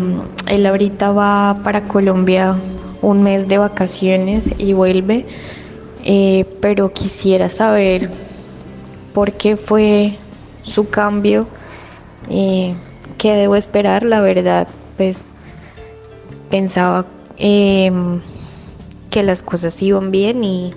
él 0.49 0.67
ahorita 0.67 1.13
va 1.13 1.61
para 1.63 1.87
Colombia 1.89 2.57
un 3.03 3.23
mes 3.23 3.47
de 3.49 3.59
vacaciones 3.59 4.53
y 4.59 4.73
vuelve. 4.73 5.27
Eh, 6.05 6.47
pero 6.61 6.93
quisiera 6.93 7.49
saber 7.49 8.11
por 9.13 9.33
qué 9.33 9.57
fue 9.57 10.17
su 10.63 10.89
cambio, 10.89 11.47
eh, 12.31 12.75
qué 13.19 13.33
debo 13.35 13.57
esperar, 13.57 14.05
la 14.05 14.21
verdad, 14.21 14.69
pues 14.97 15.25
pensaba 16.49 17.05
em, 17.37 18.21
que 19.11 19.23
las 19.23 19.43
cosas 19.43 19.83
iban 19.83 20.11
bien 20.11 20.45
y, 20.45 20.73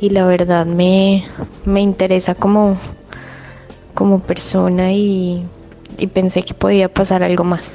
la 0.00 0.26
verdad 0.26 0.66
me, 0.66 1.24
interesa 1.66 2.34
como, 2.34 2.76
como 3.94 4.20
persona 4.20 4.92
y 4.92 5.46
pensé 6.12 6.42
que 6.42 6.54
podía 6.54 6.92
pasar 6.92 7.22
algo 7.22 7.44
más. 7.44 7.74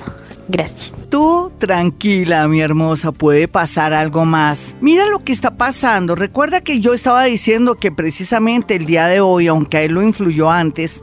Gracias. 0.51 0.93
Tú 1.09 1.51
tranquila, 1.59 2.47
mi 2.49 2.59
hermosa, 2.59 3.13
puede 3.13 3.47
pasar 3.47 3.93
algo 3.93 4.25
más. 4.25 4.75
Mira 4.81 5.07
lo 5.07 5.19
que 5.19 5.31
está 5.31 5.51
pasando. 5.55 6.13
Recuerda 6.13 6.59
que 6.59 6.81
yo 6.81 6.93
estaba 6.93 7.23
diciendo 7.23 7.75
que 7.75 7.91
precisamente 7.91 8.75
el 8.75 8.85
día 8.85 9.07
de 9.07 9.21
hoy, 9.21 9.47
aunque 9.47 9.77
a 9.77 9.81
él 9.83 9.93
lo 9.93 10.01
influyó 10.01 10.51
antes, 10.51 11.01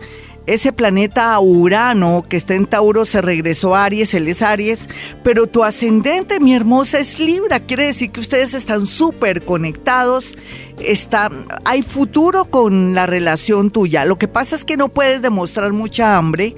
ese 0.48 0.72
planeta 0.72 1.38
Urano 1.38 2.24
que 2.26 2.38
está 2.38 2.54
en 2.54 2.64
Tauro 2.64 3.04
se 3.04 3.20
regresó 3.20 3.74
a 3.74 3.84
Aries, 3.84 4.14
él 4.14 4.28
es 4.28 4.40
Aries, 4.40 4.88
pero 5.22 5.46
tu 5.46 5.62
ascendente, 5.62 6.40
mi 6.40 6.54
hermosa, 6.54 6.98
es 6.98 7.18
Libra. 7.20 7.60
Quiere 7.60 7.84
decir 7.84 8.10
que 8.10 8.20
ustedes 8.20 8.54
están 8.54 8.86
súper 8.86 9.44
conectados, 9.44 10.38
está, 10.80 11.30
hay 11.66 11.82
futuro 11.82 12.46
con 12.46 12.94
la 12.94 13.04
relación 13.04 13.70
tuya. 13.70 14.06
Lo 14.06 14.16
que 14.16 14.26
pasa 14.26 14.56
es 14.56 14.64
que 14.64 14.78
no 14.78 14.88
puedes 14.88 15.20
demostrar 15.20 15.72
mucha 15.74 16.16
hambre. 16.16 16.56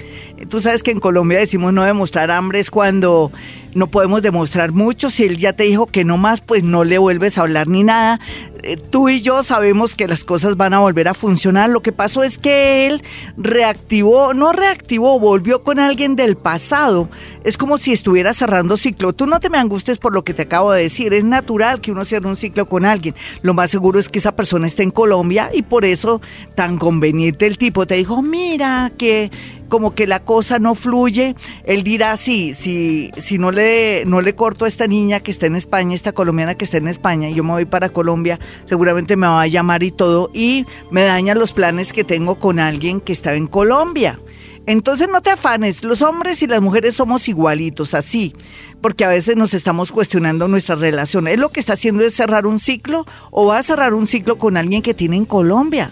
Tú 0.49 0.61
sabes 0.61 0.85
que 0.85 0.93
en 0.93 1.01
Colombia 1.01 1.41
decimos 1.41 1.73
no 1.73 1.83
demostrar 1.83 2.31
hambre 2.31 2.61
es 2.61 2.71
cuando 2.71 3.33
no 3.75 3.89
podemos 3.89 4.23
demostrar 4.23 4.73
mucho. 4.73 5.11
Si 5.11 5.25
él 5.25 5.37
ya 5.37 5.53
te 5.53 5.65
dijo 5.65 5.87
que 5.87 6.05
no 6.05 6.17
más, 6.17 6.41
pues 6.41 6.63
no 6.63 6.85
le 6.85 6.99
vuelves 6.99 7.39
a 7.39 7.43
hablar 7.43 7.69
ni 7.69 7.83
nada. 7.83 8.21
Eh, 8.63 8.77
tú 8.77 9.09
y 9.09 9.21
yo 9.21 9.43
sabemos 9.43 9.95
que 9.95 10.09
las 10.09 10.25
cosas 10.25 10.57
van 10.57 10.75
a 10.75 10.79
volver 10.79 11.09
a 11.09 11.15
funcionar. 11.15 11.71
Lo 11.71 11.81
que 11.81 11.93
pasó 11.93 12.23
es 12.23 12.39
que 12.39 12.87
él 12.87 13.03
reactivó, 13.37 14.35
no 14.35 14.53
reactivó, 14.53 15.19
volvió 15.19 15.63
con 15.63 15.79
alguien 15.79 16.17
del 16.17 16.37
pasado. 16.37 17.09
Es 17.45 17.57
como 17.57 17.79
si 17.79 17.93
estuviera 17.93 18.35
cerrando 18.35 18.77
ciclo. 18.77 19.13
Tú 19.13 19.27
no 19.27 19.41
te 19.41 19.51
me 19.51 19.59
angustes 19.59 19.99
por 19.99 20.13
lo 20.13 20.25
que 20.25 20.35
te 20.35 20.43
acabo 20.43 20.73
de 20.73 20.83
decir. 20.83 21.15
Es 21.15 21.25
natural 21.25 21.81
que 21.81 21.93
uno 21.93 22.05
cierre 22.05 22.29
un 22.29 22.37
ciclo 22.37 22.67
con 22.67 22.85
alguien. 22.85 23.15
Lo 23.43 23.55
más 23.55 23.71
seguro 23.71 23.99
es 23.99 24.09
que 24.09 24.19
esa 24.19 24.37
persona 24.37 24.67
esté 24.67 24.83
en 24.83 24.91
Colombia 24.91 25.51
y 25.53 25.63
por 25.63 25.85
eso 25.85 26.21
tan 26.55 26.79
conveniente 26.79 27.47
el 27.47 27.59
tipo 27.59 27.87
te 27.87 27.95
dijo, 27.95 28.23
mira 28.23 28.93
que 28.97 29.31
como 29.71 29.95
que 29.95 30.07
la 30.07 30.21
cosa 30.21 30.59
no 30.59 30.75
fluye, 30.75 31.35
él 31.65 31.83
dirá, 31.83 32.19
sí, 32.19 32.53
si, 32.53 33.11
si 33.17 33.39
no, 33.39 33.51
le, 33.51 34.05
no 34.05 34.21
le 34.21 34.35
corto 34.35 34.67
a 34.67 34.69
esta 34.69 34.87
niña 34.87 35.21
que 35.21 35.31
está 35.31 35.47
en 35.47 35.57
España, 35.57 35.95
esta 35.95 36.13
colombiana 36.13 36.57
que 36.57 36.67
está 36.67 36.77
en 36.77 36.89
España, 36.89 37.31
y 37.31 37.35
yo 37.35 37.43
me 37.43 37.53
voy 37.53 37.65
para 37.65 37.89
Colombia, 37.89 38.39
seguramente 38.67 39.17
me 39.17 39.27
va 39.27 39.41
a 39.41 39.47
llamar 39.47 39.83
y 39.83 39.93
todo, 39.93 40.31
y 40.35 40.67
me 40.91 41.05
daña 41.05 41.35
los 41.35 41.55
planes 41.55 41.95
que 41.95 42.05
tengo 42.05 42.39
con 42.39 42.59
alguien 42.59 43.01
que 43.01 43.15
está 43.15 43.35
en 43.35 43.47
Colombia. 43.47 44.21
Entonces 44.67 45.09
no 45.09 45.23
te 45.23 45.31
afanes, 45.31 45.83
los 45.83 46.03
hombres 46.03 46.43
y 46.43 46.47
las 46.47 46.61
mujeres 46.61 46.95
somos 46.95 47.29
igualitos, 47.29 47.95
así, 47.95 48.35
porque 48.83 49.05
a 49.05 49.09
veces 49.09 49.37
nos 49.37 49.55
estamos 49.55 49.91
cuestionando 49.91 50.49
nuestra 50.49 50.75
relación. 50.75 51.29
¿Es 51.29 51.39
lo 51.39 51.51
que 51.51 51.61
está 51.61 51.73
haciendo 51.73 52.05
es 52.05 52.15
cerrar 52.15 52.47
un 52.47 52.59
ciclo 52.59 53.07
o 53.31 53.47
va 53.47 53.59
a 53.59 53.63
cerrar 53.63 53.95
un 53.95 54.07
ciclo 54.07 54.37
con 54.37 54.57
alguien 54.57 54.83
que 54.83 54.95
tiene 54.95 55.17
en 55.17 55.25
Colombia? 55.25 55.91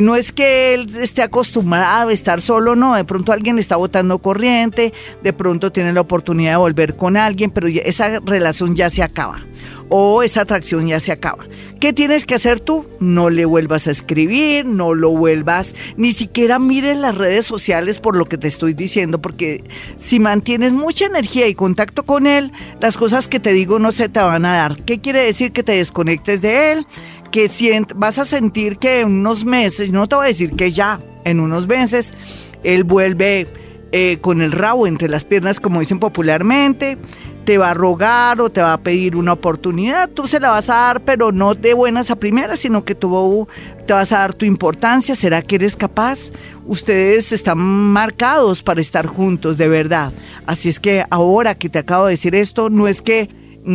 No 0.00 0.16
es 0.16 0.32
que 0.32 0.74
él 0.74 0.90
esté 1.00 1.22
acostumbrado 1.22 2.08
a 2.08 2.12
estar 2.12 2.40
solo, 2.40 2.74
no, 2.74 2.94
de 2.94 3.04
pronto 3.04 3.32
alguien 3.32 3.58
está 3.58 3.76
botando 3.76 4.18
corriente, 4.18 4.92
de 5.22 5.32
pronto 5.32 5.70
tiene 5.72 5.92
la 5.92 6.00
oportunidad 6.00 6.52
de 6.52 6.56
volver 6.56 6.96
con 6.96 7.16
alguien, 7.16 7.50
pero 7.50 7.68
esa 7.68 8.20
relación 8.20 8.74
ya 8.74 8.90
se 8.90 9.02
acaba 9.02 9.42
o 9.88 10.22
esa 10.22 10.42
atracción 10.42 10.86
ya 10.86 11.00
se 11.00 11.12
acaba. 11.12 11.44
¿Qué 11.80 11.92
tienes 11.92 12.24
que 12.24 12.34
hacer 12.34 12.60
tú? 12.60 12.86
No 13.00 13.30
le 13.30 13.44
vuelvas 13.44 13.86
a 13.86 13.90
escribir, 13.90 14.64
no 14.64 14.94
lo 14.94 15.10
vuelvas, 15.10 15.74
ni 15.96 16.12
siquiera 16.12 16.58
mires 16.58 16.96
las 16.96 17.14
redes 17.14 17.46
sociales 17.46 17.98
por 17.98 18.16
lo 18.16 18.24
que 18.24 18.38
te 18.38 18.48
estoy 18.48 18.74
diciendo, 18.74 19.20
porque 19.20 19.62
si 19.98 20.18
mantienes 20.18 20.72
mucha 20.72 21.06
energía 21.06 21.46
y 21.46 21.54
contacto 21.54 22.04
con 22.04 22.26
él, 22.26 22.52
las 22.80 22.96
cosas 22.96 23.28
que 23.28 23.40
te 23.40 23.52
digo 23.52 23.78
no 23.78 23.92
se 23.92 24.08
te 24.08 24.20
van 24.20 24.46
a 24.46 24.56
dar. 24.56 24.82
¿Qué 24.84 25.00
quiere 25.00 25.20
decir 25.20 25.52
que 25.52 25.62
te 25.62 25.72
desconectes 25.72 26.40
de 26.40 26.72
él? 26.72 26.86
Que 27.34 27.84
vas 27.96 28.20
a 28.20 28.24
sentir 28.24 28.78
que 28.78 29.00
en 29.00 29.08
unos 29.08 29.44
meses, 29.44 29.90
no 29.90 30.06
te 30.06 30.14
voy 30.14 30.26
a 30.26 30.28
decir 30.28 30.52
que 30.52 30.70
ya, 30.70 31.00
en 31.24 31.40
unos 31.40 31.66
meses, 31.66 32.14
él 32.62 32.84
vuelve 32.84 33.48
eh, 33.90 34.18
con 34.20 34.40
el 34.40 34.52
rabo 34.52 34.86
entre 34.86 35.08
las 35.08 35.24
piernas, 35.24 35.58
como 35.58 35.80
dicen 35.80 35.98
popularmente, 35.98 36.96
te 37.44 37.58
va 37.58 37.72
a 37.72 37.74
rogar 37.74 38.40
o 38.40 38.50
te 38.50 38.62
va 38.62 38.74
a 38.74 38.80
pedir 38.80 39.16
una 39.16 39.32
oportunidad, 39.32 40.10
tú 40.10 40.28
se 40.28 40.38
la 40.38 40.50
vas 40.50 40.70
a 40.70 40.74
dar, 40.74 41.00
pero 41.00 41.32
no 41.32 41.56
de 41.56 41.74
buenas 41.74 42.12
a 42.12 42.16
primeras, 42.20 42.60
sino 42.60 42.84
que 42.84 42.94
tú 42.94 43.48
te 43.84 43.92
vas 43.92 44.12
a 44.12 44.18
dar 44.18 44.34
tu 44.34 44.44
importancia, 44.44 45.16
¿será 45.16 45.42
que 45.42 45.56
eres 45.56 45.74
capaz? 45.74 46.30
Ustedes 46.66 47.32
están 47.32 47.58
marcados 47.58 48.62
para 48.62 48.80
estar 48.80 49.06
juntos, 49.06 49.56
de 49.56 49.66
verdad. 49.66 50.12
Así 50.46 50.68
es 50.68 50.78
que 50.78 51.04
ahora 51.10 51.56
que 51.56 51.68
te 51.68 51.80
acabo 51.80 52.04
de 52.04 52.12
decir 52.12 52.36
esto, 52.36 52.70
no 52.70 52.86
es 52.86 53.02
que 53.02 53.28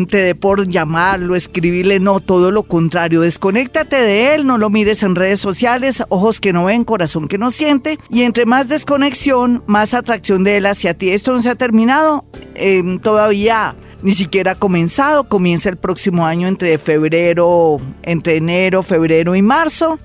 te 0.09 0.35
por 0.35 0.67
llamarlo, 0.67 1.35
escribirle, 1.35 1.99
no, 1.99 2.19
todo 2.19 2.51
lo 2.51 2.63
contrario, 2.63 3.21
desconéctate 3.21 3.95
de 3.95 4.35
él, 4.35 4.45
no 4.45 4.57
lo 4.57 4.69
mires 4.69 5.03
en 5.03 5.15
redes 5.15 5.39
sociales, 5.39 6.03
ojos 6.09 6.39
que 6.39 6.53
no 6.53 6.65
ven, 6.65 6.83
corazón 6.83 7.27
que 7.27 7.37
no 7.37 7.51
siente, 7.51 7.97
y 8.09 8.23
entre 8.23 8.45
más 8.45 8.67
desconexión, 8.67 9.63
más 9.65 9.93
atracción 9.93 10.43
de 10.43 10.57
él 10.57 10.65
hacia 10.65 10.93
ti. 10.93 11.09
Esto 11.09 11.33
no 11.33 11.41
se 11.41 11.49
ha 11.49 11.55
terminado, 11.55 12.25
em, 12.55 12.99
todavía 12.99 13.75
ni 14.01 14.13
siquiera 14.13 14.51
ha 14.51 14.55
comenzado, 14.55 15.27
comienza 15.27 15.69
el 15.69 15.77
próximo 15.77 16.25
año 16.25 16.47
entre 16.47 16.77
febrero, 16.77 17.79
entre 18.03 18.37
enero, 18.37 18.83
febrero 18.83 19.35
y 19.35 19.41
marzo. 19.41 19.99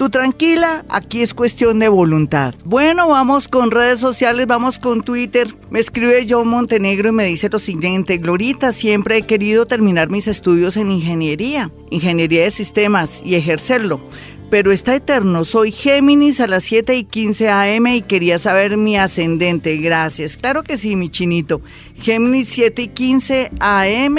Tú 0.00 0.08
tranquila, 0.08 0.86
aquí 0.88 1.20
es 1.20 1.34
cuestión 1.34 1.78
de 1.78 1.90
voluntad. 1.90 2.54
Bueno, 2.64 3.08
vamos 3.08 3.48
con 3.48 3.70
redes 3.70 4.00
sociales, 4.00 4.46
vamos 4.46 4.78
con 4.78 5.02
Twitter. 5.02 5.54
Me 5.68 5.78
escribe 5.78 6.26
John 6.26 6.48
Montenegro 6.48 7.10
y 7.10 7.12
me 7.12 7.26
dice 7.26 7.50
lo 7.50 7.58
siguiente, 7.58 8.16
Glorita, 8.16 8.72
siempre 8.72 9.18
he 9.18 9.22
querido 9.24 9.66
terminar 9.66 10.08
mis 10.08 10.26
estudios 10.26 10.78
en 10.78 10.90
ingeniería, 10.90 11.70
ingeniería 11.90 12.44
de 12.44 12.50
sistemas 12.50 13.20
y 13.22 13.34
ejercerlo 13.34 14.00
pero 14.48 14.72
está 14.72 14.96
eterno. 14.96 15.44
Soy 15.44 15.70
Géminis 15.70 16.40
a 16.40 16.48
las 16.48 16.64
7 16.64 16.96
y 16.96 17.04
15 17.04 17.50
AM 17.50 17.86
y 17.86 18.02
quería 18.02 18.36
saber 18.40 18.76
mi 18.76 18.96
ascendente. 18.96 19.76
Gracias. 19.76 20.36
Claro 20.36 20.64
que 20.64 20.76
sí, 20.76 20.96
mi 20.96 21.08
chinito. 21.08 21.62
Géminis 22.00 22.48
7 22.48 22.82
y 22.82 22.88
15 22.88 23.52
AM 23.60 24.16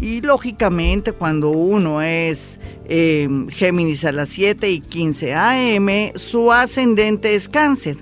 y 0.00 0.20
lógicamente 0.20 1.12
cuando 1.12 1.50
uno 1.50 2.02
es 2.02 2.60
eh, 2.86 3.28
Géminis 3.50 4.04
a 4.04 4.12
las 4.12 4.28
7 4.28 4.70
y 4.70 4.80
15 4.80 5.34
AM, 5.34 5.88
su 6.16 6.52
ascendente 6.52 7.34
es 7.34 7.48
cáncer. 7.48 7.96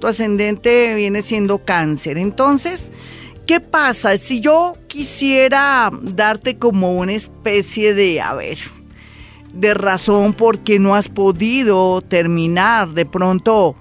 Tu 0.00 0.06
ascendente 0.06 0.94
viene 0.94 1.22
siendo 1.22 1.64
cáncer. 1.64 2.18
Entonces, 2.18 2.90
¿qué 3.46 3.60
pasa? 3.60 4.16
Si 4.18 4.40
yo 4.40 4.74
quisiera 4.88 5.90
darte 6.02 6.58
como 6.58 6.96
una 6.96 7.12
especie 7.12 7.94
de, 7.94 8.20
a 8.20 8.34
ver, 8.34 8.58
de 9.54 9.74
razón 9.74 10.34
por 10.34 10.60
qué 10.60 10.78
no 10.78 10.94
has 10.94 11.08
podido 11.08 12.02
terminar. 12.02 12.92
De 12.92 13.06
pronto 13.06 13.76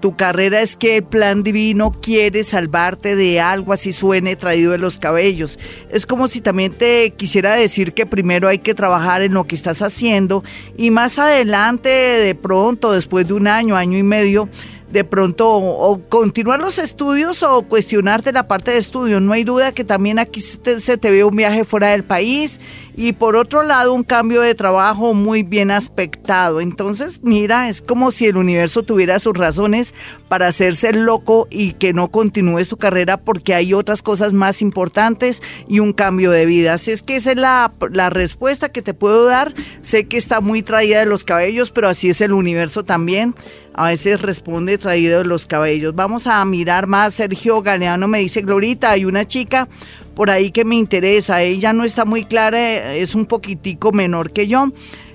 tu 0.00 0.16
carrera 0.16 0.62
es 0.62 0.76
que 0.76 0.96
el 0.96 1.02
plan 1.04 1.42
divino 1.42 1.92
quiere 1.92 2.42
salvarte 2.44 3.16
de 3.16 3.40
algo 3.40 3.72
así 3.72 3.92
suene 3.92 4.36
traído 4.36 4.72
de 4.72 4.78
los 4.78 4.98
cabellos. 4.98 5.58
Es 5.90 6.06
como 6.06 6.28
si 6.28 6.40
también 6.40 6.72
te 6.72 7.10
quisiera 7.10 7.54
decir 7.54 7.92
que 7.92 8.06
primero 8.06 8.48
hay 8.48 8.58
que 8.58 8.74
trabajar 8.74 9.22
en 9.22 9.34
lo 9.34 9.44
que 9.44 9.54
estás 9.54 9.82
haciendo 9.82 10.42
y 10.76 10.90
más 10.90 11.18
adelante, 11.18 11.88
de 11.88 12.34
pronto, 12.34 12.92
después 12.92 13.28
de 13.28 13.34
un 13.34 13.46
año, 13.46 13.76
año 13.76 13.98
y 13.98 14.02
medio, 14.02 14.48
de 14.90 15.04
pronto 15.04 15.48
o 15.48 16.00
continuar 16.08 16.60
los 16.60 16.78
estudios 16.78 17.42
o 17.42 17.62
cuestionarte 17.62 18.32
la 18.32 18.48
parte 18.48 18.72
de 18.72 18.78
estudio. 18.78 19.20
No 19.20 19.32
hay 19.32 19.44
duda 19.44 19.72
que 19.72 19.84
también 19.84 20.18
aquí 20.18 20.40
se 20.40 20.98
te 20.98 21.10
ve 21.10 21.24
un 21.24 21.36
viaje 21.36 21.64
fuera 21.64 21.90
del 21.90 22.04
país 22.04 22.58
y 22.96 23.12
por 23.12 23.36
otro 23.36 23.62
lado 23.62 23.94
un 23.94 24.02
cambio 24.02 24.40
de 24.42 24.54
trabajo 24.54 25.14
muy 25.14 25.42
bien 25.42 25.70
aspectado. 25.70 26.60
Entonces, 26.60 27.20
mira, 27.22 27.68
es 27.68 27.80
como 27.80 28.10
si 28.10 28.26
el 28.26 28.36
universo 28.36 28.82
tuviera 28.82 29.18
sus 29.20 29.34
razones 29.34 29.94
para 30.28 30.48
hacerse 30.48 30.92
loco 30.92 31.46
y 31.50 31.72
que 31.72 31.92
no 31.92 32.08
continúes 32.08 32.68
tu 32.68 32.76
carrera 32.76 33.16
porque 33.16 33.54
hay 33.54 33.74
otras 33.74 34.02
cosas 34.02 34.32
más 34.32 34.60
importantes 34.60 35.42
y 35.68 35.80
un 35.80 35.92
cambio 35.92 36.30
de 36.30 36.46
vida. 36.46 36.74
Así 36.74 36.90
es 36.90 37.02
que 37.02 37.16
esa 37.16 37.30
es 37.30 37.36
la, 37.36 37.72
la 37.90 38.10
respuesta 38.10 38.70
que 38.70 38.82
te 38.82 38.92
puedo 38.92 39.24
dar. 39.24 39.54
Sé 39.80 40.06
que 40.06 40.16
está 40.16 40.40
muy 40.40 40.62
traída 40.62 40.98
de 40.98 41.06
los 41.06 41.24
cabellos, 41.24 41.70
pero 41.70 41.88
así 41.88 42.10
es 42.10 42.20
el 42.20 42.32
universo 42.32 42.84
también 42.84 43.34
a 43.74 43.88
veces 43.88 44.20
responde 44.20 44.78
traído 44.78 45.24
los 45.24 45.46
cabellos. 45.46 45.94
Vamos 45.94 46.26
a 46.26 46.44
mirar 46.44 46.86
más. 46.86 47.14
Sergio 47.14 47.62
Galeano 47.62 48.08
me 48.08 48.18
dice, 48.18 48.42
Glorita, 48.42 48.90
hay 48.90 49.04
una 49.04 49.26
chica 49.26 49.68
por 50.14 50.30
ahí 50.30 50.50
que 50.50 50.64
me 50.64 50.76
interesa. 50.76 51.42
Ella 51.42 51.72
no 51.72 51.84
está 51.84 52.04
muy 52.04 52.24
clara, 52.24 52.94
es 52.94 53.14
un 53.14 53.26
poquitico 53.26 53.92
menor 53.92 54.32
que 54.32 54.46
yo. 54.46 54.72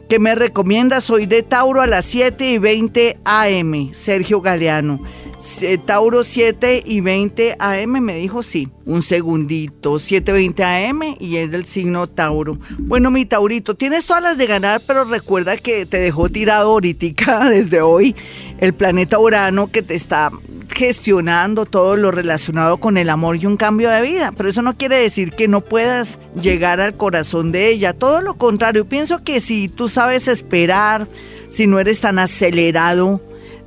¿Qué 0.09 0.19
me 0.19 0.35
recomienda? 0.35 1.01
Soy 1.01 1.25
de 1.25 1.41
Tauro 1.41 1.81
a 1.81 1.87
las 1.87 2.05
7 2.05 2.51
y 2.51 2.57
20 2.59 3.17
AM. 3.25 3.93
Sergio 3.93 4.39
Galeano. 4.39 5.01
Tauro 5.85 6.23
7 6.23 6.83
y 6.85 7.01
20 7.01 7.55
AM, 7.59 8.01
me 8.01 8.15
dijo 8.15 8.43
sí. 8.43 8.69
Un 8.85 9.01
segundito, 9.01 9.95
7.20 9.95 10.89
AM 10.89 11.15
y 11.19 11.37
es 11.37 11.51
del 11.51 11.65
signo 11.65 12.07
Tauro. 12.07 12.57
Bueno, 12.77 13.11
mi 13.11 13.25
Taurito, 13.25 13.75
tienes 13.75 14.05
todas 14.05 14.21
las 14.21 14.37
de 14.37 14.47
ganar, 14.47 14.81
pero 14.85 15.05
recuerda 15.05 15.57
que 15.57 15.85
te 15.85 15.97
dejó 15.97 16.29
tirado 16.29 16.71
ahorita 16.71 17.49
desde 17.49 17.81
hoy 17.81 18.15
el 18.59 18.73
planeta 18.73 19.19
Urano 19.19 19.71
que 19.71 19.81
te 19.81 19.95
está 19.95 20.31
gestionando 20.75 21.65
todo 21.65 21.95
lo 21.95 22.11
relacionado 22.11 22.77
con 22.77 22.97
el 22.97 23.09
amor 23.09 23.37
y 23.37 23.45
un 23.45 23.57
cambio 23.57 23.89
de 23.89 24.01
vida. 24.01 24.33
Pero 24.35 24.49
eso 24.49 24.61
no 24.61 24.77
quiere 24.77 24.97
decir 24.97 25.31
que 25.31 25.47
no 25.47 25.61
puedas 25.61 26.19
llegar 26.39 26.81
al 26.81 26.95
corazón 26.95 27.51
de 27.51 27.69
ella. 27.69 27.93
Todo 27.93 28.21
lo 28.21 28.35
contrario, 28.35 28.85
pienso 28.85 29.23
que 29.23 29.41
si 29.41 29.69
tú 29.69 29.89
sabes 29.89 30.27
esperar, 30.27 31.07
si 31.49 31.65
no 31.65 31.79
eres 31.79 32.01
tan 32.01 32.19
acelerado, 32.19 33.21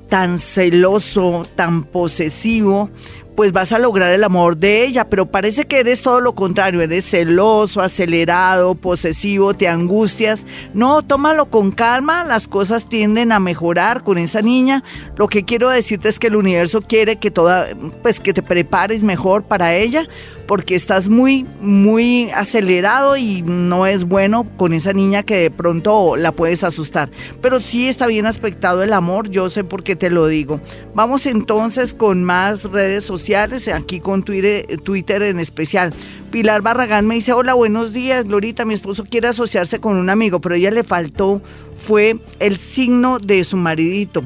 tan 0.08 0.38
celoso, 0.38 1.46
tan 1.54 1.84
posesivo, 1.84 2.90
pues 3.38 3.52
vas 3.52 3.70
a 3.70 3.78
lograr 3.78 4.10
el 4.10 4.24
amor 4.24 4.56
de 4.56 4.84
ella, 4.84 5.08
pero 5.08 5.30
parece 5.30 5.64
que 5.64 5.78
eres 5.78 6.02
todo 6.02 6.20
lo 6.20 6.32
contrario, 6.32 6.80
eres 6.80 7.08
celoso, 7.08 7.80
acelerado, 7.80 8.74
posesivo, 8.74 9.54
te 9.54 9.68
angustias. 9.68 10.44
No, 10.74 11.02
tómalo 11.02 11.46
con 11.46 11.70
calma, 11.70 12.24
las 12.24 12.48
cosas 12.48 12.88
tienden 12.88 13.30
a 13.30 13.38
mejorar 13.38 14.02
con 14.02 14.18
esa 14.18 14.42
niña. 14.42 14.82
Lo 15.16 15.28
que 15.28 15.44
quiero 15.44 15.68
decirte 15.68 16.08
es 16.08 16.18
que 16.18 16.26
el 16.26 16.34
universo 16.34 16.82
quiere 16.82 17.14
que 17.14 17.30
toda, 17.30 17.68
pues 18.02 18.18
que 18.18 18.34
te 18.34 18.42
prepares 18.42 19.04
mejor 19.04 19.44
para 19.44 19.72
ella, 19.72 20.08
porque 20.48 20.74
estás 20.74 21.08
muy, 21.08 21.46
muy 21.60 22.30
acelerado 22.30 23.18
y 23.18 23.42
no 23.42 23.86
es 23.86 24.04
bueno 24.04 24.46
con 24.56 24.72
esa 24.72 24.94
niña 24.94 25.22
que 25.22 25.36
de 25.36 25.50
pronto 25.52 26.16
la 26.16 26.32
puedes 26.32 26.64
asustar. 26.64 27.10
Pero 27.40 27.60
sí 27.60 27.86
está 27.86 28.08
bien 28.08 28.26
aspectado 28.26 28.82
el 28.82 28.94
amor, 28.94 29.28
yo 29.28 29.48
sé 29.50 29.62
por 29.62 29.84
qué 29.84 29.94
te 29.94 30.10
lo 30.10 30.26
digo. 30.26 30.60
Vamos 30.94 31.26
entonces 31.26 31.94
con 31.94 32.24
más 32.24 32.64
redes 32.64 33.04
sociales, 33.04 33.27
aquí 33.36 34.00
con 34.00 34.22
Twitter, 34.22 34.80
Twitter 34.82 35.22
en 35.22 35.38
especial. 35.38 35.92
Pilar 36.30 36.62
Barragán 36.62 37.06
me 37.06 37.16
dice, 37.16 37.32
hola, 37.32 37.54
buenos 37.54 37.92
días, 37.92 38.26
Lorita, 38.26 38.64
mi 38.64 38.74
esposo 38.74 39.04
quiere 39.04 39.28
asociarse 39.28 39.80
con 39.80 39.96
un 39.96 40.08
amigo, 40.08 40.40
pero 40.40 40.54
ella 40.54 40.70
le 40.70 40.82
faltó, 40.82 41.42
fue 41.86 42.18
el 42.38 42.56
signo 42.56 43.18
de 43.18 43.44
su 43.44 43.56
maridito. 43.56 44.24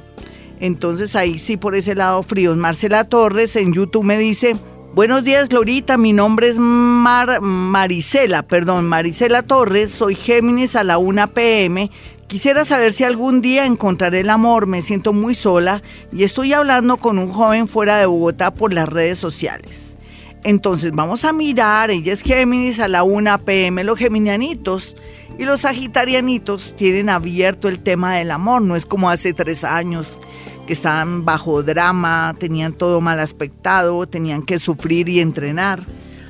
Entonces 0.61 1.17
ahí 1.17 1.39
sí 1.39 1.57
por 1.57 1.75
ese 1.75 1.97
lado 1.97 2.23
frío. 2.23 2.55
Marcela 2.55 3.05
Torres 3.05 3.57
en 3.57 3.73
YouTube 3.73 4.05
me 4.05 4.19
dice, 4.19 4.57
Buenos 4.95 5.25
días, 5.25 5.49
Glorita. 5.49 5.97
Mi 5.97 6.13
nombre 6.13 6.49
es 6.49 6.59
Mar 6.59 7.41
Marisela, 7.41 8.43
perdón, 8.43 8.85
Marisela 8.85 9.43
Torres. 9.43 9.91
Soy 9.91 10.15
Géminis 10.15 10.77
a 10.77 10.85
la 10.85 10.99
1 10.99 11.29
pm. 11.29 11.91
Quisiera 12.33 12.65
saber 12.65 12.95
si 12.95 13.05
algún 13.05 13.43
día 13.43 13.67
encontraré 13.67 14.21
el 14.21 14.31
amor. 14.31 14.67
Me 14.67 14.81
siento 14.81 15.13
muy 15.13 15.35
sola 15.35 15.83
y 16.15 16.23
estoy 16.23 16.55
hablando 16.55 16.97
con 16.97 17.19
un 17.19 17.31
joven 17.31 17.69
fuera 17.69 17.99
de 17.99 18.07
Bogotá 18.07 18.55
por 18.55 18.73
las 18.73 18.89
redes 18.89 19.19
sociales. 19.19 19.97
Entonces 20.43 20.93
vamos 20.93 21.27
a 21.27 21.35
mirar. 21.35 21.91
Ella 21.91 22.15
es 22.15 22.23
Géminis 22.23 22.81
a 22.81 22.89
la 22.89 23.03
1 23.03 23.39
pm. 23.41 23.85
Los 23.85 23.99
geminianitos 23.99 24.97
y 25.39 25.45
los 25.45 25.61
sagitarianitos 25.61 26.75
tienen 26.75 27.11
abierto 27.11 27.69
el 27.69 27.81
tema 27.81 28.17
del 28.17 28.31
amor. 28.31 28.63
No 28.63 28.77
es 28.77 28.87
como 28.87 29.11
hace 29.11 29.35
tres 29.35 29.63
años 29.63 30.19
que 30.67 30.73
estaban 30.73 31.27
bajo 31.27 31.63
drama, 31.63 32.35
tenían 32.39 32.73
todo 32.73 33.03
mal 33.03 33.21
aspectado, 33.21 34.07
tenían 34.07 34.41
que 34.43 34.59
sufrir 34.59 35.07
y 35.11 35.21
entrenar. 35.21 35.85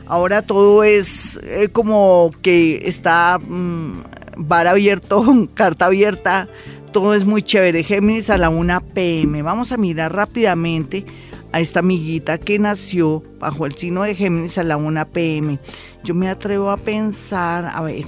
Ahora 0.09 0.43
todo 0.43 0.83
es 0.83 1.39
eh, 1.45 1.69
como 1.73 2.33
que 2.43 2.83
está 2.87 3.39
mm, 3.39 4.03
bar 4.47 4.67
abierto, 4.67 5.49
carta 5.55 5.87
abierta, 5.87 6.49
todo 6.93 7.15
es 7.15 7.25
muy 7.25 7.43
chévere. 7.43 7.85
Géminis 7.85 8.31
a 8.31 8.39
la 8.39 8.51
1 8.51 8.81
pm. 8.95 9.43
Vamos 9.43 9.73
a 9.73 9.77
mirar 9.77 10.15
rápidamente 10.15 11.05
a 11.53 11.61
esta 11.61 11.81
amiguita 11.81 12.39
que 12.39 12.59
nació 12.59 13.23
bajo 13.39 13.67
el 13.67 13.75
signo 13.75 14.03
de 14.03 14.15
Géminis 14.15 14.57
a 14.59 14.63
la 14.63 14.77
1 14.77 15.09
pm. 15.13 15.59
Yo 16.05 16.15
me 16.15 16.29
atrevo 16.29 16.71
a 16.71 16.77
pensar, 16.77 17.71
a 17.73 17.83
ver, 17.83 18.05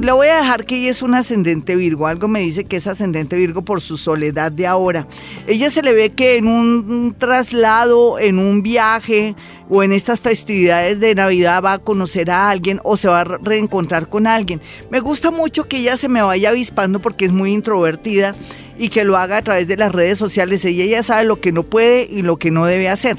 le 0.00 0.12
voy 0.12 0.28
a 0.28 0.38
dejar 0.38 0.66
que 0.66 0.76
ella 0.76 0.90
es 0.90 1.02
un 1.02 1.14
ascendente 1.14 1.76
Virgo. 1.76 2.06
Algo 2.06 2.28
me 2.28 2.40
dice 2.40 2.64
que 2.64 2.76
es 2.76 2.86
ascendente 2.86 3.36
Virgo 3.36 3.62
por 3.62 3.80
su 3.80 3.96
soledad 3.96 4.52
de 4.52 4.66
ahora. 4.66 5.06
Ella 5.46 5.70
se 5.70 5.82
le 5.82 5.92
ve 5.92 6.10
que 6.10 6.36
en 6.36 6.48
un 6.48 7.14
traslado, 7.18 8.18
en 8.18 8.38
un 8.38 8.62
viaje 8.62 9.34
o 9.68 9.82
en 9.82 9.92
estas 9.92 10.20
festividades 10.20 11.00
de 11.00 11.14
Navidad 11.14 11.62
va 11.62 11.74
a 11.74 11.78
conocer 11.78 12.30
a 12.30 12.50
alguien 12.50 12.80
o 12.84 12.96
se 12.96 13.08
va 13.08 13.20
a 13.20 13.24
reencontrar 13.24 14.08
con 14.08 14.26
alguien. 14.26 14.60
Me 14.90 15.00
gusta 15.00 15.30
mucho 15.30 15.64
que 15.64 15.78
ella 15.78 15.96
se 15.96 16.08
me 16.08 16.22
vaya 16.22 16.50
avispando 16.50 17.00
porque 17.00 17.24
es 17.24 17.32
muy 17.32 17.52
introvertida 17.52 18.34
y 18.78 18.88
que 18.88 19.04
lo 19.04 19.16
haga 19.16 19.38
a 19.38 19.42
través 19.42 19.68
de 19.68 19.76
las 19.76 19.92
redes 19.92 20.18
sociales. 20.18 20.64
Ella 20.64 20.84
ya 20.86 21.02
sabe 21.02 21.24
lo 21.24 21.40
que 21.40 21.52
no 21.52 21.62
puede 21.62 22.06
y 22.10 22.22
lo 22.22 22.38
que 22.38 22.50
no 22.50 22.66
debe 22.66 22.88
hacer. 22.88 23.18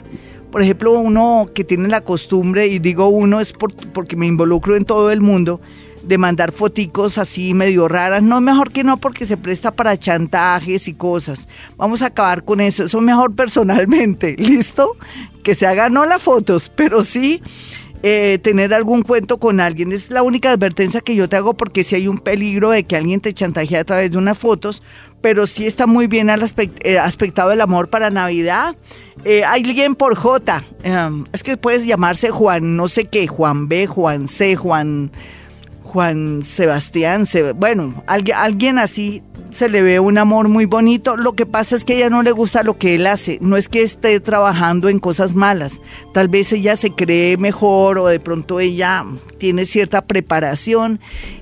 Por 0.51 0.61
ejemplo, 0.61 0.93
uno 0.93 1.49
que 1.53 1.63
tiene 1.63 1.87
la 1.87 2.01
costumbre, 2.01 2.67
y 2.67 2.79
digo 2.79 3.07
uno 3.07 3.39
es 3.41 3.53
porque 3.53 4.15
me 4.15 4.27
involucro 4.27 4.75
en 4.75 4.85
todo 4.85 5.11
el 5.11 5.21
mundo, 5.21 5.59
de 6.03 6.17
mandar 6.17 6.53
foticos 6.53 7.17
así 7.17 7.53
medio 7.53 7.87
raras. 7.87 8.23
No, 8.23 8.39
mejor 8.39 8.71
que 8.71 8.83
no 8.83 8.97
porque 8.97 9.25
se 9.25 9.35
presta 9.35 9.71
para 9.71 9.97
chantajes 9.97 10.87
y 10.87 10.93
cosas. 10.93 11.47
Vamos 11.75 12.01
a 12.01 12.07
acabar 12.07 12.43
con 12.43 12.61
eso. 12.61 12.85
Eso 12.85 13.01
mejor 13.01 13.35
personalmente. 13.35 14.35
¿Listo? 14.37 14.95
Que 15.43 15.53
se 15.53 15.67
hagan 15.67 15.93
no 15.93 16.05
las 16.05 16.23
fotos, 16.23 16.71
pero 16.73 17.03
sí 17.03 17.41
eh, 18.03 18.39
tener 18.41 18.73
algún 18.73 19.01
cuento 19.01 19.37
con 19.37 19.59
alguien. 19.59 19.91
Es 19.91 20.09
la 20.09 20.21
única 20.21 20.51
advertencia 20.51 21.01
que 21.01 21.15
yo 21.15 21.27
te 21.27 21.35
hago 21.35 21.55
porque 21.55 21.83
si 21.83 21.95
hay 21.95 22.07
un 22.07 22.19
peligro 22.19 22.69
de 22.69 22.83
que 22.83 22.95
alguien 22.95 23.21
te 23.21 23.33
chantajee 23.33 23.79
a 23.79 23.83
través 23.83 24.11
de 24.11 24.17
unas 24.17 24.37
fotos, 24.37 24.83
pero 25.21 25.47
sí 25.47 25.65
está 25.65 25.87
muy 25.87 26.07
bien 26.07 26.29
al 26.29 26.43
eh, 26.83 26.99
aspectado 26.99 27.49
del 27.49 27.61
amor 27.61 27.89
para 27.89 28.09
Navidad. 28.09 28.75
Eh, 29.25 29.43
hay 29.43 29.63
alguien 29.63 29.95
por 29.95 30.15
J, 30.15 30.63
em, 30.83 31.25
es 31.33 31.43
que 31.43 31.57
puedes 31.57 31.85
llamarse 31.85 32.29
Juan, 32.29 32.75
no 32.75 32.87
sé 32.87 33.05
qué, 33.05 33.27
Juan 33.27 33.67
B, 33.67 33.87
Juan 33.87 34.27
C, 34.27 34.55
Juan 34.55 35.11
Juan 35.97 36.43
Sebastián, 36.43 37.25
bueno, 37.55 38.03
alguien, 38.05 38.37
alguien 38.37 38.77
así 38.77 39.23
se 39.49 39.67
le 39.67 39.81
ve 39.81 39.99
un 39.99 40.19
amor 40.19 40.47
muy 40.47 40.65
bonito. 40.65 41.17
Lo 41.17 41.33
que 41.33 41.47
pasa 41.47 41.75
es 41.75 41.83
que 41.83 41.95
ella 41.95 42.11
no 42.11 42.21
le 42.21 42.31
gusta 42.33 42.61
lo 42.61 42.77
que 42.77 42.93
él 42.93 43.07
hace. 43.07 43.39
No 43.41 43.57
es 43.57 43.67
que 43.67 43.81
esté 43.81 44.19
trabajando 44.19 44.89
en 44.89 44.99
cosas 44.99 45.33
malas. 45.33 45.81
Tal 46.13 46.27
vez 46.27 46.53
ella 46.53 46.75
se 46.75 46.91
cree 46.91 47.37
mejor 47.37 47.97
o 47.97 48.05
de 48.05 48.19
pronto 48.19 48.59
ella 48.59 49.05
tiene 49.39 49.65
cierta 49.65 50.03
preparación 50.03 50.99